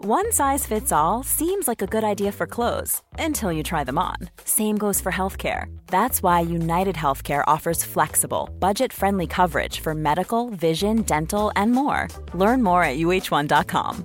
One 0.00 0.30
size 0.30 0.64
fits 0.64 0.92
all 0.92 1.24
seems 1.24 1.66
like 1.66 1.82
a 1.82 1.86
good 1.88 2.04
idea 2.04 2.30
for 2.30 2.46
clothes 2.46 3.02
until 3.18 3.50
you 3.50 3.64
try 3.64 3.82
them 3.82 3.98
on. 3.98 4.14
Same 4.44 4.78
goes 4.78 5.00
for 5.00 5.10
healthcare. 5.10 5.76
That's 5.88 6.22
why 6.22 6.38
United 6.38 6.94
Healthcare 6.94 7.42
offers 7.48 7.82
flexible, 7.82 8.48
budget 8.60 8.92
friendly 8.92 9.26
coverage 9.26 9.80
for 9.80 9.94
medical, 9.94 10.50
vision, 10.50 11.02
dental, 11.02 11.50
and 11.56 11.72
more. 11.72 12.06
Learn 12.32 12.62
more 12.62 12.84
at 12.84 12.96
uh1.com. 12.96 14.04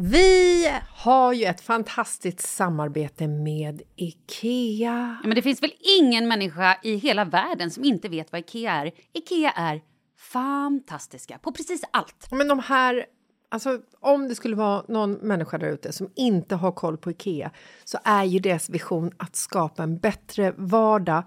Vi 0.00 0.70
har 0.94 1.32
ju 1.32 1.44
ett 1.44 1.60
fantastiskt 1.60 2.40
samarbete 2.40 3.28
med 3.28 3.82
IKEA. 3.96 5.18
Ja, 5.22 5.28
men 5.28 5.34
det 5.34 5.42
finns 5.42 5.62
väl 5.62 5.72
ingen 6.00 6.28
människa 6.28 6.78
i 6.82 6.96
hela 6.96 7.24
världen 7.24 7.70
som 7.70 7.84
inte 7.84 8.08
vet 8.08 8.32
vad 8.32 8.40
IKEA 8.40 8.72
är. 8.72 8.92
IKEA 9.12 9.52
är 9.56 9.80
fantastiska 10.18 11.38
på 11.38 11.52
precis 11.52 11.82
allt. 11.90 12.28
Men 12.30 12.48
de 12.48 12.58
här, 12.58 13.06
alltså 13.48 13.80
om 14.00 14.28
det 14.28 14.34
skulle 14.34 14.56
vara 14.56 14.84
någon 14.88 15.12
människa 15.12 15.58
där 15.58 15.68
ute 15.68 15.92
som 15.92 16.10
inte 16.16 16.54
har 16.54 16.72
koll 16.72 16.96
på 16.96 17.10
Ikea 17.10 17.50
så 17.84 17.98
är 18.04 18.24
ju 18.24 18.38
deras 18.38 18.70
vision 18.70 19.12
att 19.16 19.36
skapa 19.36 19.82
en 19.82 19.98
bättre 19.98 20.54
vardag 20.56 21.22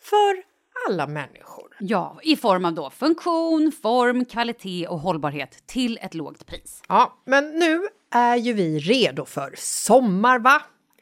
för 0.00 0.54
alla 0.88 1.06
människor. 1.06 1.76
Ja, 1.80 2.18
i 2.22 2.36
form 2.36 2.64
av 2.64 2.74
då 2.74 2.90
funktion, 2.90 3.72
form, 3.82 4.24
kvalitet 4.24 4.86
och 4.88 4.98
hållbarhet 4.98 5.66
till 5.66 5.98
ett 6.02 6.14
lågt 6.14 6.46
pris. 6.46 6.82
Ja, 6.88 7.22
men 7.26 7.50
nu 7.50 7.82
är 8.10 8.36
ju 8.36 8.52
vi 8.52 8.78
redo 8.78 9.24
för 9.24 9.54
sommar, 9.58 10.38
va? 10.38 10.62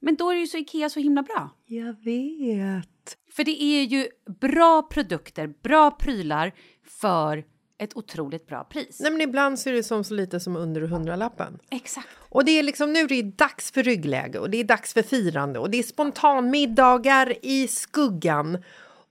Men 0.00 0.16
då 0.16 0.30
är 0.30 0.36
ju 0.36 0.46
så 0.46 0.56
Ikea 0.56 0.90
så 0.90 1.00
himla 1.00 1.22
bra. 1.22 1.50
Jag 1.66 2.04
vet. 2.04 3.16
För 3.32 3.44
det 3.44 3.62
är 3.62 3.82
ju 3.82 4.08
bra 4.40 4.82
produkter, 4.82 5.54
bra 5.62 5.90
prylar 5.90 6.52
för 6.84 7.44
ett 7.78 7.96
otroligt 7.96 8.46
bra 8.46 8.64
pris. 8.64 9.00
Nej, 9.00 9.12
men 9.12 9.20
ibland 9.20 9.58
så 9.58 9.68
är 9.68 9.72
det 9.72 9.82
som 9.82 10.04
så 10.04 10.14
lite 10.14 10.40
som 10.40 10.56
under 10.56 10.80
hundralappen. 10.80 11.58
Exakt. 11.70 12.08
Och 12.18 12.44
det 12.44 12.58
är 12.58 12.62
liksom 12.62 12.92
nu 12.92 13.06
det 13.06 13.14
är 13.14 13.22
dags 13.22 13.72
för 13.72 13.82
ryggläge 13.82 14.38
och 14.38 14.50
det 14.50 14.58
är 14.58 14.64
dags 14.64 14.94
för 14.94 15.02
firande 15.02 15.58
och 15.58 15.70
det 15.70 15.78
är 15.78 15.82
spontanmiddagar 15.82 17.34
i 17.42 17.68
skuggan 17.68 18.58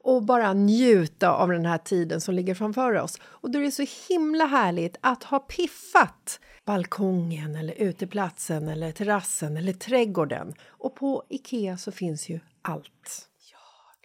och 0.04 0.24
bara 0.24 0.54
njuta 0.54 1.32
av 1.32 1.50
den 1.50 1.66
här 1.66 1.78
tiden 1.78 2.22
som 2.22 2.36
ligger 2.36 2.56
framför 2.56 2.94
oss. 2.94 3.20
Och 3.24 3.52
då 3.52 3.60
är 3.60 3.64
det 3.64 3.72
så 3.72 3.86
himla 4.10 4.46
härligt 4.46 4.98
att 5.02 5.24
ha 5.24 5.40
piffat 5.40 6.40
balkongen 6.68 7.56
eller 7.56 7.74
uteplatsen 7.74 8.68
eller 8.68 8.92
terrassen 8.92 9.58
eller 9.58 9.74
trädgården. 9.74 10.54
Och 10.68 10.96
på 10.96 11.24
Ikea 11.30 11.78
så 11.78 11.92
finns 11.92 12.30
ju 12.30 12.40
allt. 12.62 13.24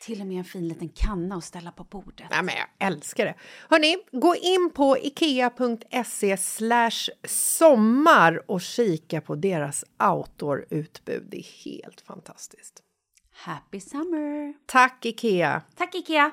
Till 0.01 0.21
och 0.21 0.27
med 0.27 0.39
en 0.39 0.45
fin 0.45 0.69
liten 0.69 0.89
kanna 0.89 1.37
att 1.37 1.45
ställa 1.45 1.73
på 1.73 1.85
bordet. 1.85 2.27
Nej, 2.31 2.43
men 2.43 2.55
jag 2.55 2.89
älskar 2.89 3.25
det. 3.25 3.35
Hörni, 3.71 3.97
gå 4.13 4.37
in 4.37 4.71
på 4.75 4.99
ikea.se 4.99 6.37
sommar 7.29 8.51
och 8.51 8.61
kika 8.61 9.21
på 9.21 9.35
deras 9.35 9.85
outdoor-utbud. 9.99 11.27
Det 11.31 11.39
är 11.39 11.65
helt 11.65 12.01
fantastiskt. 12.01 12.83
Happy 13.33 13.81
summer! 13.81 14.55
Tack, 14.67 15.05
Ikea! 15.05 15.63
Tack 15.77 15.95
Ikea! 15.95 16.33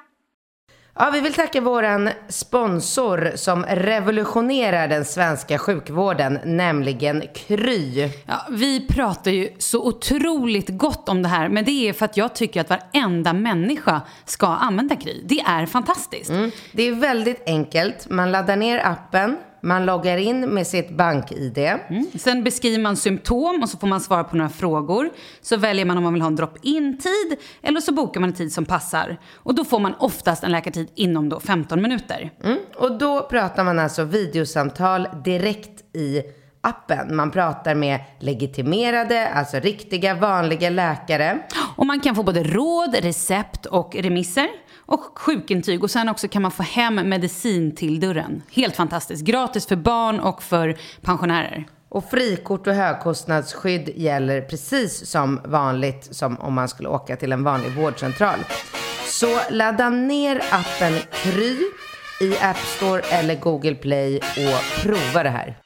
Ja, 0.95 1.09
vi 1.13 1.21
vill 1.21 1.33
tacka 1.33 1.61
våran 1.61 2.09
sponsor 2.29 3.31
som 3.35 3.65
revolutionerar 3.65 4.87
den 4.87 5.05
svenska 5.05 5.57
sjukvården, 5.57 6.39
nämligen 6.45 7.23
Kry. 7.35 8.09
Ja, 8.25 8.47
vi 8.49 8.87
pratar 8.87 9.31
ju 9.31 9.49
så 9.57 9.87
otroligt 9.87 10.69
gott 10.69 11.09
om 11.09 11.21
det 11.21 11.29
här, 11.29 11.49
men 11.49 11.65
det 11.65 11.89
är 11.89 11.93
för 11.93 12.05
att 12.05 12.17
jag 12.17 12.35
tycker 12.35 12.61
att 12.61 12.69
varenda 12.69 13.33
människa 13.33 14.01
ska 14.25 14.47
använda 14.47 14.95
Kry. 14.95 15.21
Det 15.25 15.39
är 15.39 15.65
fantastiskt. 15.65 16.29
Mm. 16.29 16.51
Det 16.71 16.83
är 16.83 16.91
väldigt 16.91 17.43
enkelt. 17.45 18.09
Man 18.09 18.31
laddar 18.31 18.55
ner 18.55 18.85
appen, 18.85 19.37
man 19.61 19.85
loggar 19.85 20.17
in 20.17 20.39
med 20.49 20.67
sitt 20.67 20.89
bank-id. 20.89 21.57
Mm. 21.57 22.05
Sen 22.15 22.43
beskriver 22.43 22.79
man 22.79 22.95
symptom 22.95 23.59
och 23.63 23.69
så 23.69 23.77
får 23.77 23.87
man 23.87 24.01
svara 24.01 24.23
på 24.23 24.37
några 24.37 24.49
frågor. 24.49 25.09
Så 25.41 25.57
väljer 25.57 25.85
man 25.85 25.97
om 25.97 26.03
man 26.03 26.13
vill 26.13 26.21
ha 26.21 26.27
en 26.27 26.35
drop-in-tid 26.35 27.37
eller 27.61 27.81
så 27.81 27.93
bokar 27.93 28.19
man 28.19 28.29
en 28.29 28.35
tid 28.35 28.53
som 28.53 28.65
passar. 28.65 29.17
Och 29.35 29.55
då 29.55 29.65
får 29.65 29.79
man 29.79 29.93
oftast 29.99 30.43
en 30.43 30.51
läkartid 30.51 30.91
inom 30.95 31.29
då 31.29 31.39
15 31.39 31.81
minuter. 31.81 32.31
Mm. 32.43 32.57
Och 32.75 32.97
då 32.97 33.21
pratar 33.21 33.63
man 33.63 33.79
alltså 33.79 34.03
videosamtal 34.03 35.07
direkt 35.23 35.95
i 35.95 36.21
appen. 36.61 37.15
Man 37.15 37.31
pratar 37.31 37.75
med 37.75 37.99
legitimerade, 38.19 39.27
alltså 39.27 39.59
riktiga 39.59 40.13
vanliga 40.13 40.69
läkare. 40.69 41.39
Och 41.75 41.85
man 41.85 41.99
kan 41.99 42.15
få 42.15 42.23
både 42.23 42.43
råd, 42.43 42.95
recept 42.95 43.65
och 43.65 43.95
remisser 43.95 44.47
och 44.89 45.19
sjukintyg 45.19 45.83
och 45.83 45.91
sen 45.91 46.09
också 46.09 46.27
kan 46.27 46.41
man 46.41 46.51
få 46.51 46.63
hem 46.63 46.95
medicin 46.95 47.75
till 47.75 47.99
dörren. 47.99 48.41
Helt 48.51 48.75
fantastiskt. 48.75 49.23
Gratis 49.23 49.67
för 49.67 49.75
barn 49.75 50.19
och 50.19 50.43
för 50.43 50.77
pensionärer. 51.01 51.65
Och 51.89 52.09
frikort 52.09 52.67
och 52.67 52.73
högkostnadsskydd 52.73 53.89
gäller 53.95 54.41
precis 54.41 55.05
som 55.05 55.39
vanligt 55.45 56.07
som 56.11 56.39
om 56.39 56.53
man 56.53 56.69
skulle 56.69 56.89
åka 56.89 57.15
till 57.15 57.31
en 57.31 57.43
vanlig 57.43 57.71
vårdcentral. 57.71 58.39
Så 59.05 59.39
ladda 59.49 59.89
ner 59.89 60.41
appen 60.51 60.93
Kry 61.11 61.57
i 62.21 62.37
App 62.41 62.57
Store 62.57 63.01
eller 63.01 63.35
Google 63.35 63.75
Play 63.75 64.17
och 64.17 64.83
prova 64.83 65.23
det 65.23 65.29
här. 65.29 65.57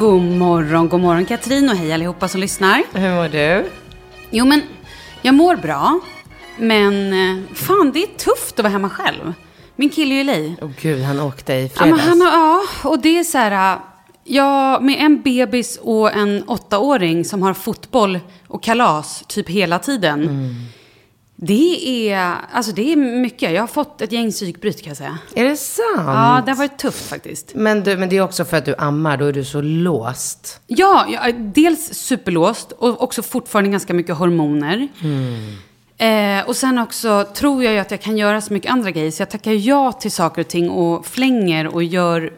God 0.00 0.22
morgon, 0.22 0.88
god 0.88 1.00
morgon 1.00 1.24
Katrin 1.26 1.68
och 1.70 1.76
hej 1.76 1.92
allihopa 1.92 2.28
som 2.28 2.40
lyssnar. 2.40 2.82
Hur 2.92 3.14
mår 3.14 3.28
du? 3.28 3.70
Jo 4.30 4.44
men, 4.44 4.62
jag 5.22 5.34
mår 5.34 5.56
bra. 5.56 6.00
Men 6.58 7.12
eh, 7.12 7.42
fan, 7.54 7.90
det 7.94 8.02
är 8.02 8.06
tufft 8.06 8.58
att 8.58 8.62
vara 8.62 8.72
hemma 8.72 8.90
själv. 8.90 9.32
Min 9.76 9.90
kille 9.90 10.14
är 10.34 10.38
ju. 10.38 10.56
Åh 10.62 10.70
gud, 10.80 11.02
han 11.02 11.20
åkte 11.20 11.52
i 11.54 11.62
Ja, 11.62 11.68
fredags. 11.68 12.06
men 12.06 12.20
han 12.20 12.20
ja, 12.32 12.62
och 12.90 12.98
det 12.98 13.18
är 13.18 13.24
så 13.24 13.38
här... 13.38 13.78
Ja, 14.24 14.78
med 14.80 14.96
en 15.00 15.22
bebis 15.22 15.78
och 15.82 16.12
en 16.12 16.44
åttaåring 16.48 17.24
som 17.24 17.42
har 17.42 17.54
fotboll 17.54 18.18
och 18.48 18.62
kalas 18.62 19.24
typ 19.28 19.48
hela 19.48 19.78
tiden. 19.78 20.28
Det 21.42 22.10
är, 22.10 22.36
alltså 22.52 22.72
det 22.72 22.92
är 22.92 22.96
mycket. 22.96 23.52
Jag 23.52 23.62
har 23.62 23.66
fått 23.66 24.00
ett 24.00 24.12
gäng 24.12 24.30
psykbryt 24.30 24.82
kan 24.82 24.90
jag 24.90 24.96
säga. 24.96 25.18
Är 25.34 25.44
det 25.44 25.56
sant? 25.56 25.88
Ja, 25.96 26.42
det 26.46 26.52
har 26.52 26.56
varit 26.56 26.78
tufft 26.78 27.08
faktiskt. 27.08 27.54
Men, 27.54 27.82
du, 27.82 27.96
men 27.96 28.08
det 28.08 28.16
är 28.16 28.20
också 28.20 28.44
för 28.44 28.56
att 28.56 28.64
du 28.64 28.74
ammar, 28.78 29.16
då 29.16 29.24
är 29.24 29.32
du 29.32 29.44
så 29.44 29.60
låst. 29.60 30.60
Ja, 30.66 31.06
jag 31.08 31.28
är 31.28 31.32
dels 31.32 31.94
superlåst 31.94 32.72
och 32.72 33.02
också 33.02 33.22
fortfarande 33.22 33.70
ganska 33.70 33.94
mycket 33.94 34.16
hormoner. 34.16 34.88
Eh, 35.96 36.48
och 36.48 36.56
sen 36.56 36.78
också 36.78 37.26
tror 37.34 37.64
jag 37.64 37.72
ju 37.72 37.78
att 37.78 37.90
jag 37.90 38.00
kan 38.00 38.18
göra 38.18 38.40
så 38.40 38.52
mycket 38.52 38.72
andra 38.72 38.90
grejer. 38.90 39.10
Så 39.10 39.22
jag 39.22 39.30
tackar 39.30 39.52
ja 39.52 39.92
till 39.92 40.12
saker 40.12 40.40
och 40.40 40.48
ting 40.48 40.70
och 40.70 41.06
flänger 41.06 41.66
och 41.66 41.82
gör 41.82 42.32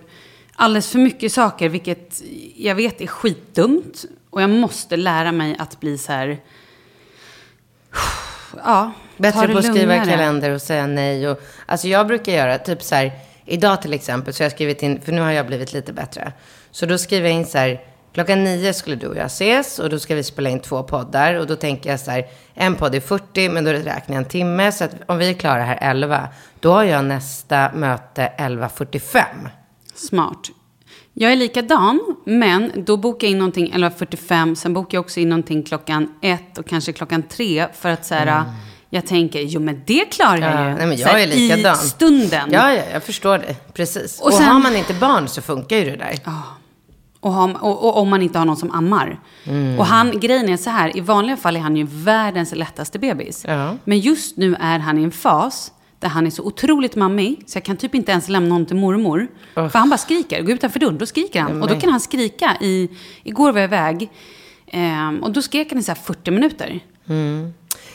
alldeles 0.55 0.89
för 0.89 0.99
mycket 0.99 1.33
saker. 1.33 1.69
Vilket 1.69 2.23
jag 2.57 2.75
vet 2.75 3.01
är 3.01 3.07
skitdumt. 3.07 4.05
Och 4.31 4.43
jag 4.43 4.51
måste 4.51 4.97
lära 4.97 5.33
mig 5.33 5.57
att 5.59 5.81
bli 5.81 5.99
så 5.99 6.13
här... 6.13 6.39
Ja, 8.65 8.93
Bättre 9.17 9.49
på 9.49 9.59
att 9.59 9.65
skriva 9.65 9.95
lugnare. 9.95 10.11
kalender 10.11 10.51
och 10.51 10.63
säga 10.63 10.87
nej. 10.87 11.29
Och, 11.29 11.43
alltså 11.67 11.89
jag 11.89 12.07
brukar 12.07 12.33
göra 12.33 12.59
typ 12.59 12.83
så 12.83 12.95
här, 12.95 13.13
idag 13.45 13.83
till 13.83 13.93
exempel 13.93 14.35
så 14.35 14.43
har 14.43 14.45
jag 14.45 14.53
skrivit 14.53 14.83
in, 14.83 15.01
för 15.01 15.13
nu 15.13 15.21
har 15.21 15.31
jag 15.31 15.47
blivit 15.47 15.73
lite 15.73 15.93
bättre. 15.93 16.33
Så 16.71 16.87
då 16.87 16.99
skriver 16.99 17.29
jag 17.29 17.37
in 17.39 17.47
så 17.47 17.59
här, 17.59 17.81
klockan 18.13 18.45
nio 18.45 18.73
skulle 18.73 18.97
du 18.97 19.07
och 19.07 19.17
jag 19.17 19.27
ses 19.27 19.79
och 19.79 19.91
då 19.91 19.99
ska 19.99 20.15
vi 20.15 20.23
spela 20.25 20.51
in 20.51 20.61
två 20.61 20.83
poddar. 20.83 21.35
Och 21.35 21.47
då 21.47 21.57
tänker 21.57 21.91
jag 21.91 22.01
så 22.01 22.11
här, 22.11 22.27
en 22.55 22.75
podd 22.75 22.95
är 22.95 23.01
40 23.01 23.49
men 23.49 23.65
då 23.65 23.71
räknar 23.71 24.17
jag 24.17 24.17
en 24.17 24.25
timme. 24.25 24.73
Så 24.73 24.85
att 24.85 24.91
om 25.07 25.19
vi 25.19 25.31
är 25.31 25.35
klara 25.35 25.63
här 25.63 25.79
11, 25.81 26.29
då 26.61 26.73
har 26.73 26.85
jag 26.85 27.05
nästa 27.05 27.71
möte 27.75 28.33
11.45. 28.39 29.25
Smart. 29.95 30.51
Jag 31.15 31.33
är 31.33 31.37
likadan, 31.37 32.01
men 32.25 32.73
då 32.77 32.97
bokar 32.97 33.27
jag 33.27 33.31
in 33.33 33.39
någonting 33.39 33.73
11.45, 33.73 34.55
sen 34.55 34.75
bokar 34.75 34.97
jag 34.99 35.05
också 35.05 35.21
in 35.21 35.29
någonting 35.29 35.63
klockan 35.63 36.15
ett 36.23 36.59
och 36.59 36.67
kanske 36.67 36.93
klockan 36.93 37.23
tre 37.23 37.67
för 37.81 37.89
att 37.89 38.07
så 38.07 38.15
här, 38.15 38.45
jag 38.91 39.07
tänker, 39.07 39.41
jo 39.41 39.61
men 39.61 39.83
det 39.87 40.05
klarar 40.13 40.37
jag 40.39 40.53
Mm. 40.53 40.63
Ja, 40.65 40.69
ju. 40.71 40.75
nej, 40.77 40.87
men 40.87 40.97
jag 40.99 41.09
här, 41.09 41.19
är 41.19 41.27
likadan. 41.27 41.75
I 41.75 41.79
stunden. 41.89 42.49
Ja, 42.53 42.73
ja, 42.75 42.83
jag 42.93 43.03
förstår 43.03 43.39
det. 43.39 43.57
Precis. 43.75 44.21
Och 44.21 44.27
Och, 44.27 44.33
sen- 44.33 44.47
har 44.47 44.61
man 44.61 44.77
inte 44.77 44.95
barn 44.95 45.29
så 45.29 45.43
funkar 45.43 45.77
ju 45.77 45.85
det 45.85 45.97
där. 45.97 46.19
Och, 47.21 47.33
har, 47.33 47.65
och, 47.65 47.85
och 47.85 47.97
om 47.97 48.09
man 48.09 48.23
inte 48.23 48.39
har 48.39 48.47
någon 48.47 48.57
som 48.57 48.71
ammar. 48.71 49.21
Mm. 49.45 49.79
Och 49.79 49.87
han, 49.87 50.21
grejen 50.21 50.49
är 50.49 50.57
så 50.57 50.71
här, 50.71 50.97
i 50.97 51.01
vanliga 51.01 51.37
fall 51.37 51.57
är 51.57 51.61
han 51.61 51.77
ju 51.77 51.87
världens 51.91 52.55
lättaste 52.55 52.99
bebis. 52.99 53.45
Ja. 53.49 53.77
Men 53.85 53.99
just 53.99 54.37
nu 54.37 54.57
är 54.61 54.79
han 54.79 54.99
i 54.99 55.03
en 55.03 55.11
fas 55.13 55.73
där 56.03 56.09
han 56.09 56.27
är 56.27 56.31
så 56.31 56.43
otroligt 56.43 56.97
mammig, 56.97 57.43
så 57.47 57.57
jag 57.57 57.65
kan 57.65 57.77
typ 57.77 57.95
inte 57.95 58.13
ens 58.13 58.29
lämna 58.29 58.55
honom 58.55 58.67
till 58.67 58.77
mormor. 58.77 59.27
För 59.55 59.79
han 59.79 59.91
bara 59.91 59.99
skriker, 59.99 60.43
går 60.43 60.55
utanför 60.55 60.81
dörren, 60.81 60.99
då 60.99 61.07
skriker 61.07 61.41
han. 61.41 61.63
Och 61.63 61.69
då 61.69 61.75
kan 61.81 61.91
han 61.91 62.01
skrika 62.01 62.57
i, 62.61 62.89
igår 63.23 63.53
var 63.53 63.61
jag 63.61 63.69
iväg, 63.69 64.11
ehm, 64.67 65.23
och 65.23 65.33
då 65.33 65.43
skrek 65.43 65.71
han 65.71 65.79
i 65.79 65.83
så 65.83 65.91
här 65.93 65.99
40 65.99 66.31
minuter. 66.31 66.81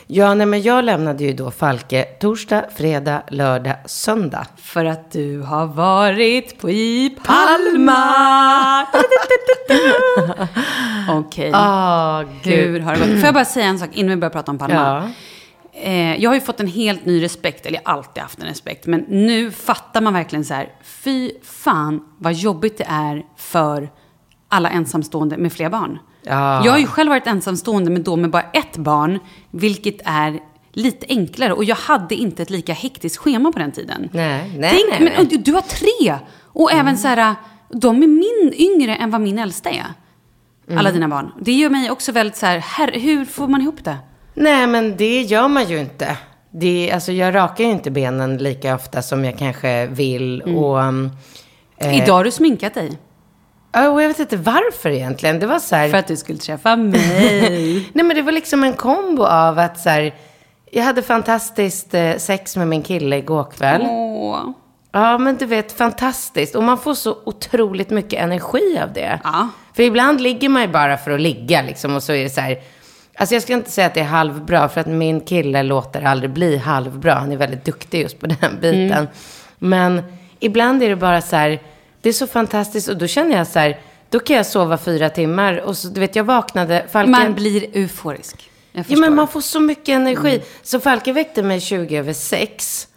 Ja, 0.09 0.33
nej, 0.33 0.45
men 0.47 0.61
jag 0.61 0.83
lämnade 0.85 1.23
ju 1.23 1.33
då 1.33 1.51
Falke 1.51 2.03
torsdag, 2.03 2.65
fredag, 2.77 3.21
lördag, 3.29 3.75
söndag. 3.85 4.45
För 4.57 4.85
att 4.85 5.11
du 5.11 5.41
har 5.41 5.65
varit 5.65 6.59
på 6.59 6.69
i 6.69 7.15
Palma. 7.23 8.87
Okej. 11.09 11.51
Ah, 11.53 12.23
Hur 12.43 12.79
har 12.79 12.93
det 12.93 12.99
gått? 12.99 13.09
Får 13.09 13.25
jag 13.25 13.33
bara 13.33 13.45
säga 13.45 13.65
en 13.65 13.79
sak 13.79 13.89
innan 13.93 14.09
vi 14.09 14.15
börjar 14.15 14.29
prata 14.31 14.51
om 14.51 14.57
Palma? 14.57 14.75
Ja. 14.75 15.09
Eh, 15.79 16.15
jag 16.15 16.29
har 16.29 16.35
ju 16.35 16.41
fått 16.41 16.59
en 16.59 16.67
helt 16.67 17.05
ny 17.05 17.23
respekt, 17.23 17.65
eller 17.65 17.79
jag 17.83 17.91
har 17.91 17.97
alltid 17.97 18.23
haft 18.23 18.39
en 18.39 18.47
respekt, 18.47 18.85
men 18.85 18.99
nu 18.99 19.51
fattar 19.51 20.01
man 20.01 20.13
verkligen 20.13 20.45
så 20.45 20.53
här, 20.53 20.69
fy 20.83 21.31
fan 21.43 22.03
vad 22.17 22.33
jobbigt 22.33 22.77
det 22.77 22.85
är 22.87 23.25
för 23.35 23.89
alla 24.49 24.69
ensamstående 24.69 25.37
med 25.37 25.53
fler 25.53 25.69
barn. 25.69 25.99
Ja. 26.23 26.65
Jag 26.65 26.71
har 26.71 26.79
ju 26.79 26.87
själv 26.87 27.09
varit 27.09 27.27
ensamstående 27.27 27.91
med 27.91 28.01
då 28.01 28.15
med 28.15 28.29
bara 28.29 28.45
ett 28.53 28.77
barn, 28.77 29.19
vilket 29.51 30.01
är 30.05 30.39
lite 30.71 31.05
enklare. 31.09 31.53
Och 31.53 31.63
jag 31.63 31.75
hade 31.75 32.15
inte 32.15 32.41
ett 32.41 32.49
lika 32.49 32.73
hektiskt 32.73 33.17
schema 33.17 33.51
på 33.51 33.59
den 33.59 33.71
tiden. 33.71 34.09
Nej, 34.13 34.51
nej, 34.57 34.69
Tänk, 34.71 34.89
nej, 34.89 34.99
men. 34.99 35.13
Mm. 35.13 35.27
du, 35.27 35.37
du 35.37 35.53
har 35.53 35.61
tre! 35.61 36.15
Och 36.43 36.71
även 36.71 36.97
så 36.97 37.07
här, 37.07 37.35
de 37.69 38.03
är 38.03 38.07
min 38.07 38.53
yngre 38.53 38.95
än 38.95 39.09
vad 39.09 39.21
min 39.21 39.39
äldsta 39.39 39.69
är. 39.69 39.93
Mm. 40.67 40.79
Alla 40.79 40.91
dina 40.91 41.07
barn. 41.07 41.31
Det 41.41 41.51
gör 41.51 41.69
mig 41.69 41.91
också 41.91 42.11
väldigt 42.11 42.37
så 42.37 42.45
här, 42.45 42.57
herre, 42.57 42.99
hur 42.99 43.25
får 43.25 43.47
man 43.47 43.61
ihop 43.61 43.83
det? 43.83 43.97
Nej, 44.39 44.67
men 44.67 44.97
det 44.97 45.21
gör 45.21 45.47
man 45.47 45.65
ju 45.65 45.79
inte. 45.79 46.17
Det, 46.51 46.91
alltså, 46.93 47.11
jag 47.11 47.35
rakar 47.35 47.63
ju 47.63 47.69
inte 47.69 47.91
benen 47.91 48.37
lika 48.37 48.75
ofta 48.75 49.01
som 49.01 49.25
jag 49.25 49.37
kanske 49.37 49.85
vill. 49.87 50.41
Och, 50.41 50.77
um, 50.77 51.11
eh, 51.77 51.97
Idag 52.03 52.13
har 52.13 52.23
du 52.23 52.31
sminkat 52.31 52.73
dig. 52.73 52.97
ja, 53.71 53.89
och 53.89 54.01
jag 54.01 54.07
vet 54.07 54.19
inte 54.19 54.37
varför 54.37 54.89
egentligen. 54.89 55.39
Det 55.39 55.47
var 55.47 55.59
så 55.59 55.75
här... 55.75 55.89
För 55.89 55.97
att 55.97 56.07
du 56.07 56.17
skulle 56.17 56.39
träffa 56.39 56.75
mig. 56.75 57.89
Nej, 57.93 58.05
men 58.05 58.15
det 58.15 58.21
var 58.21 58.31
liksom 58.31 58.63
en 58.63 58.73
kombo 58.73 59.23
av 59.23 59.59
att 59.59 59.79
så 59.79 59.89
här, 59.89 60.15
jag 60.71 60.83
hade 60.83 61.01
fantastiskt 61.01 61.93
eh, 61.93 62.17
sex 62.17 62.57
med 62.57 62.67
min 62.67 62.83
kille 62.83 63.17
igår 63.17 63.47
kväll. 63.57 63.81
Åh. 63.89 64.49
Ja, 64.91 65.17
men 65.17 65.37
du 65.37 65.45
vet, 65.45 65.71
fantastiskt. 65.71 66.55
Och 66.55 66.63
man 66.63 66.77
får 66.77 66.93
så 66.93 67.17
otroligt 67.25 67.89
mycket 67.89 68.19
energi 68.19 68.79
av 68.83 68.93
det. 68.93 69.19
Ja. 69.23 69.47
För 69.73 69.83
ibland 69.83 70.21
ligger 70.21 70.49
man 70.49 70.61
ju 70.61 70.67
bara 70.67 70.97
för 70.97 71.11
att 71.11 71.21
ligga 71.21 71.61
liksom. 71.61 71.95
Och 71.95 72.03
så 72.03 72.13
är 72.13 72.23
det 72.23 72.29
så 72.29 72.41
här. 72.41 72.57
Alltså 73.19 73.35
jag 73.35 73.43
ska 73.43 73.53
inte 73.53 73.71
säga 73.71 73.87
att 73.87 73.93
det 73.93 73.99
är 73.99 74.03
halvbra. 74.05 74.69
För 74.69 74.81
att 74.81 74.87
min 74.87 75.21
kille 75.21 75.63
låter 75.63 76.01
aldrig 76.01 76.31
bli 76.31 76.57
halvbra. 76.57 77.13
Han 77.13 77.31
är 77.31 77.37
väldigt 77.37 77.65
duktig 77.65 78.01
just 78.01 78.19
på 78.19 78.27
den 78.27 78.55
biten. 78.61 78.91
Mm. 78.91 79.07
Men 79.57 80.03
ibland 80.39 80.83
är 80.83 80.89
det 80.89 80.95
bara 80.95 81.21
så 81.21 81.35
här. 81.35 81.59
Det 82.01 82.09
är 82.09 82.13
så 82.13 82.27
fantastiskt. 82.27 82.87
Och 82.87 82.97
då 82.97 83.07
känner 83.07 83.37
jag 83.37 83.47
så 83.47 83.59
här. 83.59 83.79
Då 84.09 84.19
kan 84.19 84.35
jag 84.35 84.45
sova 84.45 84.77
fyra 84.77 85.09
timmar. 85.09 85.57
Och 85.57 85.77
så, 85.77 85.87
du 85.87 85.99
vet, 85.99 86.15
jag 86.15 86.23
vaknade. 86.23 86.85
Falken, 86.91 87.11
Man 87.11 87.33
blir 87.33 87.77
euforisk. 87.77 88.49
Ja, 88.71 88.97
men 88.97 89.15
man 89.15 89.27
får 89.27 89.41
så 89.41 89.59
mycket 89.59 89.89
energi. 89.89 90.41
Så 90.63 90.79
Falke 90.79 91.13
väckte 91.13 91.43
mig 91.43 91.61
20 91.61 91.97
över 91.97 92.13
6. 92.13 92.87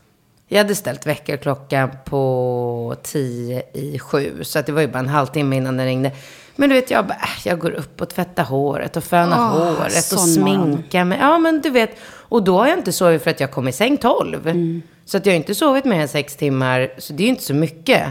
Jag 0.49 0.59
hade 0.59 0.75
ställt 0.75 1.07
väckarklockan 1.07 1.91
på 2.05 2.97
10 3.03 3.63
i 3.73 3.99
7. 3.99 4.45
Så 4.45 4.59
att 4.59 4.67
det 4.67 4.73
var 4.73 4.81
ju 4.81 4.89
bara 4.89 4.99
en 4.99 5.09
halvtimme 5.09 5.57
innan 5.57 5.77
den 5.77 5.87
ringde. 5.87 6.13
Men 6.61 6.69
du 6.69 6.75
vet, 6.75 6.91
jag 6.91 7.07
bara, 7.07 7.15
äh, 7.15 7.47
jag 7.49 7.59
går 7.59 7.71
upp 7.71 8.01
och 8.01 8.09
tvättar 8.09 8.45
håret 8.45 8.97
och 8.97 9.05
fönar 9.05 9.37
Åh, 9.37 9.73
håret 9.73 10.13
och 10.13 10.21
sminkar 10.21 11.05
mig. 11.05 11.19
Ja, 11.21 11.39
men 11.39 11.61
du 11.61 11.71
vet. 11.71 11.97
Och 12.07 12.43
då 12.43 12.59
har 12.59 12.67
jag 12.67 12.79
inte 12.79 12.93
sovit 12.93 13.23
för 13.23 13.31
att 13.31 13.41
jag 13.41 13.51
kom 13.51 13.69
i 13.69 13.73
säng 13.73 13.97
12. 13.97 14.49
Mm. 14.49 14.83
Så 15.05 15.17
att 15.17 15.27
jag 15.27 15.33
har 15.33 15.37
inte 15.37 15.55
sovit 15.55 15.85
mer 15.85 16.01
än 16.01 16.09
6 16.09 16.37
timmar. 16.37 16.91
Så 16.99 17.13
det 17.13 17.23
är 17.23 17.25
ju 17.25 17.31
inte 17.31 17.45
så 17.45 17.55
mycket. 17.55 18.05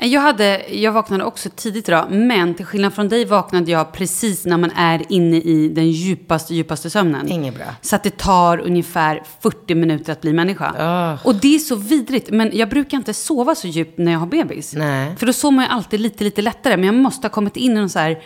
Jag, 0.00 0.20
hade, 0.20 0.74
jag 0.74 0.92
vaknade 0.92 1.24
också 1.24 1.48
tidigt 1.56 1.88
idag, 1.88 2.06
men 2.10 2.54
till 2.54 2.66
skillnad 2.66 2.94
från 2.94 3.08
dig 3.08 3.24
vaknade 3.24 3.70
jag 3.70 3.92
precis 3.92 4.44
när 4.44 4.56
man 4.56 4.70
är 4.70 5.02
inne 5.12 5.36
i 5.36 5.68
den 5.68 5.90
djupaste, 5.90 6.54
djupaste 6.54 6.90
sömnen. 6.90 7.28
Inget 7.28 7.54
bra. 7.54 7.64
Så 7.80 7.96
att 7.96 8.02
det 8.02 8.18
tar 8.18 8.58
ungefär 8.58 9.22
40 9.40 9.74
minuter 9.74 10.12
att 10.12 10.20
bli 10.20 10.32
människa. 10.32 10.74
Ah. 10.78 11.18
Och 11.24 11.34
det 11.34 11.54
är 11.54 11.58
så 11.58 11.76
vidrigt, 11.76 12.30
men 12.30 12.50
jag 12.54 12.68
brukar 12.68 12.96
inte 12.96 13.14
sova 13.14 13.54
så 13.54 13.68
djupt 13.68 13.98
när 13.98 14.12
jag 14.12 14.18
har 14.18 14.26
bebis. 14.26 14.74
Nej. 14.74 15.16
För 15.16 15.26
då 15.26 15.32
sover 15.32 15.62
ju 15.62 15.68
alltid 15.68 16.00
lite, 16.00 16.24
lite 16.24 16.42
lättare, 16.42 16.76
men 16.76 16.86
jag 16.86 16.94
måste 16.94 17.26
ha 17.26 17.32
kommit 17.32 17.56
in 17.56 17.72
i 17.72 17.74
någon 17.74 17.90
så 17.90 17.98
här... 17.98 18.22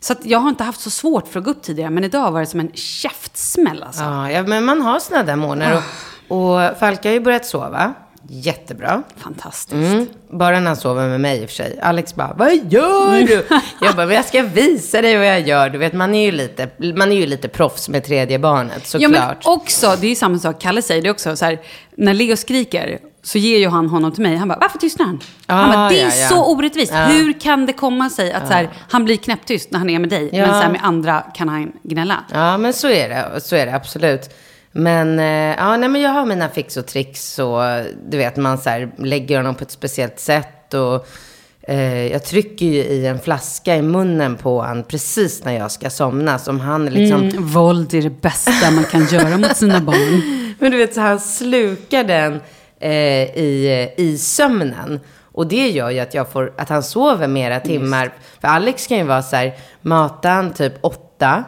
Så 0.00 0.14
jag 0.22 0.38
har 0.38 0.48
inte 0.48 0.64
haft 0.64 0.80
så 0.80 0.90
svårt 0.90 1.28
för 1.28 1.38
att 1.38 1.44
gå 1.44 1.50
upp 1.50 1.62
tidigare, 1.62 1.90
men 1.90 2.04
idag 2.04 2.32
var 2.32 2.40
det 2.40 2.46
som 2.46 2.60
en 2.60 2.72
käftsmäll 2.74 3.82
alltså. 3.82 4.02
Ja, 4.02 4.42
men 4.42 4.64
man 4.64 4.82
har 4.82 4.98
sådana 4.98 5.24
där 5.24 5.36
morgnar. 5.36 5.82
Och, 6.28 6.54
och 6.54 6.78
Falke 6.78 7.08
har 7.08 7.12
ju 7.14 7.20
börjat 7.20 7.46
sova. 7.46 7.94
Jättebra. 8.28 9.02
Fantastiskt. 9.16 9.72
Mm. 9.92 10.06
Bara 10.30 10.60
när 10.60 10.66
han 10.66 10.76
sover 10.76 11.08
med 11.08 11.20
mig 11.20 11.42
i 11.42 11.44
och 11.44 11.48
för 11.48 11.56
sig. 11.56 11.78
Alex 11.82 12.14
bara, 12.14 12.34
vad 12.38 12.52
gör 12.72 13.26
du? 13.26 13.46
jag 13.80 13.96
bara, 13.96 14.06
men 14.06 14.16
jag 14.16 14.24
ska 14.24 14.42
visa 14.42 15.02
dig 15.02 15.16
vad 15.16 15.26
jag 15.26 15.40
gör. 15.48 15.68
Du 15.70 15.78
vet, 15.78 15.92
man 15.92 16.14
är 16.14 16.24
ju 16.24 16.32
lite, 16.32 16.68
man 16.96 17.12
är 17.12 17.16
ju 17.16 17.26
lite 17.26 17.48
proffs 17.48 17.88
med 17.88 18.04
tredje 18.04 18.38
barnet, 18.38 18.94
Ja, 18.94 19.08
men 19.08 19.20
såklart. 19.20 19.42
också, 19.44 19.96
det 20.00 20.06
är 20.06 20.08
ju 20.08 20.14
samma 20.16 20.38
sak, 20.38 20.60
Kalle 20.60 20.82
säger 20.82 21.02
det 21.02 21.10
också, 21.10 21.36
så 21.36 21.44
här, 21.44 21.60
när 21.96 22.14
Leo 22.14 22.36
skriker 22.36 22.98
så 23.22 23.38
ger 23.38 23.58
ju 23.58 23.68
han 23.68 23.88
honom 23.88 24.12
till 24.12 24.22
mig. 24.22 24.36
Han 24.36 24.48
bara, 24.48 24.58
varför 24.60 24.78
tystnar 24.78 25.06
han? 25.06 25.20
han 25.46 25.70
Ah, 25.70 25.72
bara, 25.74 25.88
det 25.88 26.00
är 26.00 26.08
ja, 26.08 26.14
ja. 26.16 26.28
så 26.28 26.52
orättvist. 26.52 26.92
Ja. 26.92 27.04
Hur 27.04 27.40
kan 27.40 27.66
det 27.66 27.72
komma 27.72 28.10
sig 28.10 28.32
att 28.32 28.46
så 28.46 28.52
här, 28.52 28.68
han 28.90 29.04
blir 29.04 29.16
knäpptyst 29.16 29.70
när 29.70 29.78
han 29.78 29.90
är 29.90 29.98
med 29.98 30.08
dig, 30.10 30.28
men 30.32 30.46
så 30.48 30.52
här, 30.54 30.70
med 30.70 30.80
andra 30.84 31.20
kan 31.34 31.48
han 31.48 31.72
gnälla? 31.82 32.24
Ja, 32.32 32.58
men 32.58 32.72
så 32.72 32.88
är 32.88 33.08
det. 33.08 33.40
Så 33.40 33.56
är 33.56 33.66
det 33.66 33.74
absolut. 33.74 34.30
Men, 34.76 35.18
eh, 35.18 35.56
ja, 35.58 35.76
nej, 35.76 35.88
men 35.88 36.00
jag 36.00 36.10
har 36.10 36.26
mina 36.26 36.48
fix 36.48 36.76
och 36.76 36.86
tricks. 36.86 37.38
Och, 37.38 37.60
du 38.08 38.16
vet, 38.16 38.36
man 38.36 38.58
så 38.58 38.70
här, 38.70 38.90
lägger 38.98 39.36
honom 39.36 39.54
på 39.54 39.62
ett 39.62 39.70
speciellt 39.70 40.20
sätt. 40.20 40.74
Och, 40.74 41.06
eh, 41.62 42.12
jag 42.12 42.24
trycker 42.24 42.66
ju 42.66 42.82
i 42.82 43.06
en 43.06 43.18
flaska 43.20 43.76
i 43.76 43.82
munnen 43.82 44.36
på 44.36 44.60
honom 44.60 44.84
precis 44.84 45.44
när 45.44 45.52
jag 45.52 45.70
ska 45.70 45.90
somna. 45.90 46.38
Som 46.38 46.60
han 46.60 46.86
liksom... 46.86 47.22
Mm, 47.22 47.46
våld 47.46 47.94
är 47.94 48.02
det 48.02 48.20
bästa 48.22 48.70
man 48.70 48.84
kan 48.84 49.06
göra 49.06 49.38
mot 49.38 49.56
sina 49.56 49.80
barn. 49.80 50.54
Men 50.58 50.70
du 50.70 50.78
vet, 50.78 50.94
så 50.94 51.00
han 51.00 51.20
slukar 51.20 52.04
den 52.04 52.40
eh, 52.80 53.38
i, 53.38 53.88
i 53.96 54.18
sömnen. 54.18 55.00
Och 55.32 55.46
det 55.46 55.68
gör 55.68 55.90
ju 55.90 56.00
att, 56.00 56.14
jag 56.14 56.32
får, 56.32 56.52
att 56.58 56.68
han 56.68 56.82
sover 56.82 57.28
mera 57.28 57.60
timmar. 57.60 58.12
För 58.40 58.48
Alex 58.48 58.86
kan 58.86 58.98
ju 58.98 59.04
vara 59.04 59.22
så 59.22 59.36
här, 59.36 59.52
mata 59.82 60.28
han 60.28 60.52
typ 60.52 60.72
åtta. 60.80 61.44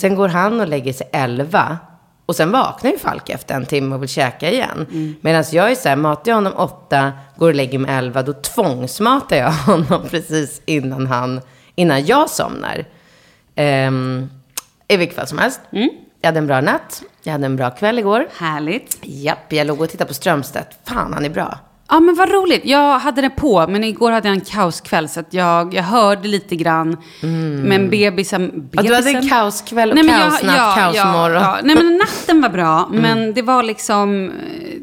Sen 0.00 0.14
går 0.14 0.28
han 0.28 0.60
och 0.60 0.68
lägger 0.68 0.92
sig 0.92 1.08
elva. 1.12 1.78
Och 2.26 2.36
sen 2.36 2.50
vaknar 2.50 2.90
ju 2.90 2.98
Falk 2.98 3.28
efter 3.28 3.54
en 3.54 3.66
timme 3.66 3.94
och 3.94 4.02
vill 4.02 4.08
käka 4.08 4.50
igen. 4.50 4.86
Medan 5.20 5.44
jag 5.52 5.70
är 5.70 5.74
så 5.74 5.88
här, 5.88 5.96
matar 5.96 6.30
jag 6.30 6.36
honom 6.36 6.52
åtta, 6.56 7.12
går 7.36 7.48
och 7.48 7.54
lägger 7.54 7.78
mig 7.78 7.94
elva, 7.94 8.22
då 8.22 8.32
tvångsmatar 8.32 9.36
jag 9.36 9.52
honom 9.66 10.02
precis 10.10 10.62
innan, 10.64 11.06
han, 11.06 11.40
innan 11.74 12.06
jag 12.06 12.30
somnar. 12.30 12.84
Ehm, 13.54 14.30
I 14.88 14.96
vilket 14.96 15.16
fall 15.16 15.26
som 15.26 15.38
helst. 15.38 15.60
Jag 16.20 16.28
hade 16.28 16.38
en 16.38 16.46
bra 16.46 16.60
natt. 16.60 17.02
Jag 17.22 17.32
hade 17.32 17.46
en 17.46 17.56
bra 17.56 17.70
kväll 17.70 17.98
igår. 17.98 18.28
Härligt. 18.36 18.98
Japp, 19.02 19.52
jag 19.52 19.66
låg 19.66 19.80
och 19.80 19.90
tittade 19.90 20.08
på 20.08 20.14
Strömstedt. 20.14 20.78
Fan, 20.84 21.12
han 21.12 21.24
är 21.24 21.30
bra. 21.30 21.58
Ja, 21.88 22.00
men 22.00 22.14
vad 22.14 22.30
roligt. 22.32 22.60
Jag 22.64 22.98
hade 22.98 23.20
det 23.22 23.30
på, 23.30 23.66
men 23.66 23.84
igår 23.84 24.10
hade 24.12 24.28
jag 24.28 24.34
en 24.34 24.40
kaoskväll 24.44 25.08
så 25.08 25.20
att 25.20 25.34
jag, 25.34 25.74
jag 25.74 25.82
hörde 25.82 26.28
lite 26.28 26.56
grann. 26.56 26.96
Men 27.64 27.90
bebisen... 27.90 28.44
Mm. 28.50 28.68
Ja, 28.72 28.82
du 28.82 28.94
hade 28.94 29.10
en 29.10 29.16
bebisen- 29.16 29.28
kaoskväll 29.28 29.90
och 29.90 29.96
Nej, 29.96 30.08
kaosnatt, 30.08 30.56
ja, 30.56 30.74
kaosmorgon. 30.76 31.32
Ja, 31.42 31.56
ja. 31.56 31.58
Nej, 31.64 31.76
men 31.76 31.96
natten 31.98 32.40
var 32.42 32.48
bra, 32.48 32.88
Mm. 32.90 33.02
men 33.02 33.34
det 33.34 33.42
var 33.42 33.62
liksom... 33.62 34.26
eh, 34.30 34.32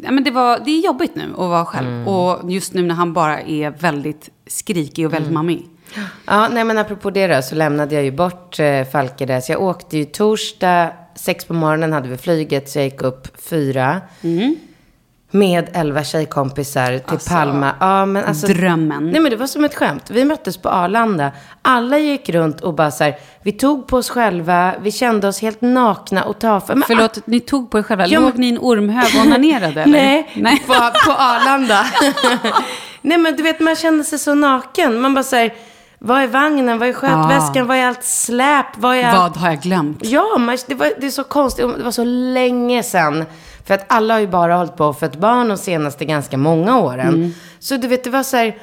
Ja, 0.04 0.12
men 0.12 0.24
det, 0.24 0.32
var, 0.32 0.60
det 0.66 0.72
är 0.72 0.86
jobbigt 0.86 1.16
nu 1.16 1.24
att 1.32 1.38
vara 1.38 1.66
själv. 1.66 1.88
Mm. 1.88 2.08
Och 2.08 2.52
just 2.52 2.74
nu 2.74 2.82
när 2.82 2.96
han 2.96 3.14
bara 3.14 3.42
är 3.42 3.70
väldigt 3.72 4.30
skrikig 4.48 5.06
och 5.06 5.14
väldigt 5.14 5.32
Mm. 5.32 5.34
mammig. 5.34 5.66
Ja, 6.26 6.48
nej 6.52 6.64
men 6.64 6.78
apropå 6.78 7.10
det 7.10 7.28
då, 7.28 7.42
så 7.42 7.56
lämnade 7.56 7.96
jag 7.96 8.04
ju 8.04 8.12
bort 8.12 8.60
eh, 8.60 8.66
där. 8.66 9.42
Så 9.42 9.52
jag 9.52 9.62
åkte 9.62 9.98
ju 9.98 10.06
torsdag, 10.06 10.92
sex 11.16 11.46
på 11.46 11.54
morgonen 11.54 11.94
hade 11.94 12.10
vi 12.10 12.18
flyget, 12.18 12.70
så 12.70 12.80
jag 12.80 12.86
gick 12.86 13.02
upp 13.02 13.42
fyra. 13.50 14.02
Med 15.36 15.70
elva 15.74 16.04
tjejkompisar 16.04 16.98
till 17.00 17.20
Palma. 17.30 17.72
Ja, 17.80 18.06
men 18.06 18.26
alltså, 18.26 18.48
Drömmen. 18.48 19.10
Nej 19.12 19.22
men 19.22 19.32
det 19.32 19.38
var 19.38 19.48
som 19.48 19.64
ett 19.64 19.76
skämt. 19.76 20.10
Vi 20.10 20.26
möttes 20.26 20.58
på 20.58 20.70
Arlanda. 20.70 21.32
Alla 21.62 21.98
gick 21.98 22.30
runt 22.30 22.62
och 22.62 22.74
bara 22.74 22.92
så 22.92 23.04
här, 23.04 23.16
vi 23.42 23.52
tog 23.52 23.88
på 23.88 23.98
oss 23.98 24.10
själva, 24.10 24.74
vi 24.82 24.92
kände 24.92 25.28
oss 25.28 25.42
helt 25.42 25.62
nakna 25.62 26.24
och 26.24 26.40
tafatta. 26.40 26.76
Men- 26.76 26.84
Förlåt, 26.88 27.20
ni 27.28 27.40
tog 27.40 27.70
på 27.72 27.80
er 27.80 27.84
själva. 27.84 28.08
Ja, 28.08 28.20
Låg 28.20 28.38
ni 28.38 28.46
i 28.48 28.50
en 28.50 28.58
ormhög 28.62 29.06
och 29.20 29.26
onanerade 29.26 29.82
eller? 29.82 29.92
Nej, 29.94 30.30
Nej. 30.36 30.64
På, 30.68 30.74
på 31.06 31.12
Arlanda. 31.12 31.86
Nej 33.02 33.18
men 33.18 33.36
du 33.36 33.44
vet, 33.44 33.60
man 33.60 33.76
kände 33.76 34.04
sig 34.04 34.20
så 34.20 34.34
naken. 34.36 35.02
Man 35.02 35.14
bara 35.14 35.24
säger, 35.24 35.54
vad 36.00 36.22
är 36.22 36.28
vagnen, 36.28 36.80
vad 36.80 36.90
är 36.90 36.94
skötväskan, 36.94 37.68
vad 37.68 37.78
är 37.78 37.88
allt 37.88 38.04
släp, 38.04 38.66
vad 38.78 38.96
är 38.96 39.04
allt... 39.06 39.18
Vad 39.18 39.38
har 39.38 39.50
jag 39.50 39.62
glömt? 39.62 40.00
Ja, 40.02 40.38
men 40.40 40.58
det, 40.68 40.76
var, 40.76 40.92
det 41.02 41.06
är 41.08 41.12
så 41.12 41.24
konstigt. 41.24 41.66
Det 41.78 41.84
var 41.84 41.92
så 41.92 42.04
länge 42.04 42.84
sedan. 42.84 43.26
För 43.66 43.74
att 43.74 43.86
alla 43.88 44.14
har 44.14 44.22
ju 44.22 44.28
bara 44.28 44.56
hållit 44.56 44.76
på 44.76 44.94
för 44.94 45.06
ett 45.06 45.16
barn 45.16 45.48
de 45.48 45.58
senaste 45.58 46.06
ganska 46.06 46.38
många 46.38 46.80
åren. 46.80 47.36
Så 47.60 47.78
du 47.78 47.88
vet, 47.88 48.04
det 48.04 48.10
var 48.10 48.24
så 48.24 48.38
här... 48.38 48.58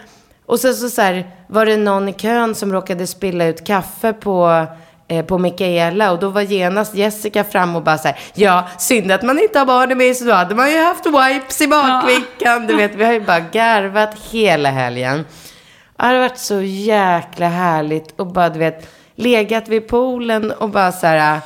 Och 0.47 0.61
sen 0.61 0.75
så, 0.75 0.89
så 0.89 1.03
här, 1.03 1.31
var 1.47 1.67
det 1.67 1.77
någon 1.77 2.09
i 2.09 2.13
kön 2.13 2.55
som 2.55 2.73
råkade 2.73 3.07
spilla 3.07 3.45
ut 3.47 3.67
kaffe 3.67 4.13
på, 4.13 4.67
eh, 5.09 5.25
på 5.25 5.39
Mikaela. 5.39 6.13
Och 6.13 6.19
då 6.19 6.29
var 6.29 6.41
genast 6.43 6.95
Jessica 6.95 7.45
fram 7.45 7.77
och 7.77 7.83
bara 7.83 7.99
så 7.99 8.09
här, 8.09 8.19
ja, 8.35 8.69
synd 8.79 9.13
att 9.13 9.23
man 9.23 9.39
inte 9.39 9.59
har 9.59 9.67
barnen 9.67 9.99
med 9.99 10.17
sig. 10.17 10.27
Då 10.27 10.33
hade 10.33 10.55
man 10.55 10.71
ju 10.71 10.79
haft 10.79 11.07
wipes 11.07 11.61
i 11.61 11.67
bakfickan. 11.69 12.67
Du 12.67 12.77
vet, 12.77 12.95
vi 12.95 13.05
har 13.05 13.13
ju 13.13 13.21
bara 13.21 13.41
garvat 13.41 14.15
hela 14.31 14.71
helgen. 14.71 15.25
Ja, 15.99 16.07
Det 16.07 16.13
har 16.13 16.19
varit 16.19 16.39
så 16.39 16.61
jäkla 16.63 17.49
härligt 17.49 18.21
och 18.21 18.27
bara, 18.27 18.49
du 18.49 18.59
vet, 18.59 18.89
legat 19.15 19.69
vid 19.69 19.89
poolen 19.89 20.51
och 20.53 20.69
bara 20.71 20.93
så 20.93 21.07
här, 21.07 21.41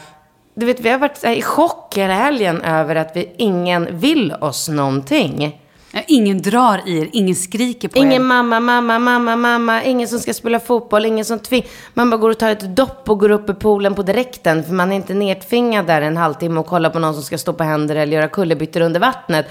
du 0.54 0.66
vet, 0.66 0.80
vi 0.80 0.88
har 0.88 0.99
varit 0.99 1.25
i 1.25 1.42
chock 1.42 1.96
hela 1.96 2.14
helgen 2.14 2.61
över 2.61 2.96
att 2.96 3.16
vi, 3.16 3.32
ingen 3.37 3.99
vill 3.99 4.32
oss 4.32 4.68
någonting. 4.68 5.61
Ingen 6.06 6.42
drar 6.42 6.88
i 6.88 6.99
er, 6.99 7.08
ingen 7.12 7.34
skriker 7.34 7.88
på 7.88 7.99
Ingen 7.99 8.23
er. 8.23 8.26
mamma, 8.26 8.61
mamma, 8.61 8.99
mamma, 8.99 9.37
mamma, 9.37 9.82
ingen 9.84 10.08
som 10.08 10.18
ska 10.18 10.34
spela 10.34 10.61
fotboll, 10.61 11.06
ingen 11.06 11.25
som 11.25 11.38
tving. 11.38 11.66
Man 11.94 12.11
bara 12.11 12.16
går 12.16 12.30
och 12.30 12.38
tar 12.38 12.50
ett 12.50 12.76
dopp 12.76 13.11
och 13.11 13.18
går 13.18 13.30
upp 13.30 13.50
i 13.50 13.54
poolen 13.54 13.94
på 13.94 14.02
direkten 14.02 14.64
för 14.64 14.73
man 14.73 14.92
är 14.92 14.96
inte 14.96 15.14
nedtvingad 15.14 15.87
där 15.87 16.02
en 16.02 16.16
halvtimme 16.16 16.61
och 16.61 16.66
kollar 16.66 16.90
på 16.90 16.99
någon 16.99 17.14
som 17.14 17.23
ska 17.23 17.38
stå 17.38 17.52
på 17.52 17.64
händer 17.64 17.96
eller 17.96 18.16
göra 18.16 18.28
kullerbyttor 18.28 18.80
under 18.80 19.00
vattnet. 19.00 19.46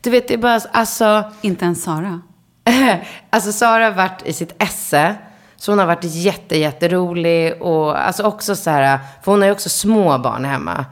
Du 0.00 0.10
vet, 0.10 0.28
det 0.28 0.34
är 0.34 0.38
bara, 0.38 0.60
alltså... 0.72 1.24
Inte 1.40 1.64
ens 1.64 1.82
Sara. 1.82 2.20
alltså 3.30 3.52
Sara 3.52 3.84
har 3.84 3.92
varit 3.92 4.22
i 4.24 4.32
sitt 4.32 4.62
esse. 4.62 5.14
Så 5.60 5.72
hon 5.72 5.78
har 5.78 5.86
varit 5.86 6.04
jätte, 6.04 6.58
jätterolig 6.58 7.62
och 7.62 8.06
alltså 8.06 8.22
också 8.22 8.56
så 8.56 8.70
här, 8.70 8.98
för 9.22 9.32
hon 9.32 9.40
har 9.40 9.46
ju 9.46 9.52
också 9.52 9.68
små 9.68 10.18
barn 10.18 10.44
hemma. 10.44 10.84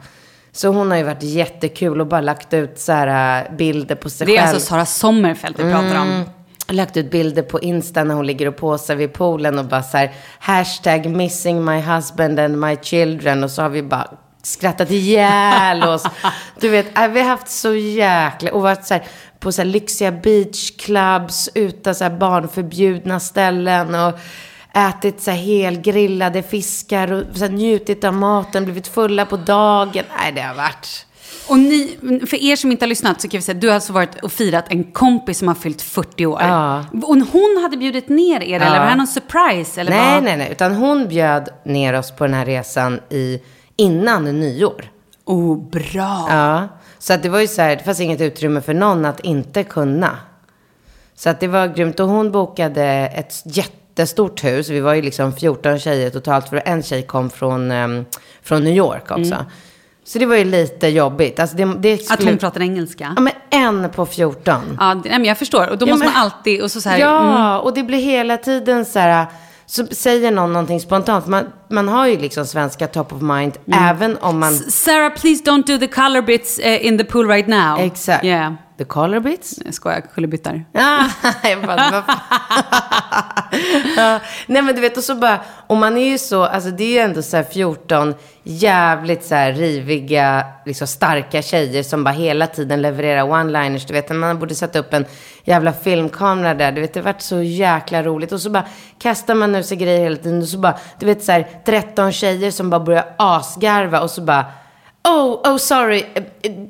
Så 0.51 0.67
hon 0.67 0.91
har 0.91 0.97
ju 0.97 1.03
varit 1.03 1.23
jättekul 1.23 2.01
och 2.01 2.07
bara 2.07 2.21
lagt 2.21 2.53
ut 2.53 2.79
så 2.79 2.91
här 2.91 3.51
bilder 3.57 3.95
på 3.95 4.09
sig 4.09 4.27
Det 4.27 4.33
är 4.37 4.37
själv. 4.41 4.55
alltså 4.55 4.69
Sara 4.69 4.85
Sommerfeld 4.85 5.55
vi 5.57 5.63
pratar 5.71 6.01
om. 6.01 6.23
Lagt 6.69 6.97
ut 6.97 7.11
bilder 7.11 7.41
på 7.43 7.59
Insta 7.59 8.03
när 8.03 8.15
hon 8.15 8.27
ligger 8.27 8.47
och 8.47 8.57
posar 8.57 8.95
vid 8.95 9.13
poolen 9.13 9.59
och 9.59 9.65
bara 9.65 9.83
så 9.83 9.97
här, 9.97 10.11
hashtag 10.39 11.05
missing 11.05 11.65
my 11.65 11.79
husband 11.79 12.39
and 12.39 12.59
my 12.59 12.77
children. 12.81 13.43
Och 13.43 13.51
så 13.51 13.61
har 13.61 13.69
vi 13.69 13.83
bara 13.83 14.07
skrattat 14.43 14.91
ihjäl 14.91 15.83
oss. 15.83 16.03
Du 16.59 16.69
vet, 16.69 16.97
äh, 16.97 17.07
vi 17.07 17.19
har 17.19 17.27
haft 17.29 17.49
så 17.49 17.73
jäkla, 17.75 18.51
och 18.51 18.61
varit 18.61 18.85
så 18.85 18.93
här, 18.93 19.03
på 19.39 19.51
så 19.51 19.61
här 19.61 19.69
lyxiga 19.69 20.11
beachclubs, 20.11 21.49
utan 21.55 21.95
så 21.95 22.03
här 22.03 22.11
barnförbjudna 22.11 23.19
ställen 23.19 23.95
och 23.95 24.19
ätit 24.77 25.21
så 25.21 25.31
här 25.31 25.37
helgrillade 25.37 26.43
fiskar 26.43 27.11
och 27.11 27.23
så 27.33 27.45
här 27.45 27.51
njutit 27.51 28.03
av 28.03 28.13
maten, 28.13 28.63
blivit 28.63 28.87
fulla 28.87 29.25
på 29.25 29.37
dagen. 29.37 30.03
Nej, 30.17 30.31
det 30.35 30.41
har 30.41 30.55
varit... 30.55 31.03
Och 31.49 31.59
ni, 31.59 31.97
för 32.29 32.43
er 32.43 32.55
som 32.55 32.71
inte 32.71 32.85
har 32.85 32.87
lyssnat 32.87 33.21
så 33.21 33.27
kan 33.27 33.37
vi 33.37 33.41
säga 33.41 33.55
att 33.55 33.61
du 33.61 33.67
har 33.67 33.75
alltså 33.75 33.93
varit 33.93 34.23
och 34.23 34.31
firat 34.31 34.65
en 34.67 34.83
kompis 34.83 35.37
som 35.37 35.47
har 35.47 35.55
fyllt 35.55 35.81
40 35.81 36.25
år. 36.25 36.41
Ja. 36.41 36.85
Och 37.03 37.15
hon 37.15 37.59
hade 37.61 37.77
bjudit 37.77 38.09
ner 38.09 38.43
er, 38.43 38.55
eller 38.55 38.79
var 38.79 38.89
det 38.89 38.95
någon 38.95 39.07
surprise? 39.07 39.81
Eller 39.81 39.91
Nej, 39.91 40.13
vad? 40.13 40.23
nej, 40.23 40.37
nej. 40.37 40.51
Utan 40.51 40.75
hon 40.75 41.07
bjöd 41.07 41.49
ner 41.63 41.93
oss 41.93 42.11
på 42.11 42.23
den 42.23 42.33
här 42.33 42.45
resan 42.45 42.99
i, 43.09 43.39
innan 43.75 44.39
nyår. 44.39 44.91
Oh, 45.25 45.69
bra. 45.69 46.27
Ja. 46.29 46.67
Så 46.99 47.13
att 47.13 47.23
det 47.23 47.29
var 47.29 47.39
ju 47.39 47.47
så 47.47 47.61
här, 47.61 47.75
det 47.75 47.83
fanns 47.83 47.99
inget 47.99 48.21
utrymme 48.21 48.61
för 48.61 48.73
någon 48.73 49.05
att 49.05 49.19
inte 49.19 49.63
kunna. 49.63 50.17
Så 51.15 51.29
att 51.29 51.39
det 51.39 51.47
var 51.47 51.67
grymt. 51.67 51.99
Och 51.99 52.07
hon 52.07 52.31
bokade 52.31 52.83
ett 53.15 53.43
jättestort 53.97 54.43
hus. 54.43 54.69
Vi 54.69 54.79
var 54.79 54.93
ju 54.93 55.01
liksom 55.01 55.33
14 55.33 55.79
tjejer 55.79 56.09
totalt. 56.09 56.49
För 56.49 56.61
en 56.65 56.83
tjej 56.83 57.03
kom 57.03 57.29
från, 57.29 57.71
ehm, 57.71 58.05
från 58.43 58.63
New 58.63 58.75
York 58.75 59.11
också. 59.11 59.45
Så 60.05 60.19
det 60.19 60.25
var 60.25 60.35
ju 60.35 60.43
lite 60.43 60.87
jobbigt. 60.87 61.39
Alltså 61.39 61.57
det, 61.57 61.65
det 61.79 61.93
Att 61.93 62.01
skulle... 62.03 62.29
hon 62.29 62.37
pratar 62.37 62.61
engelska. 62.61 63.13
Ja, 63.15 63.21
men 63.21 63.33
en 63.49 63.89
på 63.89 64.05
14. 64.05 64.77
Ja, 64.79 64.85
det, 65.03 65.09
nej, 65.09 65.19
men 65.19 65.25
jag 65.25 65.37
förstår. 65.37 65.69
Och 65.69 65.77
då 65.77 65.87
Ja, 65.87 65.91
måste 65.91 66.05
men- 66.05 66.13
man 66.13 66.23
alltid, 66.23 66.61
och 66.61 66.71
så, 66.71 66.81
så 66.81 66.89
här, 66.89 66.97
Ja, 66.97 67.19
mm, 67.51 67.61
och 67.61 67.73
det 67.73 67.83
blir 67.83 67.99
hela 67.99 68.37
tiden 68.37 68.85
så 68.85 68.99
här, 68.99 69.25
så 69.65 69.85
säger 69.87 70.31
någon 70.31 70.53
någonting 70.53 70.79
spontant. 70.79 71.27
Man, 71.27 71.43
man 71.69 71.87
har 71.87 72.07
ju 72.07 72.17
liksom 72.17 72.45
svenska 72.45 72.87
top 72.87 73.13
of 73.13 73.21
mind, 73.21 73.57
även 73.73 74.17
om 74.17 74.39
man... 74.39 74.53
Sarah, 74.53 75.13
please 75.13 75.43
don't 75.43 75.63
do 75.65 75.77
the 75.77 75.87
color 75.87 76.21
bits 76.21 76.59
eh, 76.59 76.85
in 76.85 76.97
the 76.97 77.03
pool 77.03 77.27
right 77.27 77.47
now. 77.47 77.79
Exakt. 77.79 78.23
Yeah. 78.25 78.53
The 78.77 78.83
color 78.83 79.19
bits? 79.19 79.59
Jag 79.65 79.73
skojar, 79.73 80.01
kullerbyttar. 80.01 80.65
Ah, 80.73 81.05
jag 81.43 81.61
bara, 81.61 81.91
vad 81.91 82.05
fan. 82.05 82.19
ja, 83.97 84.19
nej 84.47 84.61
men 84.61 84.75
du 84.75 84.81
vet, 84.81 84.97
och 84.97 85.03
så 85.03 85.15
bara, 85.15 85.39
och 85.67 85.77
man 85.77 85.97
är 85.97 86.09
ju 86.09 86.17
så, 86.17 86.43
alltså 86.43 86.69
det 86.69 86.83
är 86.83 86.91
ju 86.91 86.99
ändå 86.99 87.21
så 87.21 87.37
här 87.37 87.43
14 87.43 88.15
jävligt 88.43 89.25
så 89.25 89.35
här 89.35 89.51
riviga, 89.51 90.45
liksom 90.65 90.87
starka 90.87 91.41
tjejer 91.41 91.83
som 91.83 92.03
bara 92.03 92.13
hela 92.13 92.47
tiden 92.47 92.81
levererar 92.81 93.23
one-liners. 93.23 93.87
Du 93.87 93.93
vet, 93.93 94.09
man 94.09 94.39
borde 94.39 94.55
sätta 94.55 94.79
upp 94.79 94.93
en 94.93 95.05
jävla 95.43 95.73
filmkamera 95.73 96.53
där. 96.53 96.71
Du 96.71 96.81
vet, 96.81 96.93
det 96.93 96.99
har 96.99 97.05
varit 97.05 97.21
så 97.21 97.41
jäkla 97.41 98.03
roligt. 98.03 98.31
Och 98.31 98.41
så 98.41 98.49
bara 98.49 98.65
kastar 98.99 99.35
man 99.35 99.55
ur 99.55 99.61
sig 99.61 99.77
grejer 99.77 99.99
hela 99.99 100.17
tiden. 100.17 100.41
Och 100.41 100.47
så 100.47 100.57
bara, 100.57 100.77
du 100.99 101.05
vet 101.05 101.23
så 101.23 101.31
här 101.31 101.47
13 101.65 102.11
tjejer 102.11 102.51
som 102.51 102.69
bara 102.69 102.79
börjar 102.79 103.05
asgarva 103.17 104.01
och 104.01 104.11
så 104.11 104.21
bara 104.21 104.45
Oh, 105.03 105.51
oh 105.51 105.57
sorry, 105.57 106.05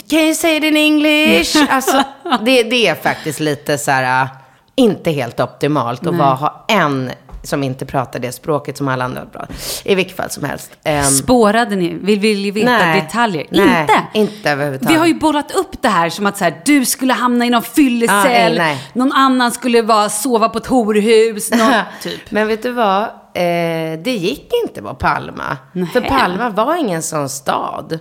can 0.09 0.19
you 0.19 0.33
say 0.33 0.57
it 0.57 0.63
in 0.63 0.77
English? 0.77 1.55
Alltså, 1.69 2.03
det, 2.45 2.63
det 2.63 2.87
är 2.87 2.95
faktiskt 2.95 3.39
lite 3.39 3.77
så 3.77 3.91
här, 3.91 4.23
uh, 4.23 4.29
inte 4.75 5.11
helt 5.11 5.39
optimalt 5.39 6.07
att 6.07 6.17
bara 6.17 6.33
ha 6.33 6.65
en 6.67 7.11
som 7.47 7.63
inte 7.63 7.85
pratar 7.85 8.19
det 8.19 8.31
språket 8.31 8.77
som 8.77 8.87
alla 8.87 9.05
andra 9.05 9.25
pratar. 9.25 9.55
I 9.83 9.95
vilket 9.95 10.15
fall 10.15 10.29
som 10.29 10.43
helst. 10.43 10.71
Ehm, 10.83 11.03
Spårade 11.03 11.75
ni? 11.75 11.97
Vi 12.01 12.15
vill 12.15 12.45
ju 12.45 12.51
veta 12.51 12.71
nej, 12.71 13.01
detaljer. 13.01 13.45
nej, 13.49 13.81
inte? 13.81 14.03
inte 14.13 14.51
överhuvudtaget. 14.51 14.95
Vi 14.95 14.99
har 14.99 15.05
ju 15.05 15.13
bollat 15.13 15.51
upp 15.51 15.81
det 15.81 15.89
här 15.89 16.09
som 16.09 16.25
att 16.25 16.37
så 16.37 16.43
här, 16.43 16.61
du 16.65 16.85
skulle 16.85 17.13
hamna 17.13 17.45
i 17.45 17.49
någon 17.49 17.63
fyllecell, 17.63 18.57
nej. 18.57 18.83
någon 18.93 19.11
annan 19.11 19.51
skulle 19.51 19.81
vara, 19.81 20.09
sova 20.09 20.49
på 20.49 20.57
ett 20.57 20.67
horhus, 20.67 21.51
någon, 21.51 21.73
typ. 22.01 22.31
Men 22.31 22.47
vet 22.47 22.63
du 22.63 22.71
vad? 22.71 23.09
Eh, 23.37 23.99
det 23.99 24.11
gick 24.11 24.51
inte 24.65 24.81
på 24.81 24.93
Palma. 24.93 25.57
För 25.93 26.01
Palma 26.01 26.49
var 26.49 26.75
ingen 26.75 27.01
sån 27.01 27.29
stad. 27.29 27.99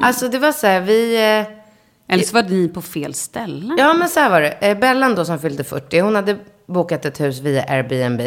Alltså 0.00 0.28
det 0.28 0.38
var 0.38 0.52
så 0.52 0.66
här, 0.66 0.80
vi... 0.80 1.14
Eh, 1.14 2.14
Eller 2.14 2.24
så 2.24 2.34
var 2.34 2.42
ni 2.42 2.68
på 2.68 2.82
fel 2.82 3.14
ställe. 3.14 3.74
Ja, 3.78 3.94
men 3.94 4.08
så 4.08 4.20
här 4.20 4.30
var 4.30 4.40
det. 4.40 4.50
Eh, 4.50 4.78
Bellan 4.78 5.14
då 5.14 5.24
som 5.24 5.38
fyllde 5.38 5.64
40, 5.64 6.00
hon 6.00 6.14
hade 6.14 6.36
bokat 6.66 7.04
ett 7.04 7.20
hus 7.20 7.40
via 7.40 7.62
Airbnb. 7.64 8.20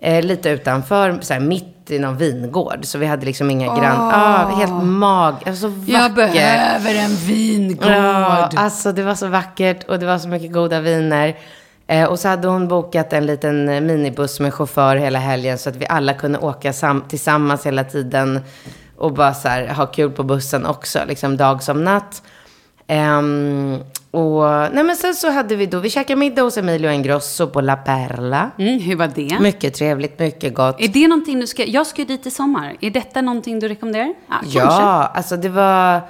Eh, 0.00 0.24
lite 0.24 0.50
utanför, 0.50 1.18
så 1.20 1.32
här, 1.32 1.40
mitt 1.40 1.90
i 1.90 1.98
någon 1.98 2.16
vingård. 2.16 2.78
Så 2.82 2.98
vi 2.98 3.06
hade 3.06 3.26
liksom 3.26 3.50
inga 3.50 3.66
grann... 3.66 4.10
Ja, 4.10 4.54
helt 4.56 4.84
mag... 4.84 5.34
Alltså, 5.46 5.68
vackert. 5.68 5.88
Jag 5.94 6.12
behöver 6.12 6.94
en 6.94 7.16
vingård. 7.16 7.86
Ja, 7.86 8.50
alltså 8.56 8.92
det 8.92 9.02
var 9.02 9.14
så 9.14 9.26
vackert 9.26 9.84
och 9.88 9.98
det 9.98 10.06
var 10.06 10.18
så 10.18 10.28
mycket 10.28 10.52
goda 10.52 10.80
viner. 10.80 11.36
Eh, 11.92 12.04
och 12.04 12.18
så 12.18 12.28
hade 12.28 12.48
hon 12.48 12.68
bokat 12.68 13.12
en 13.12 13.26
liten 13.26 13.64
minibuss 13.86 14.40
med 14.40 14.54
chaufför 14.54 14.96
hela 14.96 15.18
helgen 15.18 15.58
så 15.58 15.68
att 15.70 15.76
vi 15.76 15.86
alla 15.88 16.14
kunde 16.14 16.38
åka 16.38 16.72
sam- 16.72 17.04
tillsammans 17.08 17.66
hela 17.66 17.84
tiden 17.84 18.40
och 18.96 19.12
bara 19.12 19.34
så 19.34 19.48
här, 19.48 19.66
ha 19.68 19.86
kul 19.86 20.10
på 20.10 20.22
bussen 20.22 20.66
också, 20.66 20.98
liksom 21.08 21.36
dag 21.36 21.62
som 21.62 21.84
natt. 21.84 22.22
Ehm, 22.86 23.78
och 24.10 24.42
nej 24.72 24.84
men 24.84 24.96
sen 24.96 25.14
så 25.14 25.30
hade 25.30 25.56
vi 25.56 25.66
då, 25.66 25.78
vi 25.78 25.90
käkade 25.90 26.16
middag 26.16 26.42
hos 26.42 26.56
Emilio 26.58 26.90
Ingrosso 26.90 27.46
på 27.46 27.60
La 27.60 27.76
Perla. 27.76 28.50
Mm, 28.58 28.80
hur 28.80 28.96
var 28.96 29.10
det? 29.14 29.38
Mycket 29.40 29.74
trevligt, 29.74 30.18
mycket 30.18 30.54
gott. 30.54 30.76
Är 30.80 30.88
det 30.88 31.08
någonting 31.08 31.40
du 31.40 31.46
ska... 31.46 31.64
Jag 31.64 31.86
ska 31.86 32.02
ju 32.02 32.06
dit 32.06 32.26
i 32.26 32.30
sommar. 32.30 32.76
Är 32.80 32.90
detta 32.90 33.20
någonting 33.20 33.58
du 33.60 33.68
rekommenderar? 33.68 34.14
Ja, 34.28 34.34
kanske. 34.40 34.58
Ja, 34.58 35.10
alltså 35.14 35.36
det 35.36 35.48
var 35.48 36.00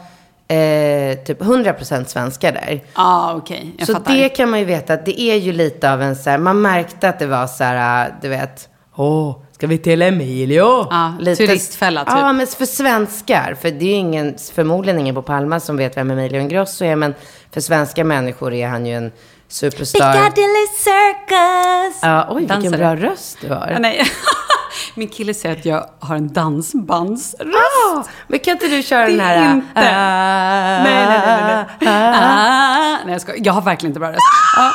eh, 0.52 1.24
typ 1.24 1.40
100% 1.40 2.04
svenskar 2.04 2.52
där. 2.52 2.80
Ja, 2.94 3.34
okej. 3.36 3.74
Jag 3.78 3.86
så 3.86 3.92
fattar. 3.92 4.14
det 4.14 4.28
kan 4.28 4.50
man 4.50 4.58
ju 4.58 4.64
veta 4.64 4.94
att 4.94 5.06
det 5.06 5.20
är 5.20 5.36
ju 5.36 5.52
lite 5.52 5.92
av 5.92 6.02
en 6.02 6.16
så 6.16 6.30
här, 6.30 6.38
man 6.38 6.62
märkte 6.62 7.08
att 7.08 7.18
det 7.18 7.26
var 7.26 7.46
så 7.46 7.64
här, 7.64 8.06
äh, 8.06 8.12
du 8.22 8.28
vet, 8.28 8.68
åh, 8.96 9.36
ska 9.52 9.66
vi 9.66 9.78
till 9.78 10.02
Emilio? 10.02 10.86
Ja, 10.90 11.14
turistfälla, 11.36 12.04
typ. 12.04 12.14
Ja, 12.14 12.32
men 12.32 12.46
för 12.46 12.66
svenskar, 12.66 13.56
för 13.60 13.70
det 13.70 13.84
är 13.84 13.88
ju 13.88 13.94
ingen, 13.94 14.34
förmodligen 14.52 15.00
ingen 15.00 15.14
på 15.14 15.22
Palma 15.22 15.60
som 15.60 15.76
vet 15.76 15.96
vem 15.96 16.10
Emilio 16.10 16.40
Ingrosso 16.40 16.84
är, 16.84 16.96
men 16.96 17.14
för 17.50 17.60
svenska 17.60 18.04
människor 18.04 18.52
är 18.52 18.68
han 18.68 18.86
ju 18.86 18.94
en 18.94 19.12
superstar. 19.52 20.12
Piccadilly 20.12 20.66
Circus! 20.78 21.98
Ja, 22.02 22.26
oj, 22.30 22.38
vilken 22.40 22.62
Dansare. 22.62 22.78
bra 22.96 22.96
röst 23.10 23.38
du 23.40 23.48
har. 23.48 23.68
Ja, 23.70 23.78
nej. 23.78 24.02
Min 24.94 25.08
kille 25.08 25.34
säger 25.34 25.56
att 25.58 25.64
jag 25.64 25.86
har 26.00 26.16
en 26.16 26.32
dansbandsröst. 26.32 27.54
Ah, 27.88 28.04
men 28.26 28.38
kan 28.38 28.52
inte 28.52 28.68
du 28.68 28.82
köra 28.82 29.06
Det 29.06 29.10
den 29.10 29.20
är 29.20 29.24
här? 29.38 29.52
inte. 29.54 29.68
Ah, 29.74 30.82
Nej, 30.84 31.06
nej, 31.06 31.20
nej, 31.26 31.64
nej. 31.80 31.88
ah, 31.88 32.12
Ah, 32.14 32.98
nej, 33.04 33.12
jag 33.12 33.20
ska. 33.20 33.32
Jag 33.36 33.52
har 33.52 33.62
verkligen 33.62 33.90
inte 33.90 34.00
bra 34.00 34.08
röst. 34.10 34.20
Ah. 34.58 34.70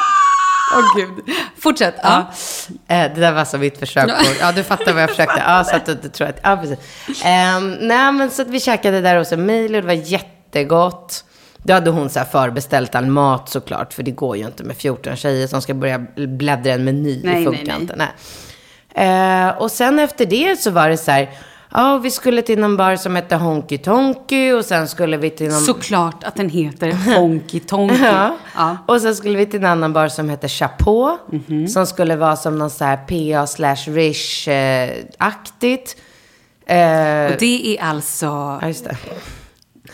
Åh, 0.78 0.96
gud. 0.96 1.36
Fortsätt. 1.60 1.96
Ja. 2.04 2.18
Eh, 2.88 3.14
det 3.16 3.22
där 3.22 3.32
var 3.32 3.40
alltså 3.40 3.58
mitt 3.58 3.80
försök 3.80 4.06
på, 4.10 4.26
ja 4.40 4.52
du 4.52 4.64
fattar 4.64 4.94
vad 4.94 5.04
jag 5.04 5.10
försökte, 5.10 5.44
ja 5.48 5.64
så 5.64 5.76
att 5.76 5.86
du, 5.86 5.94
du 5.96 6.10
tror 6.10 6.28
att, 6.28 6.40
ja 6.44 6.58
precis. 6.58 6.80
Um, 7.26 7.72
nej 7.82 8.12
men 8.12 8.32
så 8.32 8.42
att 8.42 8.48
vi 8.48 8.60
käkade 8.60 9.02
där 9.02 9.18
hos 9.18 9.32
Emilio, 9.32 9.82
det 9.82 9.88
var 9.88 9.94
jättegott. 9.94 11.24
Då 11.64 11.74
hade 11.74 11.90
hon 11.90 12.10
så 12.10 12.20
här 12.20 12.26
förbeställt 12.26 12.96
all 12.96 13.06
mat 13.06 13.50
såklart, 13.50 13.94
för 13.94 14.04
det 14.04 14.12
går 14.12 14.38
ju 14.38 14.46
inte 14.46 14.64
med 14.64 14.78
14 14.78 15.16
tjejer 15.16 15.48
som 15.48 15.62
ska 15.62 15.74
börja 15.74 16.00
bläddra 16.28 16.72
en 16.72 16.84
meny, 16.84 17.22
Nej, 17.24 17.40
det 17.40 17.46
funkar 17.46 17.66
nej, 17.66 17.82
inte. 17.82 17.96
Nej. 17.96 18.08
Eh, 18.98 19.50
och 19.58 19.72
sen 19.72 20.00
efter 20.00 20.26
det 20.26 20.60
så 20.60 20.72
var 20.72 20.90
det 20.90 20.98
så 20.98 21.12
här, 21.12 21.30
ja 21.72 21.98
vi 21.98 22.12
skulle 22.12 22.42
till 22.42 22.60
någon 22.60 22.78
bar 22.78 22.96
som 22.96 23.16
hette 23.16 23.36
Honky 23.36 23.78
Tonky 23.78 24.52
och 24.52 24.66
sen 24.66 24.88
skulle 24.88 25.18
vi 25.18 25.30
till 25.30 25.48
någon... 25.48 25.60
Såklart 25.62 26.24
att 26.24 26.36
den 26.36 26.50
heter 26.50 26.92
Honky 27.16 27.60
Tonky. 27.60 28.04
Ja. 28.04 28.38
Ja. 28.56 28.78
Och 28.86 29.02
sen 29.02 29.16
skulle 29.16 29.38
vi 29.38 29.46
till 29.46 29.60
en 29.60 29.66
annan 29.66 29.94
bar 29.94 30.08
som 30.08 30.30
heter 30.30 30.48
Chapeau. 30.48 31.18
Mhm. 31.32 31.68
Som 31.68 31.86
skulle 31.88 32.16
vara 32.16 32.36
som 32.36 32.60
någon 32.60 32.70
så 32.70 32.86
här 32.86 32.98
PA 32.98 33.48
slash 33.48 33.76
Rish-aktigt. 33.76 35.96
Eh, 36.66 37.32
Och 37.32 37.38
det 37.40 37.78
är 37.78 37.82
alltså... 37.84 38.26
ja, 38.62 38.68
just 38.68 38.86
det. 38.86 38.98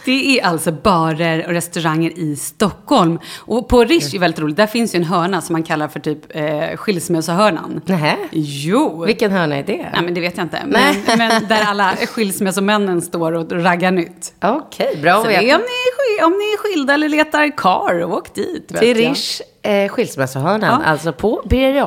Det 0.05 0.39
är 0.39 0.45
alltså 0.45 0.72
barer 0.72 1.45
och 1.48 1.53
restauranger 1.53 2.19
i 2.19 2.36
Stockholm. 2.36 3.19
Och 3.39 3.67
på 3.67 3.83
Rish 3.83 4.15
är 4.15 4.19
väldigt 4.19 4.39
roligt. 4.39 4.57
Där 4.57 4.67
finns 4.67 4.95
ju 4.95 4.98
en 4.98 5.03
hörna 5.03 5.41
som 5.41 5.53
man 5.53 5.63
kallar 5.63 5.88
för 5.88 6.00
typ 6.00 6.19
eh, 6.29 6.77
skilsmässohörnan. 6.77 7.81
Nähä? 7.86 8.17
Jo! 8.31 9.05
Vilken 9.05 9.31
hörna 9.31 9.55
är 9.55 9.63
det? 9.63 9.89
Nej, 9.93 10.01
men 10.03 10.13
det 10.13 10.22
vet 10.22 10.38
jag 10.38 10.45
inte. 10.45 10.62
Men, 10.65 10.95
men 11.17 11.48
där 11.48 11.63
alla 11.67 11.91
skilsmässomännen 11.95 13.01
står 13.01 13.31
och 13.31 13.51
raggar 13.51 13.91
nytt. 13.91 14.33
Okej, 14.41 15.00
bra 15.01 15.22
Så 15.22 15.27
det 15.27 15.36
är 15.36 15.55
om 15.55 15.62
ni, 15.62 16.19
är, 16.19 16.25
om 16.25 16.31
ni 16.31 16.45
är 16.45 16.57
skilda 16.57 16.93
eller 16.93 17.10
letar 17.10 17.57
kar, 17.57 18.03
åk 18.03 18.36
dit. 18.36 18.67
Till. 18.67 18.98
Rish 18.98 19.41
eh, 19.62 19.89
skilsmässohörnan, 19.89 20.81
Ja. 20.83 20.89
alltså 20.89 21.13
på 21.13 21.41
Birger 21.50 21.83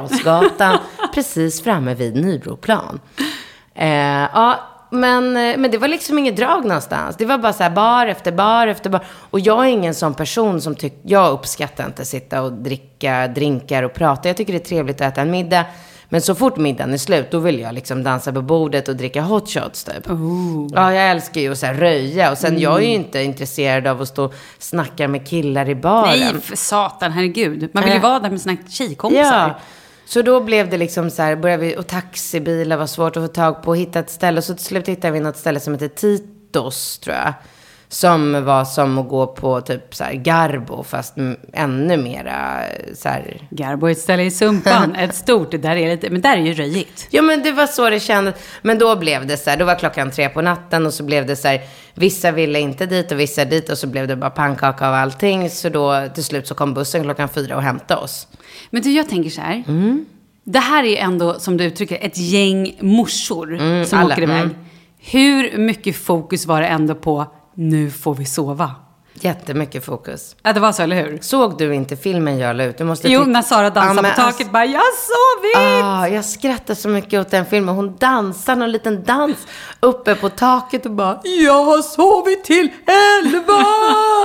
precis 1.15 1.63
framme 1.63 1.95
vid 1.95 2.17
Nybroplan. 2.17 3.01
Eh, 3.75 3.89
ja, 4.35 4.61
men, 5.01 5.37
eh, 5.37 5.57
men 5.57 5.71
det 5.71 5.79
var 5.79 5.89
liksom 5.89 6.19
inget 6.19 6.37
drag 6.37 6.65
någonstans. 6.65 7.17
Det 7.17 7.25
var 7.25 7.39
bara 7.39 7.53
så 7.53 7.63
här 7.63 7.71
bar 7.71 8.07
efter 8.07 8.33
bar 8.33 8.67
efter 8.67 8.91
bar. 8.91 9.05
Och 9.31 9.41
jag 9.41 9.65
är 9.65 9.69
ingen 9.69 9.95
sån 9.95 10.15
person 10.15 10.61
som 10.61 10.75
tycker, 10.75 10.99
jag 11.03 11.33
uppskattar 11.33 11.87
inte 11.87 12.05
sitta 12.05 12.43
och 12.43 12.53
dricka 12.53 13.29
drinkar 13.29 13.83
och 13.83 13.95
prata. 13.95 14.29
Jag 14.29 14.37
tycker 14.37 14.53
det 14.53 14.59
är 14.59 14.69
trevligt 14.69 15.01
att 15.01 15.13
äta 15.13 15.21
en 15.21 15.31
middag. 15.31 15.65
Men 16.09 16.23
så 16.23 16.35
fort 16.35 16.57
middagen 16.57 16.93
är 16.93 16.99
slut, 16.99 17.31
då 17.31 17.39
vill 17.39 17.61
jag 17.61 17.75
liksom 17.75 18.03
dansa 18.03 18.33
på 18.33 18.43
bordet 18.43 18.89
och 18.89 18.97
dricka 18.97 19.23
hot 19.23 19.51
shots 19.51 19.85
typ. 19.85 20.07
Ja, 20.75 20.93
jag 20.95 21.11
älskar 21.11 21.41
ju 21.41 21.53
att 21.53 21.59
så 21.59 21.67
här 21.67 21.75
röja. 21.75 22.31
Och 22.31 22.39
sen, 22.39 22.61
jag 22.61 22.77
är 22.83 22.87
ju 22.87 22.93
inte 22.95 23.23
intresserad 23.23 23.87
av 23.87 24.03
att 24.03 24.09
stå 24.09 24.25
och 24.25 24.35
snacka 24.59 25.09
med 25.09 25.29
killar 25.29 25.69
i 25.69 25.75
baren. 25.75 26.19
Nej, 26.19 26.41
för 26.43 26.57
satan, 26.57 27.13
herregud. 27.13 27.71
Man 27.73 27.83
vill 27.85 27.93
ju 27.93 27.97
Eh. 27.97 28.03
vara 28.03 28.19
där 28.21 28.31
med 28.31 28.41
sina 28.41 28.57
tjejkompisar. 28.69 29.49
Ja. 29.49 29.55
Så 30.07 30.23
då 30.23 30.41
blev 30.41 30.71
det 30.71 30.77
liksom 30.77 31.11
så 31.11 31.23
här, 31.23 31.37
började 31.37 31.63
vi, 31.63 31.77
och 31.77 31.87
taxibilar 31.87 32.77
var 32.77 32.87
svårt 32.87 33.17
att 33.17 33.23
få 33.23 33.29
tag 33.29 33.63
på, 33.63 33.71
och 33.71 33.77
hitta 33.77 33.99
ett 33.99 34.11
ställe. 34.11 34.39
och 34.39 34.45
Så 34.45 34.55
till 34.55 34.65
slut 34.65 34.89
hittade 34.89 35.13
vi 35.13 35.21
något 35.21 35.37
ställe 35.37 35.61
som 35.61 35.73
heter 35.73 35.89
Titos, 35.89 36.99
tror 36.99 37.17
jag. 37.17 37.35
Som 37.89 38.45
var 38.45 38.65
som 38.65 38.99
att 38.99 39.09
gå 39.09 39.27
på 39.27 39.61
typ 39.61 39.95
så 39.95 40.05
Garbo, 40.13 40.83
fast 40.83 41.15
ännu 41.53 41.97
mera 41.97 42.63
så 42.95 43.09
här. 43.09 43.41
Garbo 43.51 43.87
är 43.87 43.91
ett 43.91 43.99
ställe 43.99 44.23
i 44.23 44.31
Sumpan, 44.31 44.97
ett 44.97 45.15
stort, 45.15 45.51
där 45.51 45.77
är 45.77 45.89
lite, 45.89 46.11
men 46.11 46.21
där 46.21 46.37
är 46.37 46.41
ju 46.41 46.55
röjigt. 46.55 47.07
Ja 47.11 47.23
men 47.23 47.43
det 47.43 47.53
var 47.53 47.67
så 47.67 47.91
det 47.91 48.01
kändes. 48.01 48.35
Men 48.63 48.79
då 48.79 48.97
blev 48.97 49.27
det 49.27 49.37
så 49.37 49.51
här, 49.51 49.57
då 49.57 49.65
var 49.65 49.75
klockan 49.75 50.11
tre 50.11 50.29
på 50.29 50.43
natten 50.43 50.87
och 50.87 50.95
så 50.95 51.05
blev 51.05 51.27
det 51.27 51.37
så 51.37 51.49
här, 51.49 51.61
vissa 51.95 52.31
ville 52.31 52.61
inte 52.61 52.87
dit 52.87 53.13
och 53.13 53.21
vissa 53.21 53.45
dit 53.45 53.71
och 53.71 53.79
så 53.79 53.87
blev 53.87 54.09
det 54.09 54.17
bara 54.17 54.31
pannkaka 54.31 54.89
av 54.89 54.95
allting. 54.95 55.51
Så 55.51 55.69
då 55.69 56.09
till 56.15 56.25
slut 56.25 56.47
så 56.47 56.55
kom 56.55 56.75
bussen 56.75 57.03
klockan 57.03 57.29
fyra 57.29 57.57
och 57.57 57.63
hämtade 57.63 58.01
oss. 58.01 58.29
Men 58.71 58.83
du, 58.83 58.91
jag 58.91 59.09
tänker 59.09 59.31
så 59.31 59.41
här. 59.41 59.65
Mm. 59.69 60.05
Det 60.45 60.59
här 60.59 60.85
är 60.85 60.97
ändå, 60.97 61.35
som 61.39 61.57
du 61.57 61.65
uttrycker 61.65 61.99
ett 62.01 62.19
gäng 62.19 62.77
morsor 62.81 63.85
som 63.85 63.99
alla, 63.99 64.15
åker 64.15 64.23
iväg. 64.23 64.41
mm. 64.41 64.55
Hur 64.99 65.59
mycket 65.59 65.97
fokus 65.97 66.47
var 66.47 66.61
det 66.61 66.67
ändå 66.67 66.95
på 66.95 67.27
nu 67.57 67.91
får 67.91 68.15
vi 68.15 68.25
sova? 68.25 68.75
Jättemycket 69.21 69.85
fokus. 69.85 70.37
Ja, 70.43 70.53
det 70.53 70.61
var 70.61 70.73
så, 70.73 70.83
eller 70.83 70.97
hur? 70.97 71.19
Såg 71.23 71.59
du 71.59 71.75
inte 71.75 71.97
filmen 71.97 72.39
jag 72.39 72.57
la 72.57 72.65
ut? 72.65 72.79
Du 72.79 72.85
måste 72.85 73.09
Jo, 73.13 73.21
titta- 73.21 73.31
när 73.31 73.43
Sara 73.43 73.71
dansar 73.71 74.03
men 74.03 74.05
på 74.05 74.17
taket 74.17 74.27
alltså- 74.27 74.53
bara, 74.53 74.65
jag 74.65 74.79
har 74.81 74.97
sovit! 75.07 75.85
Ah, 75.85 76.09
jag 76.09 76.25
skrattar 76.25 76.75
så 76.75 76.89
mycket 76.89 77.21
åt 77.21 77.31
den 77.31 77.47
filmen. 77.47 77.75
Hon 77.75 77.97
dansar 77.97 78.57
någon 78.57 78.73
liten 78.73 79.05
dans 79.05 79.37
uppe 79.81 80.15
på 80.15 80.29
taket 80.29 80.87
och 80.87 80.93
bara 80.93 81.21
Jag 81.25 81.65
har 81.65 81.83
sovit 81.83 82.45
till 82.45 82.69
elva! 82.87 83.65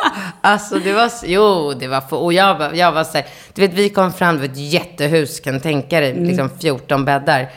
alltså 0.41 0.79
det 0.79 0.93
var, 0.93 1.11
jo 1.23 1.73
det 1.79 1.87
var 1.87 2.01
för, 2.01 2.17
och 2.17 2.33
jag, 2.33 2.75
jag 2.77 2.91
var 2.91 3.03
så 3.03 3.17
här, 3.17 3.25
du 3.53 3.61
vet 3.61 3.73
vi 3.73 3.89
kom 3.89 4.13
fram, 4.13 4.37
var 4.37 4.45
ett 4.45 4.57
jättehus 4.57 5.39
kan 5.39 5.59
tänka 5.59 5.99
dig, 5.99 6.13
liksom 6.13 6.49
14 6.61 7.05
bäddar. 7.05 7.49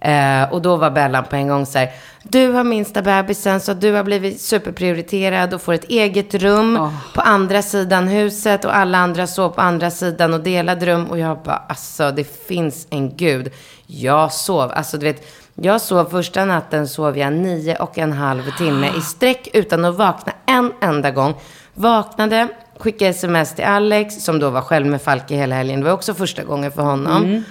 Eh, 0.00 0.52
och 0.52 0.62
då 0.62 0.76
var 0.76 0.90
Bellan 0.90 1.24
på 1.24 1.36
en 1.36 1.48
gång 1.48 1.66
så 1.66 1.78
här, 1.78 1.90
du 2.22 2.52
har 2.52 2.64
minsta 2.64 3.02
bebisen 3.02 3.60
så 3.60 3.74
du 3.74 3.92
har 3.92 4.04
blivit 4.04 4.40
superprioriterad 4.40 5.54
och 5.54 5.62
får 5.62 5.72
ett 5.72 5.84
eget 5.84 6.34
rum 6.34 6.90
på 7.14 7.20
andra 7.20 7.62
sidan 7.62 8.08
huset 8.08 8.64
och 8.64 8.76
alla 8.76 8.98
andra 8.98 9.26
sov 9.26 9.48
på 9.48 9.60
andra 9.60 9.90
sidan 9.90 10.34
och 10.34 10.40
delade 10.40 10.86
rum. 10.86 11.06
Och 11.06 11.18
jag 11.18 11.38
bara, 11.42 11.62
alltså 11.68 12.10
det 12.10 12.46
finns 12.48 12.86
en 12.90 13.16
gud. 13.16 13.52
Jag 13.86 14.32
sov, 14.32 14.72
alltså 14.74 14.98
du 14.98 15.06
vet, 15.06 15.26
jag 15.54 15.80
sov 15.80 16.04
första 16.04 16.44
natten 16.44 16.88
sov 16.88 17.18
jag 17.18 17.32
nio 17.32 17.76
och 17.76 17.98
en 17.98 18.12
halv 18.12 18.42
timme 18.58 18.90
i 18.98 19.00
sträck 19.00 19.48
utan 19.52 19.84
att 19.84 19.94
vakna 19.96 20.32
en 20.46 20.72
enda 20.80 21.10
gång. 21.10 21.34
Vaknade, 21.74 22.48
skickade 22.78 23.10
sms 23.10 23.54
till 23.54 23.64
Alex 23.64 24.24
som 24.24 24.38
då 24.38 24.50
var 24.50 24.60
själv 24.60 24.86
med 24.86 25.02
Falke 25.02 25.34
hela 25.34 25.54
helgen. 25.54 25.80
Det 25.80 25.86
var 25.86 25.92
också 25.92 26.14
första 26.14 26.44
gången 26.44 26.72
för 26.72 26.82
honom. 26.82 27.44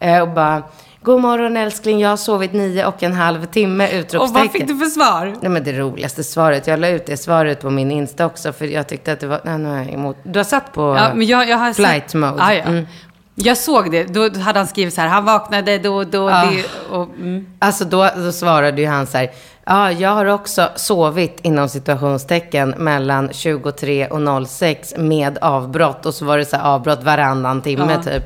Eh, 0.00 0.22
och 0.22 0.28
bara, 0.28 0.62
god 1.02 1.20
morgon 1.20 1.56
älskling, 1.56 2.00
jag 2.00 2.08
har 2.08 2.16
sovit 2.16 2.52
nio 2.52 2.86
och 2.86 3.02
en 3.02 3.12
halv 3.12 3.46
timme, 3.46 4.02
Och 4.18 4.28
vad 4.30 4.50
fick 4.50 4.66
du 4.68 4.76
för 4.78 4.84
svar? 4.86 5.34
Nej 5.40 5.50
men 5.50 5.64
det 5.64 5.72
roligaste 5.72 6.24
svaret, 6.24 6.66
jag 6.66 6.78
la 6.80 6.88
ut 6.88 7.06
det 7.06 7.16
svaret 7.16 7.60
på 7.60 7.70
min 7.70 7.90
Insta 7.90 8.26
också 8.26 8.52
för 8.52 8.64
jag 8.66 8.86
tyckte 8.88 9.12
att 9.12 9.20
det 9.20 9.26
var, 9.26 9.40
nej 9.44 9.58
nu 9.58 9.68
är 9.68 9.78
jag 9.78 9.92
emot. 9.92 10.16
Du 10.22 10.38
har 10.38 10.44
satt 10.44 10.72
på 10.72 10.96
Ja, 10.98 11.14
men 11.14 11.26
jag, 11.26 11.48
jag 11.48 11.56
har 11.56 11.72
flight 11.72 12.04
sett- 12.10 12.14
mode. 12.20 12.34
Ja, 12.38 12.54
ja. 12.54 12.62
Mm. 12.62 12.86
Jag 13.34 13.56
såg 13.58 13.90
det. 13.92 14.04
Då 14.04 14.20
hade 14.40 14.58
han 14.58 14.66
skrivit 14.66 14.94
så 14.94 15.00
här, 15.00 15.08
han 15.08 15.24
vaknade 15.24 15.78
då, 15.78 16.04
då, 16.04 16.30
Ah. 16.30 16.44
det, 16.44 16.64
och, 16.96 17.08
mm. 17.20 17.46
Alltså 17.58 17.84
då, 17.84 18.08
då 18.16 18.32
svarade 18.32 18.80
ju 18.82 18.86
han 18.88 19.06
så 19.06 19.18
här, 19.18 19.30
ja 19.64 19.92
jag 19.92 20.10
har 20.10 20.26
också 20.26 20.68
sovit 20.76 21.38
inom 21.42 21.68
situationstecken 21.68 22.74
mellan 22.78 23.28
23 23.32 24.06
och 24.06 24.48
06 24.48 24.94
med 24.96 25.38
avbrott. 25.40 26.06
Och 26.06 26.14
så 26.14 26.24
var 26.24 26.38
det 26.38 26.44
så 26.44 26.56
här 26.56 26.64
avbrott 26.64 27.02
varannan 27.02 27.62
timme 27.62 27.92
Ja. 27.96 28.02
typ. 28.02 28.24